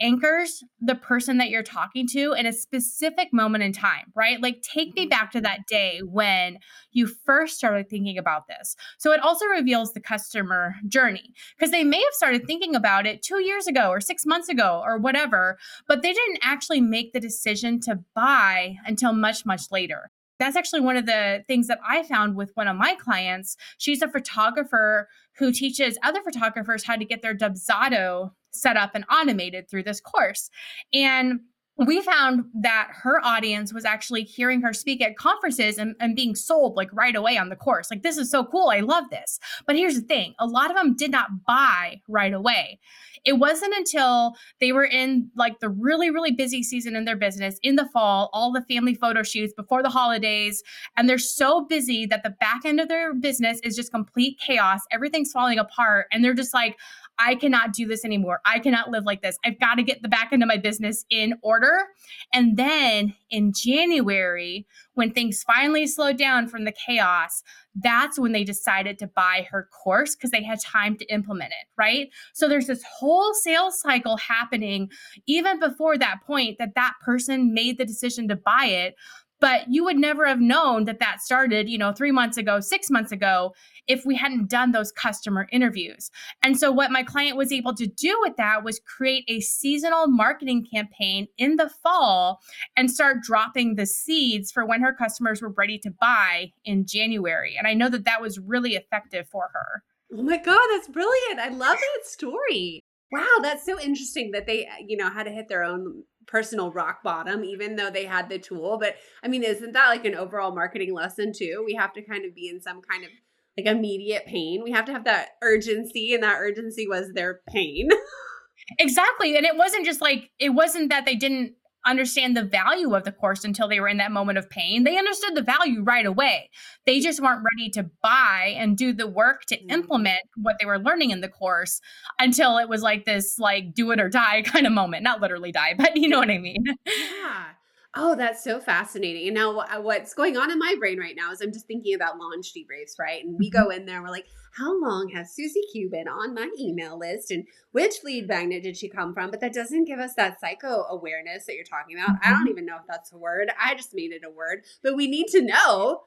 anchors 0.00 0.64
the 0.80 0.94
person 0.94 1.38
that 1.38 1.48
you're 1.48 1.62
talking 1.62 2.06
to 2.08 2.32
in 2.32 2.44
a 2.44 2.52
specific 2.52 3.28
moment 3.32 3.62
in 3.62 3.72
time, 3.72 4.12
right? 4.14 4.42
Like, 4.42 4.62
take 4.62 4.94
me 4.94 5.02
mm-hmm. 5.02 5.10
back 5.10 5.30
to 5.32 5.40
that 5.40 5.66
day 5.68 6.00
when 6.04 6.58
you 6.90 7.06
first 7.06 7.56
started 7.56 7.88
thinking 7.88 8.18
about 8.18 8.48
this. 8.48 8.76
So, 8.98 9.12
it 9.12 9.20
also 9.20 9.46
reveals 9.46 9.92
the 9.92 10.00
customer 10.00 10.74
journey 10.88 11.32
because 11.56 11.70
they 11.70 11.84
may 11.84 12.02
have 12.02 12.14
started 12.14 12.46
thinking 12.46 12.74
about 12.74 13.06
it 13.06 13.22
two 13.22 13.42
years 13.42 13.66
ago 13.66 13.88
or 13.90 14.00
six 14.00 14.26
months 14.26 14.48
ago 14.48 14.82
or 14.84 14.98
whatever, 14.98 15.58
but 15.86 16.02
they 16.02 16.12
didn't 16.12 16.40
actually 16.42 16.80
make 16.80 17.12
the 17.12 17.20
decision 17.20 17.80
to 17.80 18.00
buy 18.14 18.76
until 18.86 19.12
much, 19.12 19.46
much 19.46 19.70
later 19.70 20.10
that's 20.42 20.56
actually 20.56 20.80
one 20.80 20.96
of 20.96 21.06
the 21.06 21.44
things 21.46 21.68
that 21.68 21.78
I 21.86 22.02
found 22.02 22.36
with 22.36 22.50
one 22.54 22.68
of 22.68 22.76
my 22.76 22.94
clients. 22.96 23.56
She's 23.78 24.02
a 24.02 24.08
photographer 24.08 25.08
who 25.36 25.52
teaches 25.52 25.98
other 26.02 26.20
photographers 26.22 26.84
how 26.84 26.96
to 26.96 27.04
get 27.04 27.22
their 27.22 27.34
Dubsado 27.34 28.32
set 28.50 28.76
up 28.76 28.90
and 28.94 29.04
automated 29.10 29.68
through 29.70 29.84
this 29.84 30.00
course. 30.00 30.50
And 30.92 31.40
we 31.78 32.02
found 32.02 32.44
that 32.54 32.88
her 32.92 33.24
audience 33.24 33.72
was 33.72 33.84
actually 33.84 34.24
hearing 34.24 34.60
her 34.60 34.72
speak 34.72 35.00
at 35.00 35.16
conferences 35.16 35.78
and, 35.78 35.96
and, 36.00 36.14
being 36.14 36.34
sold 36.34 36.76
like 36.76 36.90
right 36.92 37.16
away 37.16 37.38
on 37.38 37.48
the 37.48 37.56
course. 37.56 37.90
Like, 37.90 38.02
this 38.02 38.18
is 38.18 38.30
so 38.30 38.44
cool. 38.44 38.68
I 38.68 38.80
love 38.80 39.08
this. 39.10 39.40
But 39.66 39.76
here's 39.76 39.94
the 39.94 40.02
thing 40.02 40.34
a 40.38 40.46
lot 40.46 40.70
of 40.70 40.76
them 40.76 40.94
did 40.94 41.10
not 41.10 41.44
buy 41.46 42.02
right 42.06 42.34
away. 42.34 42.78
It 43.24 43.34
wasn't 43.34 43.74
until 43.74 44.34
they 44.60 44.72
were 44.72 44.84
in 44.84 45.30
like 45.36 45.60
the 45.60 45.68
really, 45.68 46.10
really 46.10 46.32
busy 46.32 46.62
season 46.62 46.96
in 46.96 47.04
their 47.04 47.16
business 47.16 47.58
in 47.62 47.76
the 47.76 47.88
fall, 47.92 48.30
all 48.32 48.52
the 48.52 48.64
family 48.68 48.94
photo 48.94 49.22
shoots 49.22 49.54
before 49.56 49.82
the 49.82 49.88
holidays, 49.88 50.62
and 50.96 51.08
they're 51.08 51.18
so 51.18 51.64
busy 51.64 52.04
that 52.06 52.24
the 52.24 52.30
back 52.30 52.64
end 52.64 52.80
of 52.80 52.88
their 52.88 53.14
business 53.14 53.60
is 53.62 53.76
just 53.76 53.92
complete 53.92 54.38
chaos. 54.44 54.80
Everything's 54.90 55.32
falling 55.32 55.58
apart. 55.58 56.06
And 56.12 56.24
they're 56.24 56.34
just 56.34 56.52
like, 56.52 56.76
I 57.18 57.34
cannot 57.34 57.72
do 57.72 57.86
this 57.86 58.04
anymore. 58.04 58.40
I 58.44 58.58
cannot 58.58 58.90
live 58.90 59.04
like 59.04 59.22
this. 59.22 59.38
I've 59.44 59.60
got 59.60 59.76
to 59.76 59.82
get 59.82 60.02
the 60.02 60.08
back 60.08 60.30
end 60.32 60.42
of 60.42 60.48
my 60.48 60.56
business 60.56 61.04
in 61.10 61.34
order. 61.42 61.86
And 62.32 62.56
then 62.56 63.14
in 63.30 63.52
January, 63.54 64.66
when 64.94 65.12
things 65.12 65.42
finally 65.42 65.86
slowed 65.86 66.16
down 66.16 66.48
from 66.48 66.64
the 66.64 66.72
chaos, 66.72 67.42
that's 67.74 68.18
when 68.18 68.32
they 68.32 68.44
decided 68.44 68.98
to 68.98 69.06
buy 69.06 69.46
her 69.50 69.68
course 69.72 70.14
because 70.14 70.30
they 70.30 70.42
had 70.42 70.60
time 70.60 70.96
to 70.96 71.06
implement 71.06 71.52
it, 71.52 71.66
right? 71.76 72.08
So 72.32 72.48
there's 72.48 72.66
this 72.66 72.82
whole 72.82 73.32
sales 73.34 73.80
cycle 73.80 74.16
happening 74.16 74.90
even 75.26 75.58
before 75.58 75.96
that 75.98 76.18
point 76.26 76.58
that 76.58 76.74
that 76.74 76.94
person 77.02 77.54
made 77.54 77.78
the 77.78 77.86
decision 77.86 78.28
to 78.28 78.36
buy 78.36 78.66
it 78.66 78.94
but 79.42 79.68
you 79.68 79.84
would 79.84 79.98
never 79.98 80.26
have 80.26 80.40
known 80.40 80.84
that 80.84 81.00
that 81.00 81.20
started 81.20 81.68
you 81.68 81.76
know 81.76 81.92
three 81.92 82.12
months 82.12 82.38
ago 82.38 82.60
six 82.60 82.88
months 82.88 83.12
ago 83.12 83.52
if 83.88 84.06
we 84.06 84.16
hadn't 84.16 84.48
done 84.48 84.72
those 84.72 84.92
customer 84.92 85.48
interviews. 85.52 86.10
And 86.42 86.58
so, 86.58 86.70
what 86.70 86.90
my 86.90 87.02
client 87.02 87.36
was 87.36 87.52
able 87.52 87.74
to 87.74 87.86
do 87.86 88.16
with 88.20 88.36
that 88.36 88.64
was 88.64 88.80
create 88.80 89.24
a 89.28 89.40
seasonal 89.40 90.06
marketing 90.06 90.66
campaign 90.72 91.26
in 91.38 91.56
the 91.56 91.70
fall 91.82 92.40
and 92.76 92.90
start 92.90 93.22
dropping 93.22 93.74
the 93.74 93.86
seeds 93.86 94.52
for 94.52 94.64
when 94.64 94.80
her 94.80 94.92
customers 94.92 95.42
were 95.42 95.50
ready 95.50 95.78
to 95.78 95.90
buy 95.90 96.52
in 96.64 96.86
January. 96.86 97.56
And 97.58 97.66
I 97.66 97.74
know 97.74 97.88
that 97.88 98.04
that 98.04 98.20
was 98.20 98.38
really 98.38 98.74
effective 98.74 99.28
for 99.28 99.50
her. 99.52 99.82
Oh 100.16 100.22
my 100.22 100.36
God, 100.36 100.60
that's 100.72 100.88
brilliant. 100.88 101.40
I 101.40 101.48
love 101.48 101.78
that 101.78 102.06
story. 102.06 102.80
Wow, 103.10 103.38
that's 103.42 103.66
so 103.66 103.78
interesting 103.78 104.30
that 104.30 104.46
they, 104.46 104.68
you 104.86 104.96
know, 104.96 105.10
had 105.10 105.24
to 105.24 105.30
hit 105.30 105.48
their 105.48 105.64
own 105.64 106.04
personal 106.26 106.72
rock 106.72 107.02
bottom, 107.02 107.44
even 107.44 107.76
though 107.76 107.90
they 107.90 108.04
had 108.04 108.28
the 108.28 108.38
tool. 108.38 108.78
But 108.78 108.96
I 109.22 109.28
mean, 109.28 109.42
isn't 109.42 109.72
that 109.72 109.88
like 109.88 110.04
an 110.04 110.14
overall 110.14 110.54
marketing 110.54 110.94
lesson 110.94 111.32
too? 111.36 111.62
We 111.64 111.74
have 111.74 111.92
to 111.94 112.02
kind 112.02 112.24
of 112.24 112.34
be 112.34 112.48
in 112.48 112.60
some 112.60 112.80
kind 112.82 113.04
of 113.04 113.10
like 113.56 113.66
immediate 113.66 114.26
pain. 114.26 114.62
We 114.64 114.72
have 114.72 114.84
to 114.86 114.92
have 114.92 115.04
that 115.04 115.30
urgency, 115.42 116.14
and 116.14 116.22
that 116.22 116.38
urgency 116.38 116.86
was 116.88 117.12
their 117.14 117.40
pain. 117.48 117.88
exactly. 118.78 119.36
And 119.36 119.46
it 119.46 119.56
wasn't 119.56 119.84
just 119.84 120.00
like, 120.00 120.30
it 120.38 120.50
wasn't 120.50 120.90
that 120.90 121.04
they 121.04 121.16
didn't 121.16 121.54
understand 121.86 122.36
the 122.36 122.44
value 122.44 122.94
of 122.94 123.04
the 123.04 123.12
course 123.12 123.44
until 123.44 123.68
they 123.68 123.80
were 123.80 123.88
in 123.88 123.96
that 123.98 124.12
moment 124.12 124.38
of 124.38 124.48
pain. 124.48 124.84
They 124.84 124.96
understood 124.96 125.34
the 125.34 125.42
value 125.42 125.82
right 125.82 126.06
away. 126.06 126.50
They 126.86 127.00
just 127.00 127.20
weren't 127.20 127.44
ready 127.54 127.70
to 127.70 127.90
buy 128.02 128.54
and 128.56 128.76
do 128.76 128.92
the 128.92 129.06
work 129.06 129.44
to 129.46 129.56
mm-hmm. 129.56 129.70
implement 129.70 130.20
what 130.36 130.56
they 130.60 130.66
were 130.66 130.78
learning 130.78 131.10
in 131.10 131.20
the 131.20 131.28
course 131.28 131.80
until 132.18 132.58
it 132.58 132.68
was 132.68 132.82
like 132.82 133.04
this 133.04 133.38
like 133.38 133.74
do 133.74 133.90
it 133.90 134.00
or 134.00 134.08
die 134.08 134.42
kind 134.46 134.66
of 134.66 134.72
moment. 134.72 135.02
Not 135.02 135.20
literally 135.20 135.52
die, 135.52 135.74
but 135.76 135.96
you 135.96 136.08
know 136.08 136.18
what 136.18 136.30
I 136.30 136.38
mean. 136.38 136.64
Yeah. 136.86 137.44
Oh, 137.94 138.14
that's 138.14 138.42
so 138.42 138.58
fascinating. 138.58 139.28
And 139.28 139.34
now, 139.34 139.52
what's 139.82 140.14
going 140.14 140.38
on 140.38 140.50
in 140.50 140.58
my 140.58 140.74
brain 140.78 140.98
right 140.98 141.14
now 141.14 141.30
is 141.30 141.42
I'm 141.42 141.52
just 141.52 141.66
thinking 141.66 141.94
about 141.94 142.18
launch 142.18 142.54
debriefs, 142.54 142.98
right? 142.98 143.22
And 143.22 143.38
we 143.38 143.50
go 143.50 143.68
mm-hmm. 143.68 143.80
in 143.80 143.86
there, 143.86 144.00
we're 144.00 144.08
like, 144.08 144.28
how 144.56 144.80
long 144.80 145.10
has 145.14 145.34
Susie 145.34 145.60
Q 145.72 145.90
been 145.90 146.08
on 146.08 146.34
my 146.34 146.48
email 146.58 146.98
list? 146.98 147.30
And 147.30 147.44
which 147.72 147.96
lead 148.02 148.28
magnet 148.28 148.62
did 148.62 148.78
she 148.78 148.88
come 148.88 149.12
from? 149.12 149.30
But 149.30 149.40
that 149.40 149.52
doesn't 149.52 149.84
give 149.84 149.98
us 149.98 150.14
that 150.14 150.40
psycho 150.40 150.84
awareness 150.88 151.44
that 151.44 151.54
you're 151.54 151.64
talking 151.64 151.98
about. 151.98 152.16
I 152.22 152.30
don't 152.30 152.40
mm-hmm. 152.40 152.48
even 152.48 152.66
know 152.66 152.76
if 152.76 152.86
that's 152.88 153.12
a 153.12 153.18
word. 153.18 153.50
I 153.62 153.74
just 153.74 153.94
made 153.94 154.12
it 154.12 154.24
a 154.26 154.30
word. 154.30 154.64
But 154.82 154.96
we 154.96 155.06
need 155.06 155.26
to 155.28 155.42
know 155.42 156.04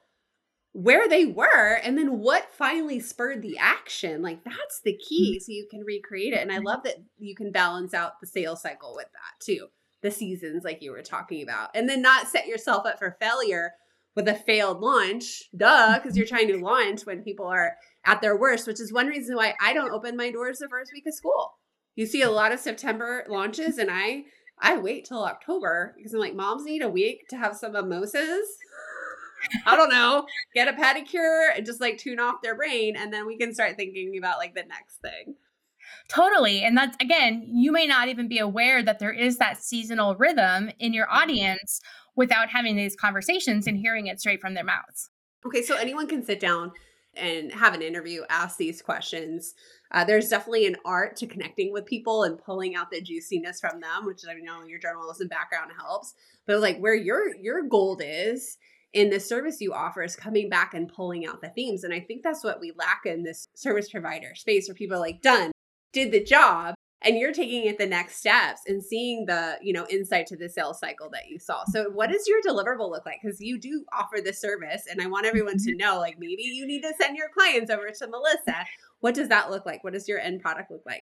where 0.72 1.08
they 1.08 1.24
were 1.24 1.74
and 1.82 1.96
then 1.96 2.18
what 2.18 2.52
finally 2.52 2.98
spurred 2.98 3.42
the 3.42 3.58
action. 3.58 4.22
Like, 4.22 4.42
that's 4.42 4.80
the 4.84 4.96
key. 4.96 5.36
Mm-hmm. 5.36 5.44
So 5.44 5.52
you 5.52 5.68
can 5.70 5.84
recreate 5.84 6.32
it. 6.32 6.40
And 6.40 6.50
I 6.50 6.58
love 6.58 6.82
that 6.82 6.96
you 7.16 7.36
can 7.36 7.52
balance 7.52 7.94
out 7.94 8.20
the 8.20 8.26
sales 8.26 8.62
cycle 8.62 8.92
with 8.96 9.06
that 9.12 9.44
too 9.44 9.68
the 10.02 10.10
seasons 10.10 10.64
like 10.64 10.82
you 10.82 10.92
were 10.92 11.02
talking 11.02 11.42
about 11.42 11.70
and 11.74 11.88
then 11.88 12.02
not 12.02 12.28
set 12.28 12.46
yourself 12.46 12.86
up 12.86 12.98
for 12.98 13.16
failure 13.20 13.72
with 14.14 14.28
a 14.28 14.34
failed 14.34 14.80
launch. 14.80 15.44
Duh 15.56 15.98
because 15.98 16.16
you're 16.16 16.26
trying 16.26 16.48
to 16.48 16.58
launch 16.58 17.04
when 17.04 17.22
people 17.22 17.46
are 17.46 17.76
at 18.04 18.20
their 18.20 18.36
worst 18.36 18.66
which 18.66 18.80
is 18.80 18.92
one 18.92 19.08
reason 19.08 19.36
why 19.36 19.54
i 19.60 19.72
don't 19.72 19.90
open 19.90 20.16
my 20.16 20.30
doors 20.30 20.58
the 20.58 20.68
first 20.68 20.92
week 20.94 21.04
of 21.06 21.14
school. 21.14 21.54
You 21.96 22.06
see 22.06 22.22
a 22.22 22.30
lot 22.30 22.52
of 22.52 22.60
september 22.60 23.24
launches 23.28 23.78
and 23.78 23.90
i 23.90 24.24
i 24.60 24.76
wait 24.76 25.06
till 25.06 25.24
october 25.24 25.94
because 25.96 26.14
i'm 26.14 26.20
like 26.20 26.34
moms 26.34 26.64
need 26.64 26.82
a 26.82 26.88
week 26.88 27.28
to 27.30 27.36
have 27.36 27.56
some 27.56 27.72
mimosas. 27.72 28.46
I 29.66 29.76
don't 29.76 29.90
know. 29.90 30.26
Get 30.54 30.66
a 30.66 30.72
pedicure 30.72 31.50
and 31.54 31.66
just 31.66 31.80
like 31.80 31.98
tune 31.98 32.18
off 32.18 32.42
their 32.42 32.56
brain 32.56 32.96
and 32.96 33.12
then 33.12 33.26
we 33.26 33.36
can 33.36 33.54
start 33.54 33.76
thinking 33.76 34.16
about 34.18 34.38
like 34.38 34.54
the 34.54 34.64
next 34.64 34.96
thing 35.02 35.36
Totally. 36.08 36.62
And 36.62 36.76
that's 36.76 36.96
again, 37.00 37.46
you 37.46 37.72
may 37.72 37.86
not 37.86 38.08
even 38.08 38.28
be 38.28 38.38
aware 38.38 38.82
that 38.82 38.98
there 38.98 39.12
is 39.12 39.38
that 39.38 39.62
seasonal 39.62 40.16
rhythm 40.16 40.70
in 40.78 40.92
your 40.92 41.10
audience 41.10 41.80
without 42.14 42.48
having 42.48 42.76
these 42.76 42.96
conversations 42.96 43.66
and 43.66 43.76
hearing 43.78 44.06
it 44.06 44.20
straight 44.20 44.40
from 44.40 44.54
their 44.54 44.64
mouths. 44.64 45.10
Okay, 45.44 45.62
so 45.62 45.76
anyone 45.76 46.08
can 46.08 46.24
sit 46.24 46.40
down 46.40 46.72
and 47.14 47.52
have 47.52 47.74
an 47.74 47.82
interview, 47.82 48.22
ask 48.28 48.56
these 48.56 48.82
questions. 48.82 49.54
Uh, 49.92 50.04
there's 50.04 50.28
definitely 50.28 50.66
an 50.66 50.76
art 50.84 51.16
to 51.16 51.26
connecting 51.26 51.72
with 51.72 51.86
people 51.86 52.24
and 52.24 52.38
pulling 52.38 52.74
out 52.74 52.90
the 52.90 53.00
juiciness 53.00 53.60
from 53.60 53.80
them, 53.80 54.04
which 54.04 54.22
I 54.28 54.34
know 54.34 54.64
your 54.64 54.80
journalism 54.80 55.28
background 55.28 55.70
helps. 55.78 56.14
But 56.46 56.60
like 56.60 56.78
where 56.78 56.94
your 56.94 57.34
your 57.36 57.62
gold 57.62 58.02
is 58.04 58.58
in 58.92 59.10
the 59.10 59.20
service 59.20 59.60
you 59.60 59.72
offer 59.72 60.02
is 60.02 60.16
coming 60.16 60.48
back 60.48 60.74
and 60.74 60.88
pulling 60.92 61.26
out 61.26 61.40
the 61.40 61.50
themes. 61.50 61.84
And 61.84 61.92
I 61.92 62.00
think 62.00 62.22
that's 62.22 62.42
what 62.42 62.60
we 62.60 62.72
lack 62.76 63.02
in 63.04 63.22
this 63.22 63.48
service 63.54 63.90
provider 63.90 64.34
space 64.34 64.68
where 64.68 64.74
people 64.74 64.96
are 64.96 65.00
like, 65.00 65.22
done, 65.22 65.52
did 65.92 66.12
the 66.12 66.22
job 66.22 66.74
and 67.02 67.18
you're 67.18 67.32
taking 67.32 67.64
it 67.66 67.78
the 67.78 67.86
next 67.86 68.16
steps 68.16 68.62
and 68.66 68.82
seeing 68.82 69.26
the 69.26 69.58
you 69.62 69.72
know 69.72 69.86
insight 69.88 70.26
to 70.26 70.36
the 70.36 70.48
sales 70.48 70.78
cycle 70.78 71.08
that 71.10 71.28
you 71.28 71.38
saw. 71.38 71.64
So 71.66 71.90
what 71.90 72.10
does 72.10 72.26
your 72.26 72.40
deliverable 72.46 72.90
look 72.90 73.06
like? 73.06 73.18
Because 73.22 73.40
you 73.40 73.58
do 73.58 73.84
offer 73.92 74.18
this 74.22 74.40
service 74.40 74.84
and 74.90 75.00
i 75.00 75.06
want 75.06 75.26
everyone 75.26 75.58
to 75.58 75.70
mm-hmm. 75.70 75.78
know 75.78 75.98
like 75.98 76.18
maybe 76.18 76.42
you 76.42 76.66
need 76.66 76.82
to 76.82 76.92
send 77.00 77.16
your 77.16 77.28
clients 77.28 77.70
over 77.70 77.90
to 77.90 78.08
melissa. 78.08 78.66
What 79.00 79.14
does 79.14 79.28
that 79.28 79.50
look 79.50 79.66
like? 79.66 79.84
What 79.84 79.92
does 79.92 80.08
your 80.08 80.18
end 80.18 80.40
product 80.40 80.70
look 80.70 80.82
like 80.86 81.02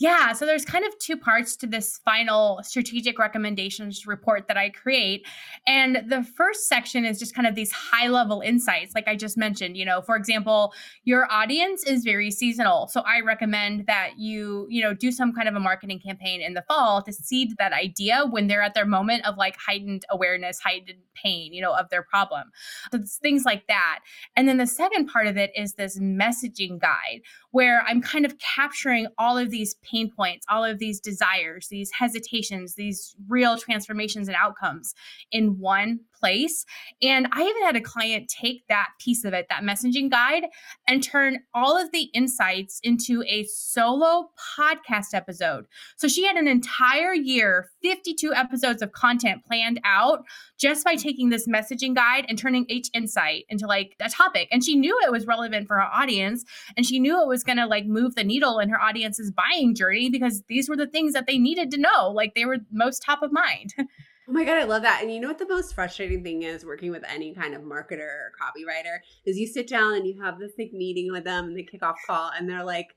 yeah, 0.00 0.32
so 0.32 0.46
there's 0.46 0.64
kind 0.64 0.86
of 0.86 0.98
two 0.98 1.14
parts 1.14 1.56
to 1.56 1.66
this 1.66 2.00
final 2.06 2.60
strategic 2.62 3.18
recommendations 3.18 4.06
report 4.06 4.48
that 4.48 4.56
I 4.56 4.70
create. 4.70 5.26
And 5.66 6.04
the 6.08 6.24
first 6.24 6.68
section 6.68 7.04
is 7.04 7.18
just 7.18 7.34
kind 7.34 7.46
of 7.46 7.54
these 7.54 7.70
high 7.70 8.08
level 8.08 8.40
insights, 8.40 8.94
like 8.94 9.06
I 9.06 9.14
just 9.14 9.36
mentioned. 9.36 9.76
You 9.76 9.84
know, 9.84 10.00
for 10.00 10.16
example, 10.16 10.72
your 11.04 11.30
audience 11.30 11.84
is 11.84 12.02
very 12.02 12.30
seasonal. 12.30 12.88
So 12.88 13.02
I 13.02 13.20
recommend 13.20 13.86
that 13.88 14.12
you, 14.16 14.66
you 14.70 14.82
know, 14.82 14.94
do 14.94 15.12
some 15.12 15.34
kind 15.34 15.46
of 15.46 15.54
a 15.54 15.60
marketing 15.60 16.00
campaign 16.00 16.40
in 16.40 16.54
the 16.54 16.62
fall 16.62 17.02
to 17.02 17.12
seed 17.12 17.50
that 17.58 17.74
idea 17.74 18.24
when 18.24 18.46
they're 18.46 18.62
at 18.62 18.72
their 18.72 18.86
moment 18.86 19.26
of 19.26 19.36
like 19.36 19.56
heightened 19.58 20.06
awareness, 20.08 20.60
heightened 20.60 21.00
pain, 21.14 21.52
you 21.52 21.60
know, 21.60 21.74
of 21.74 21.90
their 21.90 22.02
problem. 22.02 22.50
So 22.90 23.00
things 23.20 23.44
like 23.44 23.66
that. 23.66 23.98
And 24.34 24.48
then 24.48 24.56
the 24.56 24.66
second 24.66 25.08
part 25.08 25.26
of 25.26 25.36
it 25.36 25.50
is 25.54 25.74
this 25.74 25.98
messaging 25.98 26.80
guide 26.80 27.20
where 27.50 27.82
I'm 27.86 28.00
kind 28.00 28.24
of 28.24 28.38
capturing 28.38 29.08
all 29.18 29.36
of 29.36 29.50
these 29.50 29.74
pain 29.90 30.10
points, 30.10 30.46
all 30.48 30.64
of 30.64 30.78
these 30.78 31.00
desires, 31.00 31.68
these 31.68 31.90
hesitations, 31.92 32.74
these 32.74 33.14
real 33.28 33.58
transformations 33.58 34.28
and 34.28 34.36
outcomes 34.36 34.94
in 35.32 35.58
one 35.58 36.00
place. 36.20 36.64
And 37.02 37.26
I 37.32 37.42
even 37.42 37.62
had 37.62 37.76
a 37.76 37.80
client 37.80 38.28
take 38.28 38.64
that 38.68 38.90
piece 39.00 39.24
of 39.24 39.32
it, 39.32 39.46
that 39.48 39.62
messaging 39.62 40.10
guide, 40.10 40.44
and 40.86 41.02
turn 41.02 41.38
all 41.54 41.80
of 41.80 41.90
the 41.92 42.10
insights 42.14 42.80
into 42.82 43.24
a 43.26 43.44
solo 43.44 44.30
podcast 44.56 45.14
episode. 45.14 45.64
So 45.96 46.06
she 46.06 46.24
had 46.24 46.36
an 46.36 46.46
entire 46.46 47.14
year, 47.14 47.70
52 47.82 48.34
episodes 48.34 48.82
of 48.82 48.92
content 48.92 49.44
planned 49.44 49.80
out 49.84 50.24
just 50.58 50.84
by 50.84 50.94
taking 50.94 51.30
this 51.30 51.48
messaging 51.48 51.94
guide 51.94 52.26
and 52.28 52.38
turning 52.38 52.66
each 52.68 52.90
insight 52.94 53.44
into 53.48 53.66
like 53.66 53.96
a 54.00 54.10
topic. 54.10 54.48
And 54.52 54.62
she 54.62 54.76
knew 54.76 54.96
it 55.04 55.10
was 55.10 55.26
relevant 55.26 55.66
for 55.66 55.76
her 55.76 55.82
audience 55.82 56.44
and 56.76 56.84
she 56.84 56.98
knew 56.98 57.20
it 57.20 57.28
was 57.28 57.42
going 57.42 57.58
to 57.58 57.66
like 57.66 57.86
move 57.86 58.14
the 58.14 58.24
needle 58.24 58.58
in 58.58 58.68
her 58.68 58.80
audience's 58.80 59.30
buying 59.30 59.74
journey 59.74 60.10
because 60.10 60.42
these 60.48 60.68
were 60.68 60.76
the 60.76 60.86
things 60.86 61.14
that 61.14 61.26
they 61.26 61.38
needed 61.38 61.70
to 61.70 61.78
know. 61.78 62.10
Like 62.10 62.34
they 62.34 62.44
were 62.44 62.58
most 62.70 63.02
top 63.02 63.22
of 63.22 63.32
mind. 63.32 63.74
Oh 64.30 64.32
my 64.32 64.44
God, 64.44 64.58
I 64.58 64.64
love 64.64 64.82
that. 64.82 65.02
And 65.02 65.12
you 65.12 65.18
know 65.18 65.26
what 65.26 65.40
the 65.40 65.48
most 65.48 65.74
frustrating 65.74 66.22
thing 66.22 66.44
is 66.44 66.64
working 66.64 66.92
with 66.92 67.02
any 67.08 67.34
kind 67.34 67.52
of 67.52 67.62
marketer 67.62 67.98
or 67.98 68.32
copywriter 68.40 68.98
is 69.24 69.36
you 69.36 69.48
sit 69.48 69.66
down 69.66 69.96
and 69.96 70.06
you 70.06 70.22
have 70.22 70.38
this 70.38 70.52
big 70.56 70.72
meeting 70.72 71.10
with 71.10 71.24
them 71.24 71.46
and 71.46 71.56
the 71.56 71.68
kickoff 71.68 71.96
call 72.06 72.30
and 72.38 72.48
they're 72.48 72.62
like, 72.62 72.94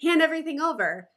hand 0.00 0.22
everything 0.22 0.58
over. 0.58 1.10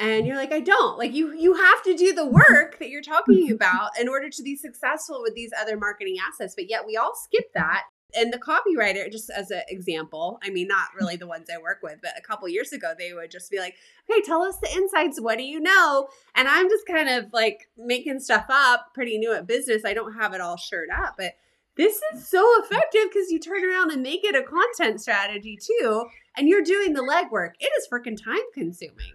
And 0.00 0.26
you're 0.26 0.34
like, 0.34 0.50
I 0.50 0.58
don't. 0.58 0.98
Like 0.98 1.12
you 1.12 1.32
you 1.32 1.54
have 1.54 1.80
to 1.84 1.94
do 1.94 2.12
the 2.12 2.26
work 2.26 2.80
that 2.80 2.88
you're 2.88 3.02
talking 3.02 3.50
about 3.52 3.90
in 4.00 4.08
order 4.08 4.28
to 4.30 4.42
be 4.42 4.56
successful 4.56 5.22
with 5.22 5.36
these 5.36 5.52
other 5.56 5.76
marketing 5.76 6.16
assets. 6.28 6.56
But 6.56 6.68
yet 6.68 6.84
we 6.84 6.96
all 6.96 7.12
skip 7.14 7.52
that 7.54 7.84
and 8.16 8.32
the 8.32 8.38
copywriter 8.38 9.10
just 9.10 9.30
as 9.30 9.50
an 9.50 9.62
example 9.68 10.38
i 10.42 10.50
mean 10.50 10.68
not 10.68 10.88
really 10.98 11.16
the 11.16 11.26
ones 11.26 11.48
i 11.52 11.60
work 11.60 11.78
with 11.82 11.98
but 12.02 12.12
a 12.16 12.22
couple 12.22 12.48
years 12.48 12.72
ago 12.72 12.92
they 12.98 13.12
would 13.12 13.30
just 13.30 13.50
be 13.50 13.58
like 13.58 13.76
okay 14.10 14.20
tell 14.22 14.42
us 14.42 14.56
the 14.58 14.72
insights. 14.72 15.20
What 15.20 15.38
do 15.38 15.44
you 15.44 15.60
know? 15.60 16.08
And 16.34 16.48
i'm 16.48 16.68
just 16.68 16.86
kind 16.86 17.08
of 17.08 17.32
like 17.32 17.68
making 17.76 18.20
stuff 18.20 18.46
up 18.48 18.92
pretty 18.94 19.18
new 19.18 19.32
at 19.32 19.46
business. 19.46 19.84
I 19.84 19.94
don't 19.94 20.14
have 20.14 20.34
it 20.34 20.40
all 20.40 20.56
shirt 20.56 20.88
up 20.94 21.14
but 21.16 21.32
this 21.76 22.00
is 22.12 22.28
so 22.28 22.46
effective 22.62 23.10
because 23.12 23.30
you 23.30 23.40
turn 23.40 23.64
around 23.64 23.90
and 23.90 24.02
make 24.02 24.24
it 24.24 24.36
a 24.36 24.42
content 24.42 25.00
strategy 25.00 25.58
too 25.60 26.06
and 26.36 26.48
you're 26.48 26.62
doing 26.62 26.92
the 26.92 27.02
legwork. 27.02 27.52
It 27.58 27.70
is 27.78 27.88
freaking 27.92 28.22
time 28.22 28.44
consuming. 28.52 29.12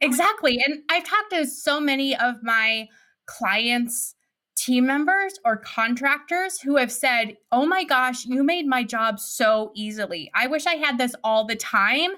Exactly 0.00 0.58
and 0.64 0.82
i've 0.90 1.04
talked 1.04 1.30
to 1.32 1.46
so 1.46 1.80
many 1.80 2.16
of 2.16 2.36
my 2.42 2.88
clients 3.26 4.14
team 4.58 4.86
members 4.86 5.38
or 5.44 5.56
contractors 5.56 6.60
who 6.60 6.76
have 6.76 6.92
said, 6.92 7.36
Oh 7.52 7.66
my 7.66 7.84
gosh, 7.84 8.26
you 8.26 8.42
made 8.42 8.66
my 8.66 8.82
job 8.82 9.18
so 9.20 9.72
easily. 9.74 10.30
I 10.34 10.46
wish 10.46 10.66
I 10.66 10.74
had 10.74 10.98
this 10.98 11.14
all 11.22 11.46
the 11.46 11.56
time. 11.56 12.10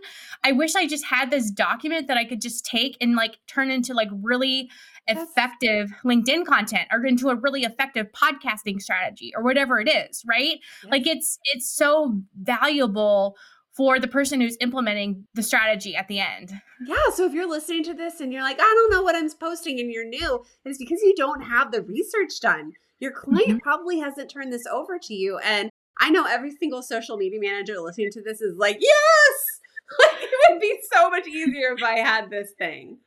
I 0.43 0.53
wish 0.53 0.75
I 0.75 0.87
just 0.87 1.05
had 1.05 1.31
this 1.31 1.51
document 1.51 2.09
that 2.09 2.17
I 2.17 2.25
could 2.25 2.41
just 2.41 2.65
take 2.65 2.97
and 3.01 3.15
like 3.15 3.39
turn 3.47 3.71
into 3.71 3.95
like 3.95 4.09
really 4.23 4.71
effective 5.07 5.91
LinkedIn 6.05 6.47
content 6.47 6.89
or 6.93 7.05
into 7.05 7.29
a 7.29 7.35
really 7.35 7.65
effective 7.65 8.07
podcasting 8.13 8.81
strategy 8.81 9.33
or 9.37 9.43
whatever 9.43 9.81
it 9.81 9.89
is, 9.89 10.25
right? 10.27 10.59
Like 10.91 11.07
it's 11.07 11.39
it's 11.53 11.71
so 11.71 12.21
valuable 12.41 13.37
for 13.77 13.99
the 13.99 14.09
person 14.09 14.41
who's 14.41 14.57
implementing 14.61 15.27
the 15.35 15.43
strategy 15.43 15.95
at 15.95 16.09
the 16.09 16.21
end. 16.21 16.53
Yeah. 16.87 16.97
So 17.15 17.25
if 17.25 17.33
you're 17.33 17.49
listening 17.49 17.85
to 17.85 17.95
this 17.95 18.21
and 18.21 18.33
you're 18.33 18.43
like, 18.43 18.59
I 18.59 18.63
don't 18.63 18.91
know 18.91 19.03
what 19.03 19.15
I'm 19.15 19.31
posting 19.31 19.79
and 19.79 19.91
you're 19.91 20.09
new, 20.09 20.45
it's 20.65 20.79
because 20.79 21.01
you 21.03 21.15
don't 21.17 21.43
have 21.43 21.71
the 21.71 21.83
research 21.83 22.41
done. 22.41 22.73
Your 22.99 23.13
client 23.13 23.49
mm-hmm. 23.49 23.59
probably 23.59 24.01
hasn't 24.01 24.31
turned 24.31 24.53
this 24.53 24.67
over 24.67 24.99
to 24.99 25.15
you. 25.15 25.39
And 25.39 25.71
I 26.01 26.11
know 26.11 26.27
every 26.27 26.51
single 26.51 26.83
social 26.83 27.17
media 27.17 27.41
manager 27.41 27.79
listening 27.79 28.11
to 28.13 28.23
this 28.23 28.41
is 28.41 28.57
like, 28.59 28.79
yes, 28.81 29.61
like 30.01 30.23
it 30.23 30.31
would 30.51 30.61
be 30.61 30.79
so 30.93 31.09
much 31.09 31.27
easier 31.27 31.75
if 31.77 31.83
I 31.83 31.99
had 31.99 32.31
this 32.31 32.53
thing. 32.59 32.99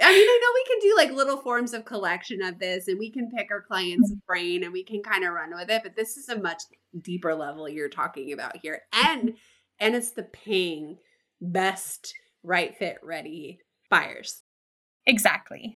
I 0.00 0.12
mean, 0.12 0.28
I 0.28 0.40
know 0.42 0.52
we 0.54 0.64
can 0.64 0.90
do 0.90 0.96
like 0.96 1.16
little 1.16 1.42
forms 1.42 1.72
of 1.72 1.86
collection 1.86 2.42
of 2.42 2.58
this 2.58 2.86
and 2.86 2.98
we 2.98 3.10
can 3.10 3.30
pick 3.30 3.48
our 3.50 3.62
client's 3.62 4.10
mm-hmm. 4.10 4.26
brain 4.26 4.62
and 4.62 4.72
we 4.72 4.84
can 4.84 5.02
kind 5.02 5.24
of 5.24 5.32
run 5.32 5.54
with 5.54 5.70
it, 5.70 5.82
but 5.82 5.96
this 5.96 6.16
is 6.16 6.28
a 6.28 6.38
much 6.38 6.62
deeper 7.00 7.34
level 7.34 7.68
you're 7.68 7.88
talking 7.88 8.32
about 8.32 8.58
here. 8.58 8.82
And 8.92 9.34
and 9.78 9.94
it's 9.94 10.12
the 10.12 10.22
paying 10.22 10.98
best 11.40 12.14
right 12.42 12.76
fit 12.76 12.98
ready 13.02 13.58
buyers. 13.90 14.42
Exactly. 15.06 15.78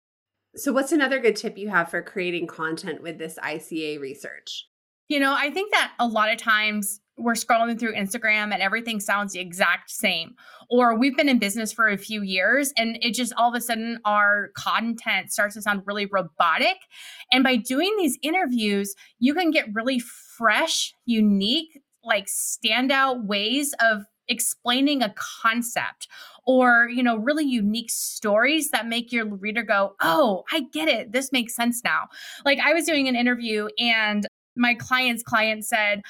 So, 0.55 0.73
what's 0.73 0.93
another 0.93 1.19
good 1.19 1.37
tip 1.37 1.59
you 1.59 1.69
have 1.69 1.91
for 1.91 2.03
creating 2.03 2.47
content 2.47 3.03
with 3.03 3.19
this 3.19 3.39
ICA 3.43 4.01
research? 4.01 4.67
You 5.09 5.21
know, 5.21 5.35
I 5.37 5.51
think 5.51 5.71
that 5.73 5.93
a 5.99 6.07
lot 6.07 6.33
of 6.33 6.39
times 6.39 7.01
we're 7.19 7.35
scrolling 7.35 7.79
through 7.79 7.95
Instagram 7.95 8.53
and 8.53 8.61
everything 8.61 9.01
sounds 9.01 9.33
the 9.33 9.41
exact 9.41 9.91
same. 9.91 10.35
Or 10.69 10.99
we've 10.99 11.17
been 11.17 11.29
in 11.29 11.39
business 11.39 11.73
for 11.73 11.89
a 11.89 11.97
few 11.97 12.23
years 12.23 12.73
and 12.77 12.99
it 13.01 13.15
just 13.15 13.33
all 13.37 13.49
of 13.49 13.55
a 13.55 13.61
sudden 13.61 14.01
our 14.05 14.51
content 14.57 15.33
starts 15.33 15.55
to 15.55 15.63
sound 15.63 15.83
really 15.87 16.07
robotic. 16.07 16.77
And 17.33 17.43
by 17.43 17.57
doing 17.57 17.95
these 17.97 18.19
interviews, 18.23 18.95
you 19.19 19.33
can 19.35 19.51
get 19.51 19.73
really 19.73 19.99
fresh, 19.99 20.93
unique 21.07 21.81
like 22.07 22.27
standout 22.27 23.27
ways 23.27 23.75
of 23.81 24.03
explaining 24.29 25.03
a 25.03 25.15
concept 25.43 26.09
or 26.47 26.89
you 26.93 27.03
know 27.03 27.17
really 27.17 27.45
unique 27.45 27.91
stories 27.91 28.71
that 28.71 28.87
make 28.87 29.13
your 29.13 29.27
reader 29.27 29.63
go 29.63 29.95
oh 30.01 30.43
i 30.53 30.61
get 30.73 30.89
it. 30.89 31.13
This 31.13 31.31
makes 31.33 31.55
sense 31.55 31.83
now. 31.85 32.09
Like 32.45 32.59
i 32.59 32.73
was 32.73 32.85
doing 32.85 33.09
an 33.09 33.17
interview 33.17 33.69
and 33.79 34.27
my 34.57 34.75
client's 34.75 35.23
client 35.23 35.65
said 35.65 36.01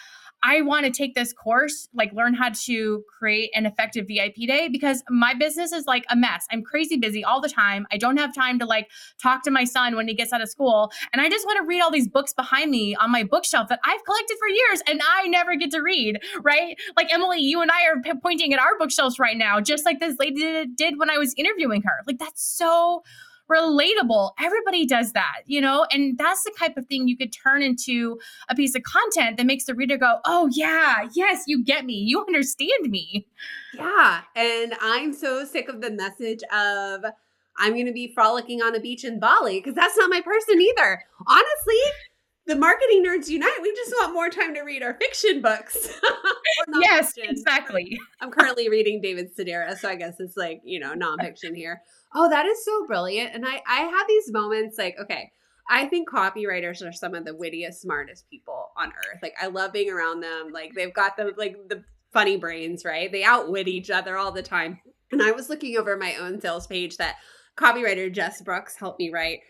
I 0.47 0.63
want 0.63 0.87
to 0.87 0.93
take 0.93 1.17
this 1.17 1.33
course, 1.33 1.89
like 1.93 2.13
learn 2.13 2.33
how 2.33 2.51
to 2.67 3.03
create 3.19 3.51
an 3.53 3.67
effective 3.67 4.07
VIP 4.07 4.47
day 4.47 4.69
because 4.71 5.03
my 5.11 5.35
business 5.35 5.73
is 5.73 5.87
like 5.87 6.05
a 6.09 6.15
mess. 6.15 6.47
I'm 6.53 6.63
crazy 6.63 6.97
busy 6.97 7.25
all 7.25 7.41
the 7.41 7.49
time. 7.49 7.85
I 7.91 7.97
don't 7.97 8.17
have 8.17 8.33
time 8.33 8.61
to 8.61 8.65
like 8.65 8.89
talk 9.21 9.43
to 9.43 9.51
my 9.51 9.65
son 9.65 9.97
when 9.97 10.07
he 10.07 10.15
gets 10.15 10.33
out 10.33 10.41
of 10.41 10.49
school. 10.49 10.93
And 11.13 11.21
I 11.21 11.29
just 11.29 11.45
want 11.47 11.59
to 11.59 11.67
read 11.67 11.81
all 11.81 11.91
these 11.91 12.07
books 12.07 12.33
behind 12.33 12.71
me 12.71 12.95
on 12.95 13.11
my 13.11 13.25
bookshelf 13.25 13.69
that 13.71 13.81
I've 13.85 14.05
collected 14.05 14.37
for 14.39 14.47
years 14.47 14.83
and 14.89 15.01
I 15.05 15.27
never 15.27 15.57
get 15.57 15.73
to 15.73 15.81
read, 15.81 16.21
right? 16.43 16.79
Like 16.97 17.13
Emily, 17.13 17.41
you 17.41 17.61
and 17.61 17.73
I 17.73 17.85
are 17.89 18.01
p- 18.01 18.13
pointing 18.23 18.55
at 18.55 18.61
our 18.61 18.79
bookshelves 18.79 19.19
right 19.19 19.37
now, 19.37 19.61
just 19.61 19.85
like 19.85 19.99
this 19.99 20.17
lady 20.21 20.65
did 20.77 20.97
when 20.97 21.11
I 21.11 21.19
was 21.19 21.35
interviewing 21.37 21.83
her. 21.83 22.05
Like 22.07 22.19
that's 22.19 22.45
so 22.45 23.03
relatable. 23.51 24.33
Everybody 24.41 24.87
does 24.87 25.13
that, 25.13 25.43
you 25.47 25.61
know? 25.61 25.87
And 25.91 26.19
that's 26.19 26.45
the 26.45 26.53
type 26.59 26.77
of 26.77 26.87
thing 26.87 27.09
you 27.09 27.17
could 27.17 27.33
turn 27.33 27.63
into 27.63 28.19
a 28.49 28.55
piece 28.55 28.75
of 28.75 28.83
content 28.83 29.37
that 29.37 29.47
makes 29.47 29.65
the 29.65 29.75
reader 29.75 29.97
go, 29.97 30.19
oh, 30.25 30.49
yeah, 30.53 31.09
yes, 31.15 31.45
you 31.47 31.65
get 31.65 31.85
me. 31.85 31.95
You 31.95 32.21
understand 32.21 32.91
me. 32.91 33.27
Yeah. 33.75 34.23
And 34.35 34.75
I'm 34.81 35.13
so 35.13 35.45
sick 35.45 35.69
of 35.69 35.81
the 35.81 35.91
message 35.91 36.43
of, 36.53 37.05
I'm 37.59 37.73
going 37.73 37.87
to 37.87 37.93
be 37.93 38.13
frolicking 38.15 38.61
on 38.63 38.75
a 38.75 38.81
beach 38.81 39.05
in 39.05 39.19
Bali 39.19 39.61
because 39.61 39.75
that's 39.75 39.97
not 39.97 40.11
my 40.11 40.21
person 40.21 40.61
either. 40.61 41.03
Honestly, 41.27 41.81
the 42.47 42.57
marketing 42.57 43.05
nerds 43.05 43.29
unite. 43.29 43.59
We 43.61 43.75
just 43.75 43.93
want 43.93 44.15
more 44.15 44.31
time 44.31 44.55
to 44.55 44.63
read 44.63 44.83
our 44.83 44.95
fiction 44.95 45.43
books. 45.43 45.89
yes, 46.81 47.13
exactly. 47.17 47.99
I'm 48.21 48.31
currently 48.31 48.69
reading 48.69 49.01
David 49.01 49.37
Sedaris, 49.37 49.79
so 49.79 49.89
I 49.89 49.97
guess 49.97 50.21
it's 50.21 50.37
like, 50.37 50.61
you 50.65 50.79
know, 50.79 50.95
nonfiction 50.95 51.57
here. 51.57 51.83
Oh, 52.15 52.29
that 52.31 52.47
is 52.47 52.65
so 52.65 52.87
brilliant. 52.87 53.35
And 53.35 53.45
I 53.47 53.63
I 53.67 53.81
have 53.81 54.07
these 54.09 54.33
moments 54.33 54.79
like, 54.79 54.97
okay, 55.01 55.33
I 55.69 55.87
think 55.87 56.09
copywriters 56.09 56.87
are 56.87 56.93
some 56.93 57.15
of 57.15 57.25
the 57.25 57.35
wittiest, 57.35 57.83
smartest 57.83 58.31
people 58.31 58.71
on 58.77 58.89
earth. 58.89 59.19
Like 59.23 59.35
I 59.41 59.49
love 59.49 59.73
being 59.73 59.91
around 59.91 60.21
them. 60.21 60.53
Like 60.53 60.73
they've 60.75 60.95
got 60.95 61.17
the 61.17 61.33
like 61.37 61.57
the 61.69 61.85
funny 62.13 62.37
brains, 62.37 62.85
right? 62.85 63.11
They 63.11 63.25
outwit 63.25 63.69
each 63.69 63.91
other 63.91 64.17
all 64.17 64.33
the 64.33 64.43
time. 64.43 64.81
And 65.13 65.23
I 65.23 65.33
was 65.33 65.49
looking 65.49 65.77
over 65.77 65.97
my 65.97 66.15
own 66.17 66.41
sales 66.41 66.67
page 66.67 66.97
that 66.97 67.17
copywriter 67.57 68.13
Jess 68.13 68.41
Brooks 68.41 68.77
helped 68.77 68.99
me 68.99 69.11
write. 69.11 69.41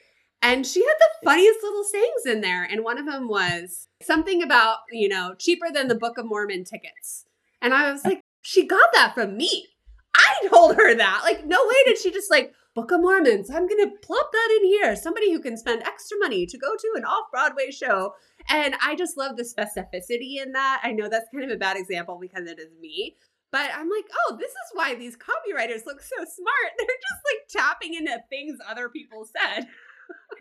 And 0.47 0.65
she 0.65 0.81
had 0.81 0.95
the 1.01 1.27
funniest 1.29 1.59
little 1.61 1.83
sayings 1.83 2.25
in 2.25 2.41
there. 2.41 2.63
And 2.63 2.85
one 2.85 2.99
of 2.99 3.07
them 3.07 3.27
was 3.27 3.89
something 4.01 4.45
about, 4.45 4.79
you 4.93 5.09
know, 5.09 5.35
cheaper 5.37 5.73
than 5.75 5.89
the 5.89 5.97
Book 5.97 6.19
of 6.19 6.27
Mormon 6.27 6.63
tickets. 6.63 7.25
And 7.61 7.75
I 7.75 7.91
was 7.91 8.05
like, 8.05 8.21
she 8.43 8.65
got 8.65 8.91
that 8.93 9.13
from 9.13 9.37
me. 9.37 9.67
I 10.15 10.47
told 10.49 10.77
her 10.77 10.95
that. 10.95 11.23
Like, 11.25 11.45
no 11.45 11.59
way 11.67 11.75
did 11.87 11.99
she 11.99 12.13
just 12.13 12.31
like 12.31 12.53
Book 12.77 12.93
of 12.93 13.01
Mormons. 13.01 13.51
I'm 13.51 13.67
gonna 13.67 13.91
plop 14.03 14.31
that 14.31 14.59
in 14.61 14.69
here. 14.69 14.95
Somebody 14.95 15.33
who 15.33 15.41
can 15.41 15.57
spend 15.57 15.83
extra 15.83 16.17
money 16.21 16.47
to 16.47 16.59
go 16.59 16.77
to 16.77 16.93
an 16.95 17.05
off-Broadway 17.05 17.73
show. 17.73 18.15
And 18.49 18.77
I 18.81 18.95
just 18.95 19.17
love 19.17 19.37
the 19.37 19.43
specificity 19.43 20.41
in 20.41 20.53
that. 20.53 20.81
I 20.85 20.93
know 20.93 21.09
that's 21.09 21.29
kind 21.33 21.43
of 21.43 21.51
a 21.51 21.59
bad 21.59 21.77
example 21.77 22.19
because 22.21 22.49
it 22.49 22.61
is 22.61 22.71
me. 22.81 23.17
But 23.51 23.71
I'm 23.75 23.89
like, 23.89 24.05
oh, 24.13 24.37
this 24.39 24.51
is 24.51 24.71
why 24.75 24.95
these 24.95 25.17
copywriters 25.17 25.87
look 25.87 26.01
so 26.03 26.17
smart. 26.17 26.73
They're 26.79 26.87
just 26.87 27.23
like 27.25 27.65
tapping 27.65 27.95
into 27.95 28.23
things 28.31 28.59
other 28.69 28.89
people 28.89 29.25
said 29.25 29.67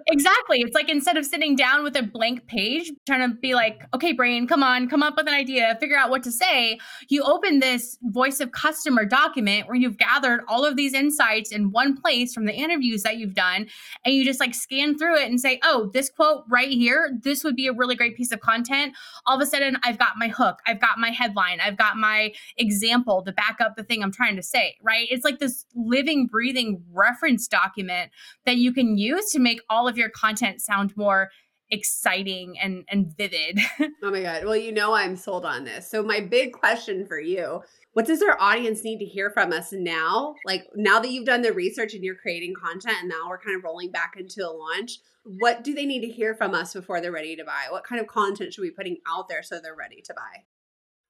exactly. 0.07 0.59
It's 0.61 0.75
like 0.75 0.89
instead 0.89 1.17
of 1.17 1.25
sitting 1.25 1.55
down 1.55 1.83
with 1.83 1.95
a 1.95 2.03
blank 2.03 2.47
page, 2.47 2.91
trying 3.05 3.29
to 3.29 3.35
be 3.35 3.55
like, 3.55 3.81
okay, 3.93 4.11
brain, 4.13 4.47
come 4.47 4.63
on, 4.63 4.87
come 4.87 5.01
up 5.01 5.15
with 5.17 5.27
an 5.27 5.33
idea, 5.33 5.77
figure 5.79 5.97
out 5.97 6.09
what 6.09 6.23
to 6.23 6.31
say, 6.31 6.79
you 7.07 7.23
open 7.23 7.59
this 7.59 7.97
voice 8.03 8.39
of 8.39 8.51
customer 8.51 9.05
document 9.05 9.67
where 9.67 9.75
you've 9.75 9.97
gathered 9.97 10.41
all 10.47 10.63
of 10.63 10.75
these 10.75 10.93
insights 10.93 11.51
in 11.51 11.71
one 11.71 11.99
place 11.99 12.33
from 12.33 12.45
the 12.45 12.53
interviews 12.53 13.03
that 13.03 13.17
you've 13.17 13.33
done. 13.33 13.67
And 14.03 14.13
you 14.13 14.23
just 14.23 14.39
like 14.39 14.53
scan 14.53 14.97
through 14.97 15.17
it 15.17 15.29
and 15.29 15.39
say, 15.39 15.59
oh, 15.63 15.89
this 15.93 16.09
quote 16.09 16.43
right 16.49 16.69
here, 16.69 17.17
this 17.23 17.43
would 17.43 17.55
be 17.55 17.67
a 17.67 17.73
really 17.73 17.95
great 17.95 18.15
piece 18.15 18.31
of 18.31 18.41
content. 18.41 18.93
All 19.25 19.35
of 19.35 19.41
a 19.41 19.45
sudden, 19.45 19.77
I've 19.83 19.97
got 19.97 20.13
my 20.17 20.27
hook, 20.27 20.59
I've 20.67 20.81
got 20.81 20.99
my 20.99 21.09
headline, 21.09 21.59
I've 21.61 21.77
got 21.77 21.97
my 21.97 22.33
example 22.57 23.23
to 23.23 23.31
back 23.31 23.57
up 23.59 23.75
the 23.75 23.83
thing 23.83 24.03
I'm 24.03 24.11
trying 24.11 24.35
to 24.35 24.43
say, 24.43 24.75
right? 24.81 25.07
It's 25.09 25.25
like 25.25 25.39
this 25.39 25.65
living, 25.75 26.27
breathing 26.27 26.83
reference 26.91 27.47
document 27.47 28.11
that 28.45 28.57
you 28.57 28.71
can 28.71 28.97
use 28.97 29.31
to 29.31 29.39
make 29.39 29.54
all 29.69 29.87
of 29.87 29.97
your 29.97 30.09
content 30.09 30.61
sound 30.61 30.95
more 30.95 31.29
exciting 31.71 32.57
and 32.59 32.85
and 32.89 33.15
vivid. 33.17 33.59
oh 34.03 34.11
my 34.11 34.21
god. 34.21 34.45
Well, 34.45 34.55
you 34.55 34.71
know 34.71 34.93
I'm 34.93 35.15
sold 35.15 35.45
on 35.45 35.63
this. 35.63 35.89
So 35.89 36.03
my 36.03 36.19
big 36.19 36.53
question 36.53 37.05
for 37.05 37.19
you, 37.19 37.61
what 37.93 38.05
does 38.05 38.21
our 38.21 38.39
audience 38.39 38.83
need 38.83 38.99
to 38.99 39.05
hear 39.05 39.29
from 39.31 39.51
us 39.51 39.71
now? 39.71 40.35
Like 40.45 40.67
now 40.75 40.99
that 40.99 41.11
you've 41.11 41.25
done 41.25 41.41
the 41.41 41.53
research 41.53 41.93
and 41.93 42.03
you're 42.03 42.15
creating 42.15 42.53
content 42.53 42.97
and 43.01 43.09
now 43.09 43.29
we're 43.29 43.39
kind 43.39 43.57
of 43.57 43.63
rolling 43.63 43.91
back 43.91 44.13
into 44.17 44.47
a 44.47 44.51
launch, 44.51 44.99
what 45.23 45.63
do 45.63 45.73
they 45.73 45.85
need 45.85 46.01
to 46.01 46.07
hear 46.07 46.35
from 46.35 46.53
us 46.53 46.73
before 46.73 47.01
they're 47.01 47.11
ready 47.11 47.35
to 47.35 47.43
buy? 47.43 47.65
What 47.69 47.83
kind 47.83 47.99
of 47.99 48.07
content 48.07 48.53
should 48.53 48.61
we 48.61 48.69
be 48.69 48.75
putting 48.75 48.97
out 49.07 49.27
there 49.27 49.43
so 49.43 49.59
they're 49.59 49.75
ready 49.75 50.01
to 50.05 50.13
buy? 50.13 50.43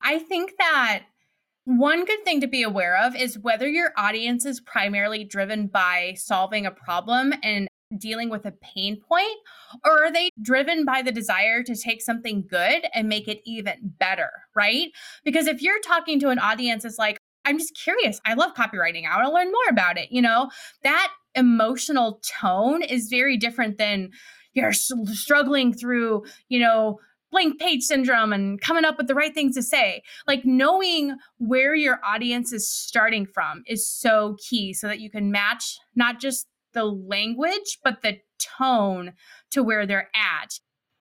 I 0.01 0.19
think 0.19 0.53
that 0.57 1.03
one 1.65 2.05
good 2.05 2.23
thing 2.23 2.41
to 2.41 2.47
be 2.47 2.61
aware 2.61 2.95
of 2.95 3.15
is 3.15 3.39
whether 3.39 3.67
your 3.67 3.91
audience 3.97 4.45
is 4.45 4.61
primarily 4.61 5.23
driven 5.23 5.67
by 5.67 6.13
solving 6.15 6.65
a 6.65 6.71
problem 6.71 7.33
and 7.41 7.67
dealing 7.97 8.29
with 8.29 8.45
a 8.45 8.51
pain 8.51 8.99
point, 8.99 9.37
or 9.83 10.05
are 10.05 10.11
they 10.11 10.29
driven 10.41 10.85
by 10.85 11.01
the 11.01 11.11
desire 11.11 11.63
to 11.63 11.75
take 11.75 12.01
something 12.01 12.45
good 12.49 12.85
and 12.93 13.07
make 13.07 13.27
it 13.27 13.41
even 13.45 13.75
better, 13.99 14.29
right? 14.55 14.89
Because 15.23 15.47
if 15.47 15.61
you're 15.61 15.81
talking 15.81 16.19
to 16.19 16.29
an 16.29 16.39
audience 16.39 16.83
that's 16.83 16.97
like, 16.97 17.17
I'm 17.45 17.59
just 17.59 17.77
curious, 17.77 18.19
I 18.25 18.33
love 18.33 18.55
copywriting, 18.55 19.03
I 19.07 19.17
want 19.17 19.27
to 19.27 19.33
learn 19.33 19.51
more 19.51 19.69
about 19.69 19.97
it, 19.97 20.11
you 20.11 20.21
know, 20.21 20.49
that 20.83 21.11
emotional 21.35 22.21
tone 22.41 22.81
is 22.81 23.07
very 23.09 23.37
different 23.37 23.77
than 23.77 24.11
you're 24.53 24.73
struggling 24.73 25.73
through, 25.73 26.23
you 26.49 26.59
know, 26.59 26.99
blank 27.31 27.59
page 27.59 27.83
syndrome 27.83 28.31
and 28.31 28.61
coming 28.61 28.85
up 28.85 28.97
with 28.97 29.07
the 29.07 29.15
right 29.15 29.33
things 29.33 29.55
to 29.55 29.61
say. 29.61 30.01
Like 30.25 30.45
knowing 30.45 31.17
where 31.37 31.75
your 31.75 31.99
audience 32.05 32.53
is 32.53 32.69
starting 32.69 33.25
from 33.25 33.63
is 33.67 33.85
so 33.87 34.37
key 34.39 34.73
so 34.73 34.87
that 34.87 35.01
you 35.01 35.09
can 35.09 35.31
match 35.31 35.77
not 35.95 36.21
just 36.21 36.47
the 36.75 36.85
language, 36.85 37.79
but 37.83 38.03
the 38.03 38.19
tone 38.59 39.13
to 39.51 39.63
where 39.63 39.87
they're 39.87 40.09
at. 40.13 40.59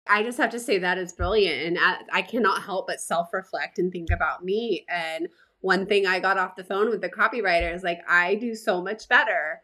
I 0.09 0.23
just 0.23 0.39
have 0.39 0.51
to 0.51 0.61
say 0.61 0.79
that 0.79 0.99
is 0.99 1.13
brilliant. 1.13 1.67
And 1.67 1.79
I, 1.81 1.97
I 2.13 2.23
cannot 2.23 2.63
help 2.63 2.87
but 2.87 3.01
self 3.01 3.29
reflect 3.33 3.79
and 3.79 3.91
think 3.91 4.11
about 4.11 4.45
me. 4.45 4.85
And 4.89 5.29
one 5.61 5.87
thing 5.87 6.07
I 6.07 6.21
got 6.21 6.39
off 6.39 6.57
the 6.57 6.65
phone 6.65 6.91
with 6.91 7.01
the 7.01 7.09
copywriter 7.09 7.75
is 7.75 7.83
like, 7.83 7.99
I 8.09 8.37
do 8.37 8.55
so 8.55 8.83
much 8.83 9.09
better 9.09 9.61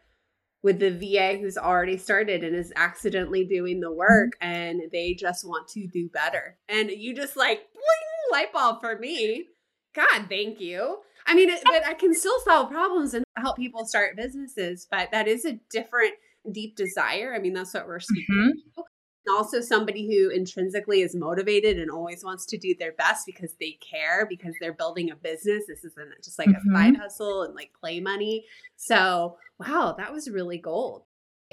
with 0.61 0.79
the 0.79 0.91
VA 0.91 1.37
who's 1.37 1.57
already 1.57 1.97
started 1.97 2.43
and 2.43 2.55
is 2.55 2.73
accidentally 2.75 3.45
doing 3.45 3.79
the 3.79 3.91
work 3.91 4.31
mm-hmm. 4.41 4.51
and 4.51 4.81
they 4.91 5.13
just 5.13 5.47
want 5.47 5.67
to 5.69 5.87
do 5.87 6.09
better. 6.09 6.57
And 6.67 6.89
you 6.89 7.15
just 7.15 7.37
like 7.37 7.59
bling, 7.73 8.31
light 8.31 8.53
bulb 8.53 8.81
for 8.81 8.97
me. 8.97 9.45
God, 9.93 10.27
thank 10.29 10.59
you. 10.59 10.97
I 11.25 11.35
mean, 11.35 11.49
it, 11.49 11.61
but 11.63 11.85
I 11.85 11.93
can 11.93 12.13
still 12.13 12.39
solve 12.45 12.71
problems 12.71 13.13
and 13.13 13.23
help 13.37 13.57
people 13.57 13.85
start 13.85 14.15
businesses, 14.15 14.87
but 14.89 15.11
that 15.11 15.27
is 15.27 15.45
a 15.45 15.59
different 15.71 16.13
deep 16.51 16.75
desire. 16.75 17.33
I 17.35 17.39
mean, 17.39 17.53
that's 17.53 17.73
what 17.73 17.87
we're 17.87 17.99
speaking 17.99 18.53
mm-hmm. 18.55 18.81
Also, 19.29 19.61
somebody 19.61 20.07
who 20.07 20.29
intrinsically 20.29 21.01
is 21.01 21.15
motivated 21.15 21.77
and 21.77 21.91
always 21.91 22.23
wants 22.23 22.45
to 22.47 22.57
do 22.57 22.73
their 22.79 22.93
best 22.93 23.25
because 23.25 23.53
they 23.59 23.77
care, 23.79 24.25
because 24.25 24.55
they're 24.59 24.73
building 24.73 25.11
a 25.11 25.15
business. 25.15 25.65
This 25.67 25.83
isn't 25.83 26.23
just 26.23 26.39
like 26.39 26.49
mm-hmm. 26.49 26.73
a 26.73 26.77
side 26.77 26.97
hustle 26.97 27.43
and 27.43 27.53
like 27.53 27.71
play 27.79 27.99
money. 27.99 28.45
So, 28.75 29.37
wow, 29.59 29.93
that 29.97 30.11
was 30.11 30.29
really 30.29 30.57
gold. 30.57 31.03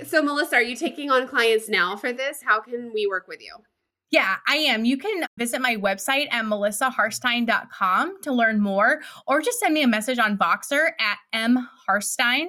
So, 0.04 0.22
Melissa, 0.22 0.56
are 0.56 0.62
you 0.62 0.76
taking 0.76 1.10
on 1.10 1.28
clients 1.28 1.68
now 1.68 1.96
for 1.96 2.12
this? 2.12 2.42
How 2.42 2.60
can 2.60 2.92
we 2.94 3.06
work 3.06 3.28
with 3.28 3.42
you? 3.42 3.54
Yeah, 4.10 4.36
I 4.46 4.56
am. 4.56 4.84
You 4.84 4.96
can 4.96 5.26
visit 5.36 5.60
my 5.60 5.76
website 5.76 6.28
at 6.30 6.44
melissaharstine.com 6.44 8.22
to 8.22 8.32
learn 8.32 8.60
more, 8.60 9.00
or 9.26 9.40
just 9.40 9.58
send 9.58 9.74
me 9.74 9.82
a 9.82 9.88
message 9.88 10.18
on 10.18 10.38
Voxer 10.38 10.90
at 11.00 11.18
mharstine. 11.34 12.48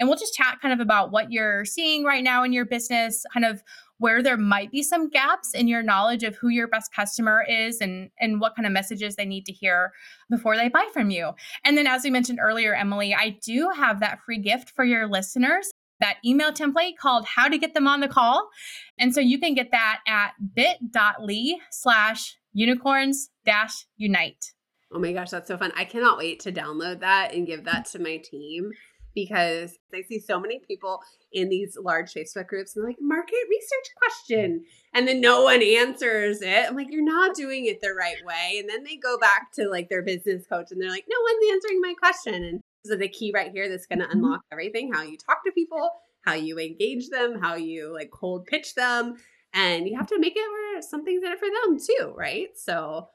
And 0.00 0.08
we'll 0.08 0.18
just 0.18 0.34
chat 0.34 0.58
kind 0.60 0.72
of 0.72 0.80
about 0.80 1.10
what 1.10 1.32
you're 1.32 1.64
seeing 1.64 2.04
right 2.04 2.22
now 2.22 2.44
in 2.44 2.52
your 2.52 2.64
business, 2.64 3.24
kind 3.32 3.44
of 3.44 3.64
where 3.98 4.22
there 4.22 4.36
might 4.36 4.70
be 4.70 4.82
some 4.82 5.08
gaps 5.08 5.54
in 5.54 5.66
your 5.66 5.82
knowledge 5.82 6.22
of 6.22 6.36
who 6.36 6.48
your 6.48 6.68
best 6.68 6.92
customer 6.94 7.44
is 7.48 7.80
and 7.80 8.10
and 8.20 8.40
what 8.40 8.54
kind 8.54 8.64
of 8.64 8.72
messages 8.72 9.16
they 9.16 9.24
need 9.24 9.44
to 9.46 9.52
hear 9.52 9.92
before 10.30 10.56
they 10.56 10.68
buy 10.68 10.86
from 10.92 11.10
you. 11.10 11.32
And 11.64 11.76
then 11.76 11.88
as 11.88 12.04
we 12.04 12.10
mentioned 12.10 12.38
earlier, 12.40 12.74
Emily, 12.74 13.12
I 13.14 13.38
do 13.42 13.70
have 13.74 13.98
that 14.00 14.20
free 14.24 14.38
gift 14.38 14.70
for 14.70 14.84
your 14.84 15.08
listeners 15.08 15.72
that 16.00 16.18
email 16.24 16.52
template 16.52 16.96
called 16.96 17.26
how 17.26 17.48
to 17.48 17.58
get 17.58 17.74
them 17.74 17.86
on 17.86 18.00
the 18.00 18.08
call. 18.08 18.50
And 18.98 19.14
so 19.14 19.20
you 19.20 19.38
can 19.38 19.54
get 19.54 19.70
that 19.72 20.00
at 20.06 20.32
bit.ly 20.54 21.58
slash 21.70 22.36
unicorns 22.52 23.30
dash 23.44 23.86
unite. 23.96 24.52
Oh 24.92 24.98
my 24.98 25.12
gosh, 25.12 25.30
that's 25.30 25.48
so 25.48 25.58
fun. 25.58 25.72
I 25.76 25.84
cannot 25.84 26.18
wait 26.18 26.40
to 26.40 26.52
download 26.52 27.00
that 27.00 27.34
and 27.34 27.46
give 27.46 27.64
that 27.64 27.86
to 27.86 27.98
my 27.98 28.18
team 28.18 28.70
because 29.14 29.76
I 29.92 30.02
see 30.02 30.20
so 30.20 30.38
many 30.38 30.60
people 30.66 31.00
in 31.32 31.48
these 31.48 31.76
large 31.80 32.12
Facebook 32.12 32.46
groups 32.46 32.76
and 32.76 32.84
like 32.84 32.96
market 33.00 33.34
research 33.50 33.88
question 33.96 34.64
and 34.94 35.08
then 35.08 35.20
no 35.20 35.42
one 35.42 35.62
answers 35.62 36.40
it. 36.40 36.68
I'm 36.68 36.76
like, 36.76 36.86
you're 36.90 37.04
not 37.04 37.34
doing 37.34 37.66
it 37.66 37.80
the 37.80 37.92
right 37.92 38.24
way. 38.24 38.58
And 38.58 38.68
then 38.68 38.84
they 38.84 38.96
go 38.96 39.18
back 39.18 39.52
to 39.54 39.68
like 39.68 39.88
their 39.88 40.02
business 40.02 40.46
coach 40.46 40.68
and 40.70 40.80
they're 40.80 40.90
like, 40.90 41.06
no 41.08 41.18
one's 41.20 41.52
answering 41.52 41.80
my 41.80 41.94
question. 41.98 42.44
And 42.44 42.60
so 42.84 42.96
the 42.96 43.08
key 43.08 43.32
right 43.34 43.50
here 43.50 43.68
that's 43.68 43.86
going 43.86 43.98
to 44.00 44.06
mm-hmm. 44.06 44.24
unlock 44.24 44.40
everything, 44.52 44.92
how 44.92 45.02
you 45.02 45.16
talk 45.16 45.44
to 45.44 45.52
people, 45.52 45.90
how 46.24 46.34
you 46.34 46.58
engage 46.58 47.08
them, 47.08 47.40
how 47.40 47.54
you 47.54 47.92
like 47.92 48.10
cold 48.10 48.46
pitch 48.46 48.74
them. 48.74 49.16
And 49.54 49.88
you 49.88 49.96
have 49.96 50.06
to 50.08 50.18
make 50.18 50.34
it 50.36 50.50
where 50.50 50.82
something's 50.82 51.24
in 51.24 51.32
it 51.32 51.38
for 51.38 51.48
them 51.48 51.78
too, 51.78 52.14
right? 52.16 52.48
So, 52.54 53.08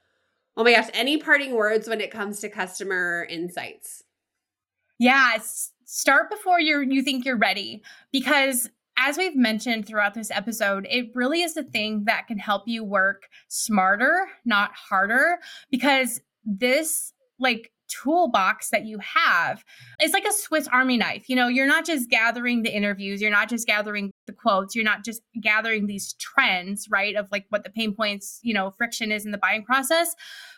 oh 0.57 0.63
my 0.63 0.73
gosh, 0.73 0.89
any 0.93 1.17
parting 1.17 1.53
words 1.53 1.87
when 1.87 2.01
it 2.01 2.11
comes 2.11 2.39
to 2.39 2.49
customer 2.49 3.27
insights? 3.29 4.03
Yeah, 4.99 5.37
start 5.85 6.29
before 6.29 6.59
you 6.59 6.81
you 6.81 7.03
think 7.03 7.25
you're 7.25 7.37
ready 7.37 7.83
because 8.11 8.69
as 8.97 9.17
we've 9.17 9.35
mentioned 9.35 9.87
throughout 9.87 10.13
this 10.13 10.31
episode, 10.31 10.87
it 10.89 11.09
really 11.15 11.41
is 11.41 11.55
the 11.55 11.63
thing 11.63 12.03
that 12.05 12.27
can 12.27 12.37
help 12.37 12.67
you 12.67 12.83
work 12.83 13.27
smarter, 13.47 14.27
not 14.45 14.71
harder 14.73 15.39
because 15.71 16.21
this 16.45 17.13
like 17.39 17.71
toolbox 18.01 18.69
that 18.69 18.85
you 18.85 18.97
have 18.99 19.63
is 20.01 20.13
like 20.13 20.25
a 20.25 20.33
Swiss 20.33 20.67
Army 20.67 20.97
knife. 20.97 21.29
You 21.29 21.35
know, 21.35 21.47
you're 21.47 21.67
not 21.67 21.85
just 21.85 22.09
gathering 22.09 22.63
the 22.63 22.75
interviews, 22.75 23.21
you're 23.21 23.31
not 23.31 23.49
just 23.49 23.67
gathering 23.67 24.11
the 24.25 24.33
quotes, 24.33 24.75
you're 24.75 24.85
not 24.85 25.03
just 25.03 25.21
gathering 25.41 25.87
these 25.87 26.13
trends, 26.13 26.87
right? 26.89 27.15
Of 27.15 27.27
like 27.31 27.45
what 27.49 27.63
the 27.63 27.69
pain 27.69 27.93
points, 27.93 28.39
you 28.41 28.53
know, 28.53 28.71
friction 28.71 29.11
is 29.11 29.25
in 29.25 29.31
the 29.31 29.37
buying 29.37 29.63
process, 29.63 30.15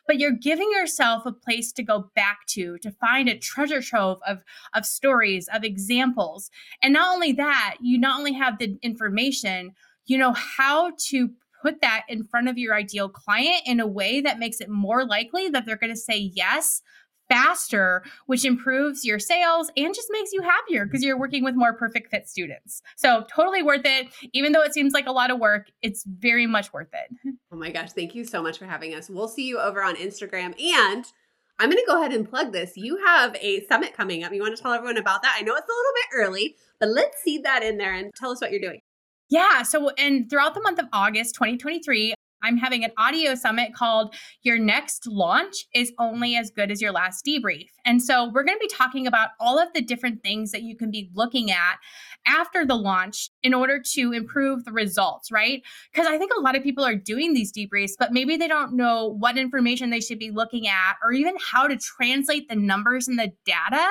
but 0.08 0.20
you're 0.20 0.32
giving 0.32 0.70
yourself 0.72 1.26
a 1.26 1.32
place 1.32 1.72
to 1.74 1.84
go 1.84 2.10
back 2.16 2.40
to 2.50 2.78
to 2.80 2.92
find 2.92 3.30
a 3.30 3.38
treasure 3.38 3.82
trove 3.82 4.20
of 4.28 4.44
of 4.74 4.86
stories, 4.86 5.48
of 5.54 5.64
examples. 5.64 6.50
And 6.82 6.94
not 6.94 7.14
only 7.14 7.32
that, 7.34 7.78
you 7.82 7.98
not 7.98 8.20
only 8.20 8.34
have 8.34 8.60
the 8.60 8.78
information, 8.82 9.74
you 10.06 10.18
know 10.18 10.34
how 10.34 10.92
to 11.10 11.30
put 11.62 11.82
that 11.82 12.04
in 12.08 12.24
front 12.24 12.48
of 12.48 12.60
your 12.60 12.76
ideal 12.76 13.10
client 13.10 13.64
in 13.66 13.80
a 13.80 13.88
way 13.88 14.22
that 14.22 14.38
makes 14.38 14.62
it 14.62 14.70
more 14.70 15.04
likely 15.04 15.50
that 15.50 15.66
they're 15.66 15.78
going 15.78 15.94
to 15.94 16.00
say 16.00 16.18
yes 16.18 16.82
faster, 17.30 18.04
which 18.28 18.46
improves 18.46 19.06
your 19.06 19.20
sales 19.20 19.72
and 19.76 19.94
just 19.94 20.08
makes 20.12 20.32
you 20.32 20.42
happier 20.42 20.86
because 20.86 21.04
you're 21.04 21.20
working 21.20 21.44
with 21.44 21.56
more 21.56 21.74
perfect 21.74 22.12
fit 22.12 22.30
students. 22.30 22.82
So, 22.96 23.26
totally 23.34 23.64
worth 23.64 23.86
it. 23.86 24.08
Even 24.34 24.52
though 24.52 24.62
it 24.62 24.74
seems 24.74 24.94
like 24.94 25.08
a 25.08 25.12
lot 25.12 25.32
of 25.32 25.40
work, 25.40 25.68
it's 25.82 26.04
very 26.06 26.48
much 26.48 26.72
worth 26.74 26.90
it. 26.94 27.36
Oh 27.52 27.58
my 27.58 27.72
gosh. 27.72 27.94
Thank 27.94 28.16
you 28.16 28.26
so 28.26 28.44
much 28.44 28.58
for 28.58 28.66
having 28.66 28.94
us. 28.96 29.10
We'll 29.10 29.30
see 29.30 29.48
you 29.48 29.60
over 29.60 29.82
on 29.82 29.96
Instagram. 29.96 30.60
And 30.62 31.06
I'm 31.58 31.70
going 31.70 31.82
to 31.82 31.88
go 31.88 32.02
ahead 32.02 32.14
and 32.14 32.30
plug 32.30 32.52
this. 32.52 32.74
You 32.76 32.98
have 33.06 33.34
a 33.40 33.66
summit 33.68 33.94
coming 33.94 34.26
up. 34.26 34.34
You 34.34 34.42
want 34.42 34.58
to 34.58 34.62
tell 34.62 34.74
everyone 34.74 34.98
about 34.98 35.22
that? 35.22 35.38
I 35.38 35.42
know 35.42 35.56
it's 35.56 35.70
a 35.70 35.72
little 35.72 35.94
bit 35.94 36.18
early, 36.18 36.56
but 36.82 36.90
let's 36.90 37.22
see 37.24 37.38
that 37.40 37.64
in 37.64 37.78
there 37.78 37.94
and 37.94 38.12
tell 38.14 38.32
us 38.32 38.42
what 38.42 38.52
you're 38.52 38.60
doing. 38.60 38.82
Yeah. 39.30 39.64
So, 39.64 39.90
and 39.92 40.30
throughout 40.30 40.54
the 40.54 40.62
month 40.62 40.80
of 40.80 40.88
August 40.92 41.36
2023, 41.36 42.15
I'm 42.46 42.58
having 42.58 42.84
an 42.84 42.92
audio 42.96 43.34
summit 43.34 43.74
called 43.74 44.14
Your 44.44 44.60
Next 44.60 45.08
Launch 45.08 45.66
is 45.74 45.92
Only 45.98 46.36
as 46.36 46.52
Good 46.52 46.70
as 46.70 46.80
Your 46.80 46.92
Last 46.92 47.26
Debrief. 47.26 47.70
And 47.86 48.04
so 48.04 48.30
we're 48.30 48.44
going 48.44 48.58
to 48.58 48.68
be 48.68 48.74
talking 48.74 49.08
about 49.08 49.30
all 49.40 49.58
of 49.58 49.74
the 49.74 49.82
different 49.82 50.22
things 50.22 50.52
that 50.52 50.62
you 50.62 50.78
can 50.78 50.92
be 50.92 51.10
looking 51.16 51.50
at 51.50 51.78
after 52.28 52.64
the 52.64 52.76
launch 52.76 53.32
in 53.42 53.56
order 53.56 53.82
to 53.94 54.12
improve 54.12 54.64
the 54.64 54.72
results, 54.72 55.32
right? 55.32 55.64
Because 55.92 56.06
I 56.06 56.20
think 56.20 56.32
a 56.38 56.42
lot 56.42 56.56
of 56.56 56.62
people 56.62 56.86
are 56.86 56.96
doing 56.96 57.34
these 57.34 57.52
debriefs, 57.52 57.94
but 57.98 58.14
maybe 58.14 58.38
they 58.38 58.48
don't 58.48 58.74
know 58.74 59.08
what 59.08 59.40
information 59.40 59.90
they 59.90 60.00
should 60.00 60.20
be 60.20 60.30
looking 60.30 60.68
at 60.68 60.98
or 61.04 61.14
even 61.14 61.36
how 61.40 61.68
to 61.68 61.78
translate 61.78 62.48
the 62.48 62.56
numbers 62.56 63.08
and 63.08 63.18
the 63.18 63.32
data 63.46 63.88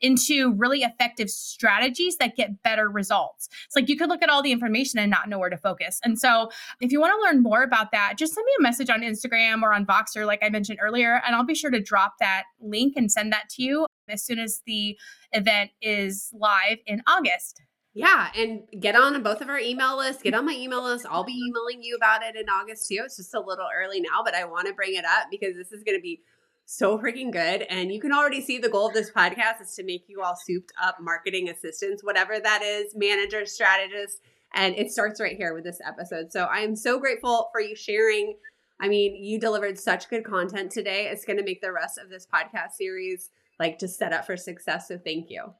into 0.00 0.52
really 0.52 0.82
effective 0.82 1.30
strategies 1.30 2.16
that 2.18 2.36
get 2.36 2.62
better 2.62 2.88
results. 2.88 3.48
It's 3.66 3.76
like 3.76 3.88
you 3.88 3.96
could 3.96 4.08
look 4.08 4.22
at 4.22 4.28
all 4.28 4.42
the 4.42 4.52
information 4.52 4.98
and 4.98 5.10
not 5.10 5.28
know 5.28 5.38
where 5.38 5.50
to 5.50 5.56
focus. 5.56 6.00
And 6.04 6.18
so, 6.18 6.50
if 6.80 6.92
you 6.92 7.00
want 7.00 7.12
to 7.18 7.24
learn 7.24 7.42
more 7.42 7.62
about 7.62 7.92
that, 7.92 8.14
just 8.16 8.34
send 8.34 8.44
me 8.44 8.52
a 8.58 8.62
message 8.62 8.90
on 8.90 9.02
Instagram 9.02 9.62
or 9.62 9.72
on 9.72 9.86
Voxer, 9.86 10.26
like 10.26 10.42
I 10.42 10.48
mentioned 10.48 10.78
earlier, 10.80 11.22
and 11.26 11.34
I'll 11.34 11.44
be 11.44 11.54
sure 11.54 11.70
to 11.70 11.80
drop 11.80 12.14
that 12.20 12.44
link 12.60 12.94
and 12.96 13.10
send 13.10 13.32
that 13.32 13.48
to 13.50 13.62
you 13.62 13.86
as 14.08 14.24
soon 14.24 14.38
as 14.38 14.62
the 14.66 14.96
event 15.32 15.70
is 15.80 16.30
live 16.32 16.78
in 16.86 17.02
August. 17.06 17.62
Yeah, 17.96 18.28
and 18.36 18.62
get 18.80 18.96
on 18.96 19.22
both 19.22 19.40
of 19.40 19.48
our 19.48 19.58
email 19.58 19.96
lists. 19.96 20.20
Get 20.20 20.34
on 20.34 20.44
my 20.44 20.52
email 20.52 20.82
list. 20.82 21.06
I'll 21.08 21.22
be 21.22 21.40
emailing 21.48 21.80
you 21.80 21.94
about 21.94 22.24
it 22.24 22.34
in 22.34 22.48
August 22.48 22.88
too. 22.88 23.02
It's 23.04 23.16
just 23.16 23.34
a 23.34 23.40
little 23.40 23.68
early 23.72 24.00
now, 24.00 24.22
but 24.24 24.34
I 24.34 24.44
want 24.46 24.66
to 24.66 24.74
bring 24.74 24.96
it 24.96 25.04
up 25.04 25.28
because 25.30 25.54
this 25.54 25.70
is 25.70 25.84
going 25.84 25.96
to 25.96 26.02
be 26.02 26.20
so 26.66 26.98
freaking 26.98 27.30
good. 27.30 27.62
And 27.62 27.92
you 27.92 28.00
can 28.00 28.12
already 28.12 28.40
see 28.40 28.58
the 28.58 28.68
goal 28.68 28.88
of 28.88 28.94
this 28.94 29.10
podcast 29.10 29.62
is 29.62 29.74
to 29.74 29.82
make 29.82 30.04
you 30.08 30.22
all 30.22 30.36
souped 30.36 30.72
up 30.82 30.96
marketing 31.00 31.48
assistants, 31.48 32.02
whatever 32.02 32.40
that 32.40 32.62
is, 32.62 32.94
managers, 32.94 33.52
strategists, 33.52 34.20
And 34.54 34.74
it 34.76 34.90
starts 34.90 35.20
right 35.20 35.36
here 35.36 35.52
with 35.52 35.64
this 35.64 35.80
episode. 35.86 36.32
So 36.32 36.44
I 36.44 36.58
am 36.58 36.76
so 36.76 36.98
grateful 36.98 37.48
for 37.52 37.60
you 37.60 37.74
sharing. 37.74 38.36
I 38.80 38.88
mean, 38.88 39.16
you 39.22 39.38
delivered 39.38 39.78
such 39.78 40.08
good 40.08 40.24
content 40.24 40.70
today. 40.70 41.08
It's 41.10 41.24
going 41.24 41.38
to 41.38 41.44
make 41.44 41.60
the 41.60 41.72
rest 41.72 41.98
of 41.98 42.08
this 42.08 42.26
podcast 42.26 42.72
series 42.72 43.30
like 43.58 43.78
just 43.78 43.98
set 43.98 44.12
up 44.12 44.26
for 44.26 44.36
success. 44.36 44.88
So 44.88 44.98
thank 44.98 45.30
you. 45.30 45.52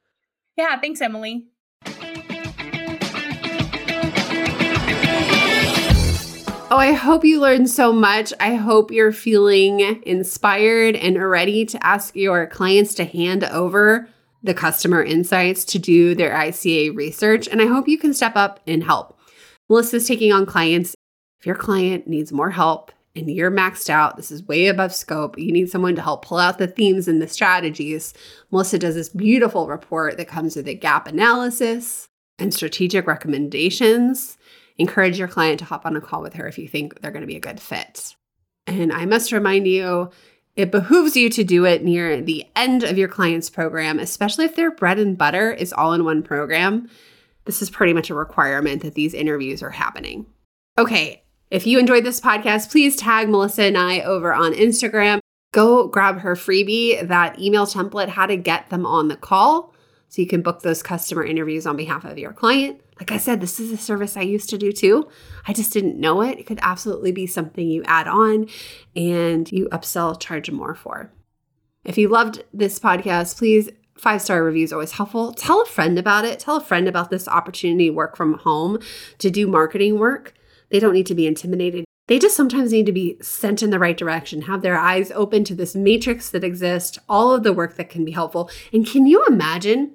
Yeah, 0.56 0.78
thanks, 0.80 1.00
Emily. 1.00 1.48
Oh, 6.74 6.78
I 6.78 6.90
hope 6.90 7.24
you 7.24 7.38
learned 7.40 7.70
so 7.70 7.92
much. 7.92 8.32
I 8.40 8.56
hope 8.56 8.90
you're 8.90 9.12
feeling 9.12 10.02
inspired 10.02 10.96
and 10.96 11.22
ready 11.22 11.64
to 11.66 11.86
ask 11.86 12.16
your 12.16 12.48
clients 12.48 12.94
to 12.94 13.04
hand 13.04 13.44
over 13.44 14.08
the 14.42 14.54
customer 14.54 15.00
insights 15.00 15.64
to 15.66 15.78
do 15.78 16.16
their 16.16 16.34
ICA 16.34 16.96
research. 16.96 17.46
And 17.46 17.62
I 17.62 17.66
hope 17.66 17.86
you 17.86 17.96
can 17.96 18.12
step 18.12 18.34
up 18.34 18.58
and 18.66 18.82
help. 18.82 19.16
Melissa's 19.68 20.08
taking 20.08 20.32
on 20.32 20.46
clients. 20.46 20.96
If 21.38 21.46
your 21.46 21.54
client 21.54 22.08
needs 22.08 22.32
more 22.32 22.50
help 22.50 22.90
and 23.14 23.30
you're 23.30 23.52
maxed 23.52 23.88
out, 23.88 24.16
this 24.16 24.32
is 24.32 24.42
way 24.42 24.66
above 24.66 24.92
scope, 24.92 25.38
you 25.38 25.52
need 25.52 25.70
someone 25.70 25.94
to 25.94 26.02
help 26.02 26.24
pull 26.24 26.38
out 26.38 26.58
the 26.58 26.66
themes 26.66 27.06
and 27.06 27.22
the 27.22 27.28
strategies. 27.28 28.14
Melissa 28.50 28.80
does 28.80 28.96
this 28.96 29.10
beautiful 29.10 29.68
report 29.68 30.16
that 30.16 30.26
comes 30.26 30.56
with 30.56 30.66
a 30.66 30.74
gap 30.74 31.06
analysis 31.06 32.08
and 32.40 32.52
strategic 32.52 33.06
recommendations 33.06 34.36
encourage 34.76 35.18
your 35.18 35.28
client 35.28 35.60
to 35.60 35.64
hop 35.64 35.86
on 35.86 35.96
a 35.96 36.00
call 36.00 36.22
with 36.22 36.34
her 36.34 36.46
if 36.46 36.58
you 36.58 36.68
think 36.68 37.00
they're 37.00 37.10
going 37.10 37.22
to 37.22 37.26
be 37.26 37.36
a 37.36 37.40
good 37.40 37.60
fit. 37.60 38.14
And 38.66 38.92
I 38.92 39.04
must 39.04 39.32
remind 39.32 39.66
you, 39.66 40.10
it 40.56 40.70
behooves 40.70 41.16
you 41.16 41.28
to 41.30 41.44
do 41.44 41.64
it 41.64 41.84
near 41.84 42.20
the 42.20 42.46
end 42.54 42.84
of 42.84 42.96
your 42.96 43.08
client's 43.08 43.50
program, 43.50 43.98
especially 43.98 44.44
if 44.44 44.54
their 44.54 44.70
bread 44.70 44.98
and 44.98 45.18
butter 45.18 45.52
is 45.52 45.72
all 45.72 45.92
in 45.92 46.04
one 46.04 46.22
program. 46.22 46.88
This 47.44 47.60
is 47.60 47.70
pretty 47.70 47.92
much 47.92 48.08
a 48.08 48.14
requirement 48.14 48.82
that 48.82 48.94
these 48.94 49.14
interviews 49.14 49.62
are 49.62 49.70
happening. 49.70 50.26
Okay, 50.78 51.22
if 51.50 51.66
you 51.66 51.78
enjoyed 51.78 52.04
this 52.04 52.20
podcast, 52.20 52.70
please 52.70 52.96
tag 52.96 53.28
Melissa 53.28 53.64
and 53.64 53.76
I 53.76 54.00
over 54.00 54.32
on 54.32 54.54
Instagram. 54.54 55.20
Go 55.52 55.86
grab 55.86 56.20
her 56.20 56.34
freebie, 56.34 57.06
that 57.06 57.38
email 57.38 57.66
template, 57.66 58.08
how 58.08 58.26
to 58.26 58.36
get 58.36 58.70
them 58.70 58.86
on 58.86 59.08
the 59.08 59.16
call 59.16 59.74
so 60.08 60.22
you 60.22 60.28
can 60.28 60.42
book 60.42 60.62
those 60.62 60.82
customer 60.82 61.24
interviews 61.24 61.66
on 61.66 61.76
behalf 61.76 62.04
of 62.04 62.18
your 62.18 62.32
client. 62.32 62.80
Like 63.00 63.10
I 63.10 63.18
said, 63.18 63.40
this 63.40 63.58
is 63.58 63.72
a 63.72 63.76
service 63.76 64.16
I 64.16 64.22
used 64.22 64.50
to 64.50 64.58
do 64.58 64.72
too. 64.72 65.08
I 65.48 65.52
just 65.52 65.72
didn't 65.72 65.98
know 65.98 66.22
it. 66.22 66.38
It 66.38 66.46
could 66.46 66.60
absolutely 66.62 67.12
be 67.12 67.26
something 67.26 67.68
you 67.68 67.82
add 67.86 68.06
on 68.06 68.48
and 68.94 69.50
you 69.50 69.68
upsell, 69.70 70.18
charge 70.18 70.50
more 70.50 70.74
for. 70.74 71.10
If 71.84 71.98
you 71.98 72.08
loved 72.08 72.44
this 72.52 72.78
podcast, 72.78 73.36
please 73.36 73.68
five 73.96 74.22
star 74.22 74.42
reviews 74.42 74.72
always 74.72 74.92
helpful. 74.92 75.32
Tell 75.32 75.62
a 75.62 75.66
friend 75.66 75.98
about 75.98 76.24
it. 76.24 76.38
Tell 76.38 76.56
a 76.56 76.64
friend 76.64 76.88
about 76.88 77.10
this 77.10 77.28
opportunity 77.28 77.90
work 77.90 78.16
from 78.16 78.34
home 78.38 78.78
to 79.18 79.30
do 79.30 79.46
marketing 79.46 79.98
work. 79.98 80.34
They 80.70 80.80
don't 80.80 80.94
need 80.94 81.06
to 81.06 81.14
be 81.14 81.26
intimidated. 81.26 81.84
They 82.06 82.18
just 82.18 82.36
sometimes 82.36 82.72
need 82.72 82.86
to 82.86 82.92
be 82.92 83.16
sent 83.22 83.62
in 83.62 83.70
the 83.70 83.78
right 83.78 83.96
direction, 83.96 84.42
have 84.42 84.60
their 84.60 84.78
eyes 84.78 85.10
open 85.12 85.42
to 85.44 85.54
this 85.54 85.74
matrix 85.74 86.28
that 86.30 86.44
exists, 86.44 86.98
all 87.08 87.32
of 87.32 87.44
the 87.44 87.52
work 87.52 87.76
that 87.76 87.88
can 87.88 88.04
be 88.04 88.12
helpful. 88.12 88.50
And 88.72 88.86
can 88.86 89.06
you 89.06 89.24
imagine 89.24 89.92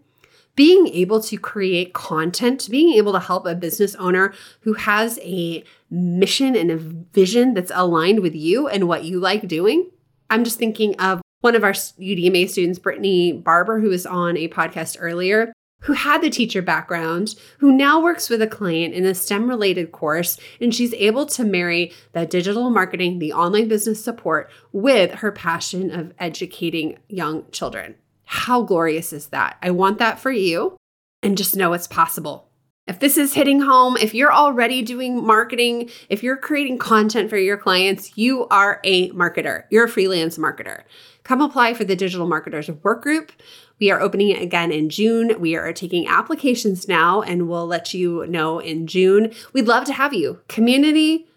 being 0.55 0.87
able 0.87 1.21
to 1.21 1.37
create 1.37 1.93
content, 1.93 2.67
being 2.69 2.93
able 2.93 3.13
to 3.13 3.19
help 3.19 3.45
a 3.45 3.55
business 3.55 3.95
owner 3.95 4.33
who 4.61 4.73
has 4.73 5.19
a 5.21 5.63
mission 5.89 6.55
and 6.55 6.71
a 6.71 6.77
vision 6.77 7.53
that's 7.53 7.71
aligned 7.73 8.19
with 8.19 8.35
you 8.35 8.67
and 8.67 8.87
what 8.87 9.03
you 9.03 9.19
like 9.19 9.47
doing. 9.47 9.89
I'm 10.29 10.43
just 10.43 10.59
thinking 10.59 10.99
of 10.99 11.21
one 11.41 11.55
of 11.55 11.63
our 11.63 11.71
UDMA 11.71 12.49
students, 12.49 12.79
Brittany 12.79 13.31
Barber, 13.31 13.79
who 13.79 13.89
was 13.89 14.05
on 14.05 14.35
a 14.35 14.49
podcast 14.49 14.97
earlier, 14.99 15.53
who 15.81 15.93
had 15.93 16.21
the 16.21 16.29
teacher 16.29 16.61
background, 16.61 17.35
who 17.59 17.71
now 17.71 18.01
works 18.01 18.29
with 18.29 18.41
a 18.41 18.47
client 18.47 18.93
in 18.93 19.05
a 19.05 19.15
STEM 19.15 19.49
related 19.49 19.91
course, 19.91 20.37
and 20.59 20.75
she's 20.75 20.93
able 20.95 21.25
to 21.25 21.45
marry 21.45 21.93
that 22.11 22.29
digital 22.29 22.69
marketing, 22.69 23.19
the 23.19 23.31
online 23.31 23.67
business 23.67 24.03
support 24.03 24.51
with 24.73 25.11
her 25.15 25.31
passion 25.31 25.89
of 25.91 26.13
educating 26.19 26.99
young 27.07 27.49
children. 27.51 27.95
How 28.31 28.61
glorious 28.61 29.11
is 29.11 29.29
that? 29.29 29.57
I 29.59 29.71
want 29.71 29.97
that 29.97 30.19
for 30.19 30.29
you 30.29 30.77
and 31.23 31.35
just 31.35 31.55
know 31.55 31.73
it's 31.73 31.87
possible. 31.87 32.47
If 32.85 32.99
this 32.99 33.17
is 33.17 33.33
hitting 33.33 33.61
home, 33.61 33.97
if 33.97 34.13
you're 34.13 34.31
already 34.31 34.83
doing 34.83 35.25
marketing, 35.25 35.89
if 36.09 36.21
you're 36.21 36.37
creating 36.37 36.77
content 36.77 37.31
for 37.31 37.37
your 37.37 37.57
clients, 37.57 38.15
you 38.19 38.45
are 38.49 38.81
a 38.83 39.09
marketer. 39.13 39.63
You're 39.71 39.85
a 39.85 39.89
freelance 39.89 40.37
marketer. 40.37 40.83
Come 41.23 41.41
apply 41.41 41.73
for 41.73 41.85
the 41.85 41.95
Digital 41.95 42.27
Marketers 42.27 42.69
Work 42.69 43.01
Group. 43.01 43.31
We 43.79 43.89
are 43.89 43.99
opening 43.99 44.29
it 44.29 44.43
again 44.43 44.71
in 44.71 44.89
June. 44.89 45.41
We 45.41 45.55
are 45.55 45.73
taking 45.73 46.07
applications 46.07 46.87
now 46.87 47.23
and 47.23 47.49
we'll 47.49 47.65
let 47.65 47.95
you 47.95 48.27
know 48.27 48.59
in 48.59 48.85
June. 48.85 49.33
We'd 49.53 49.67
love 49.67 49.85
to 49.85 49.93
have 49.93 50.13
you. 50.13 50.39
Community, 50.47 51.27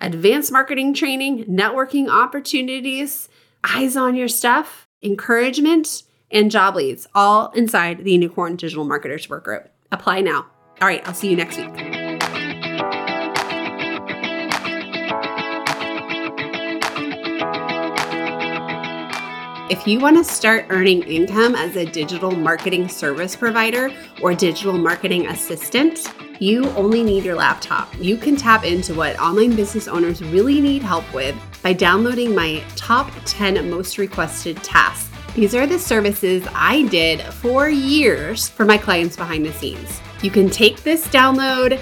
advanced 0.00 0.50
marketing 0.50 0.94
training, 0.94 1.44
networking 1.44 2.08
opportunities, 2.08 3.28
eyes 3.62 3.96
on 3.96 4.16
your 4.16 4.26
stuff, 4.26 4.88
encouragement 5.00 6.02
and 6.30 6.50
job 6.50 6.76
leads, 6.76 7.06
all 7.14 7.50
inside 7.52 8.04
the 8.04 8.12
Unicorn 8.12 8.56
Digital 8.56 8.84
Marketers 8.84 9.28
Work 9.28 9.44
Group. 9.44 9.68
Apply 9.92 10.20
now. 10.20 10.46
All 10.80 10.88
right, 10.88 11.06
I'll 11.06 11.14
see 11.14 11.28
you 11.28 11.36
next 11.36 11.58
week. 11.58 11.70
If 19.70 19.86
you 19.86 20.00
want 20.00 20.16
to 20.16 20.24
start 20.24 20.66
earning 20.70 21.02
income 21.04 21.54
as 21.54 21.76
a 21.76 21.86
digital 21.86 22.32
marketing 22.32 22.88
service 22.88 23.36
provider 23.36 23.90
or 24.20 24.34
digital 24.34 24.76
marketing 24.76 25.28
assistant, 25.28 26.12
you 26.40 26.68
only 26.70 27.04
need 27.04 27.24
your 27.24 27.36
laptop. 27.36 27.88
You 27.98 28.16
can 28.16 28.34
tap 28.34 28.64
into 28.64 28.94
what 28.94 29.18
online 29.20 29.54
business 29.54 29.86
owners 29.86 30.22
really 30.22 30.60
need 30.60 30.82
help 30.82 31.12
with 31.14 31.36
by 31.62 31.72
downloading 31.72 32.34
my 32.34 32.64
top 32.74 33.12
10 33.26 33.70
most 33.70 33.98
requested 33.98 34.56
tasks 34.64 35.09
these 35.34 35.54
are 35.54 35.66
the 35.66 35.78
services 35.78 36.46
I 36.54 36.82
did 36.88 37.20
for 37.20 37.68
years 37.68 38.48
for 38.48 38.64
my 38.64 38.76
clients 38.76 39.16
behind 39.16 39.46
the 39.46 39.52
scenes. 39.52 40.00
You 40.22 40.30
can 40.30 40.50
take 40.50 40.82
this 40.82 41.06
download 41.08 41.80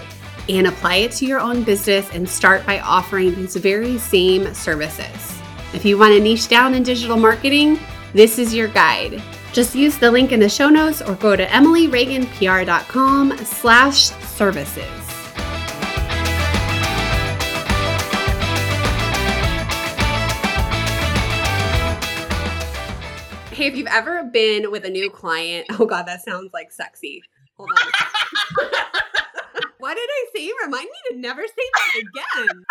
and 0.49 0.67
apply 0.67 0.97
it 0.97 1.13
to 1.13 1.27
your 1.27 1.41
own 1.41 1.63
business 1.63 2.09
and 2.13 2.29
start 2.29 2.65
by 2.67 2.81
offering 2.81 3.35
these 3.35 3.57
very 3.57 3.99
same 3.99 4.55
services. 4.55 5.41
If 5.75 5.85
you 5.85 5.99
want 5.99 6.15
to 6.15 6.21
niche 6.21 6.49
down 6.49 6.75
in 6.75 6.83
digital 6.83 7.17
marketing, 7.17 7.79
this 8.13 8.39
is 8.39 8.55
your 8.55 8.69
guide. 8.69 9.23
Just 9.53 9.75
use 9.75 9.99
the 9.99 10.11
link 10.11 10.33
in 10.33 10.41
the 10.41 10.49
show 10.49 10.69
notes 10.69 11.03
or 11.03 11.15
go 11.15 11.37
to 11.37 11.47
emilyreaganpr.com 11.47 13.39
slash 13.39 14.11
services. 14.27 15.08
If 23.69 23.77
you've 23.77 23.87
ever 23.87 24.25
been 24.25 24.71
with 24.71 24.85
a 24.85 24.91
new 24.91 25.11
client, 25.11 25.67
oh 25.79 25.87
God, 25.87 26.05
that 26.05 26.23
sounds 26.25 26.51
like 26.53 26.73
sexy. 26.73 27.23
Hold 27.57 27.71
on. 27.79 27.93
what 29.79 29.95
did 29.95 30.09
I 30.11 30.25
say? 30.35 30.51
Remind 30.65 30.85
me 30.85 31.11
to 31.11 31.19
never 31.19 31.43
say 31.43 31.53
that 31.55 32.01
again. 32.01 32.47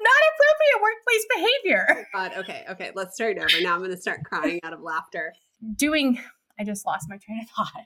Not 0.00 0.20
appropriate 0.32 0.80
workplace 0.82 1.26
behavior. 1.34 1.86
Oh 1.90 2.04
God, 2.14 2.32
okay, 2.38 2.64
okay, 2.70 2.92
let's 2.94 3.14
start 3.14 3.36
over. 3.36 3.60
Now 3.60 3.74
I'm 3.74 3.80
going 3.80 3.90
to 3.90 3.96
start 3.96 4.24
crying 4.24 4.60
out 4.62 4.72
of 4.72 4.80
laughter. 4.80 5.34
Doing, 5.76 6.18
I 6.58 6.64
just 6.64 6.86
lost 6.86 7.08
my 7.08 7.18
train 7.18 7.40
of 7.40 7.50
thought. 7.50 7.84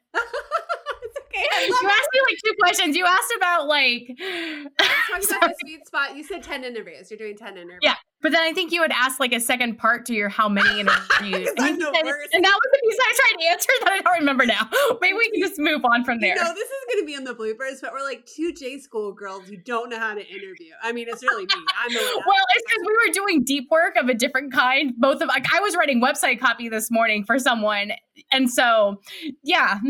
It's 1.03 1.16
okay. 1.26 1.46
you 1.66 1.88
asked 1.88 2.09
me 2.12 2.20
like 2.28 2.38
two 2.44 2.55
questions. 2.61 2.96
You 2.96 3.07
asked 3.07 3.32
about 3.36 3.66
like 3.66 4.09
about 4.11 5.40
the 5.40 5.55
sweet 5.61 5.86
spot. 5.86 6.16
You 6.16 6.22
said 6.22 6.42
10 6.42 6.62
interviews. 6.62 7.11
You're 7.11 7.18
doing 7.18 7.36
10 7.36 7.57
interviews. 7.57 7.80
Yeah. 7.82 7.94
But 8.23 8.33
then 8.33 8.43
I 8.43 8.53
think 8.53 8.71
you 8.71 8.81
would 8.83 8.93
ask 8.93 9.18
like 9.18 9.33
a 9.33 9.41
second 9.41 9.79
part 9.79 10.05
to 10.07 10.14
your 10.14 10.29
how 10.29 10.49
many 10.49 10.68
interviews. 10.81 11.49
and, 11.57 11.81
said- 11.81 11.95
and 12.33 12.45
that 12.45 12.55
was 12.55 12.71
the 12.73 12.81
piece 12.83 12.99
I 13.01 13.12
tried 13.16 13.39
to 13.41 13.47
answer 13.51 13.73
that 13.81 13.93
I 13.93 14.01
don't 14.03 14.18
remember 14.21 14.45
now. 14.45 14.68
Maybe 15.01 15.16
we 15.16 15.31
can 15.31 15.41
just 15.41 15.59
move 15.59 15.85
on 15.85 16.05
from 16.05 16.21
there. 16.21 16.35
You 16.37 16.43
know, 16.43 16.53
this 16.55 16.68
is 16.68 16.85
going 16.93 17.03
to 17.03 17.07
be 17.07 17.14
in 17.14 17.25
the 17.25 17.35
bloopers, 17.35 17.81
but 17.81 17.93
we're 17.93 18.03
like 18.05 18.27
two 18.27 18.53
J 18.53 18.79
school 18.79 19.12
girls 19.12 19.49
who 19.49 19.57
don't 19.57 19.89
know 19.89 19.99
how 19.99 20.14
to 20.14 20.21
interview. 20.27 20.73
I 20.83 20.93
mean, 20.93 21.07
it's 21.09 21.23
really 21.23 21.45
me. 21.47 21.53
I'm 21.83 21.93
the 21.93 22.23
well, 22.27 22.45
it's 22.57 22.64
because 22.71 22.87
we 22.87 22.93
were 23.09 23.12
doing 23.14 23.43
deep 23.45 23.68
work 23.71 23.97
of 23.97 24.09
a 24.09 24.14
different 24.14 24.53
kind. 24.53 24.93
Both 24.99 25.23
of 25.23 25.29
like 25.29 25.47
I 25.55 25.61
was 25.61 25.75
writing 25.75 26.03
website 26.03 26.41
copy 26.41 26.68
this 26.68 26.91
morning 26.91 27.25
for 27.25 27.39
someone, 27.39 27.93
and 28.33 28.51
so 28.51 29.01
yeah. 29.43 29.79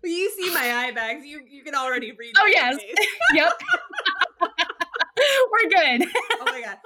Well, 0.00 0.12
you 0.12 0.30
see 0.30 0.54
my 0.54 0.72
eye 0.72 0.92
bags. 0.92 1.26
You 1.26 1.40
you 1.50 1.64
can 1.64 1.74
already 1.74 2.12
read. 2.12 2.32
Oh 2.38 2.46
yes, 2.46 2.78
yep. 3.34 3.52
we're 5.52 5.68
good. 5.70 6.08
Oh 6.40 6.44
my 6.46 6.60
god. 6.62 6.78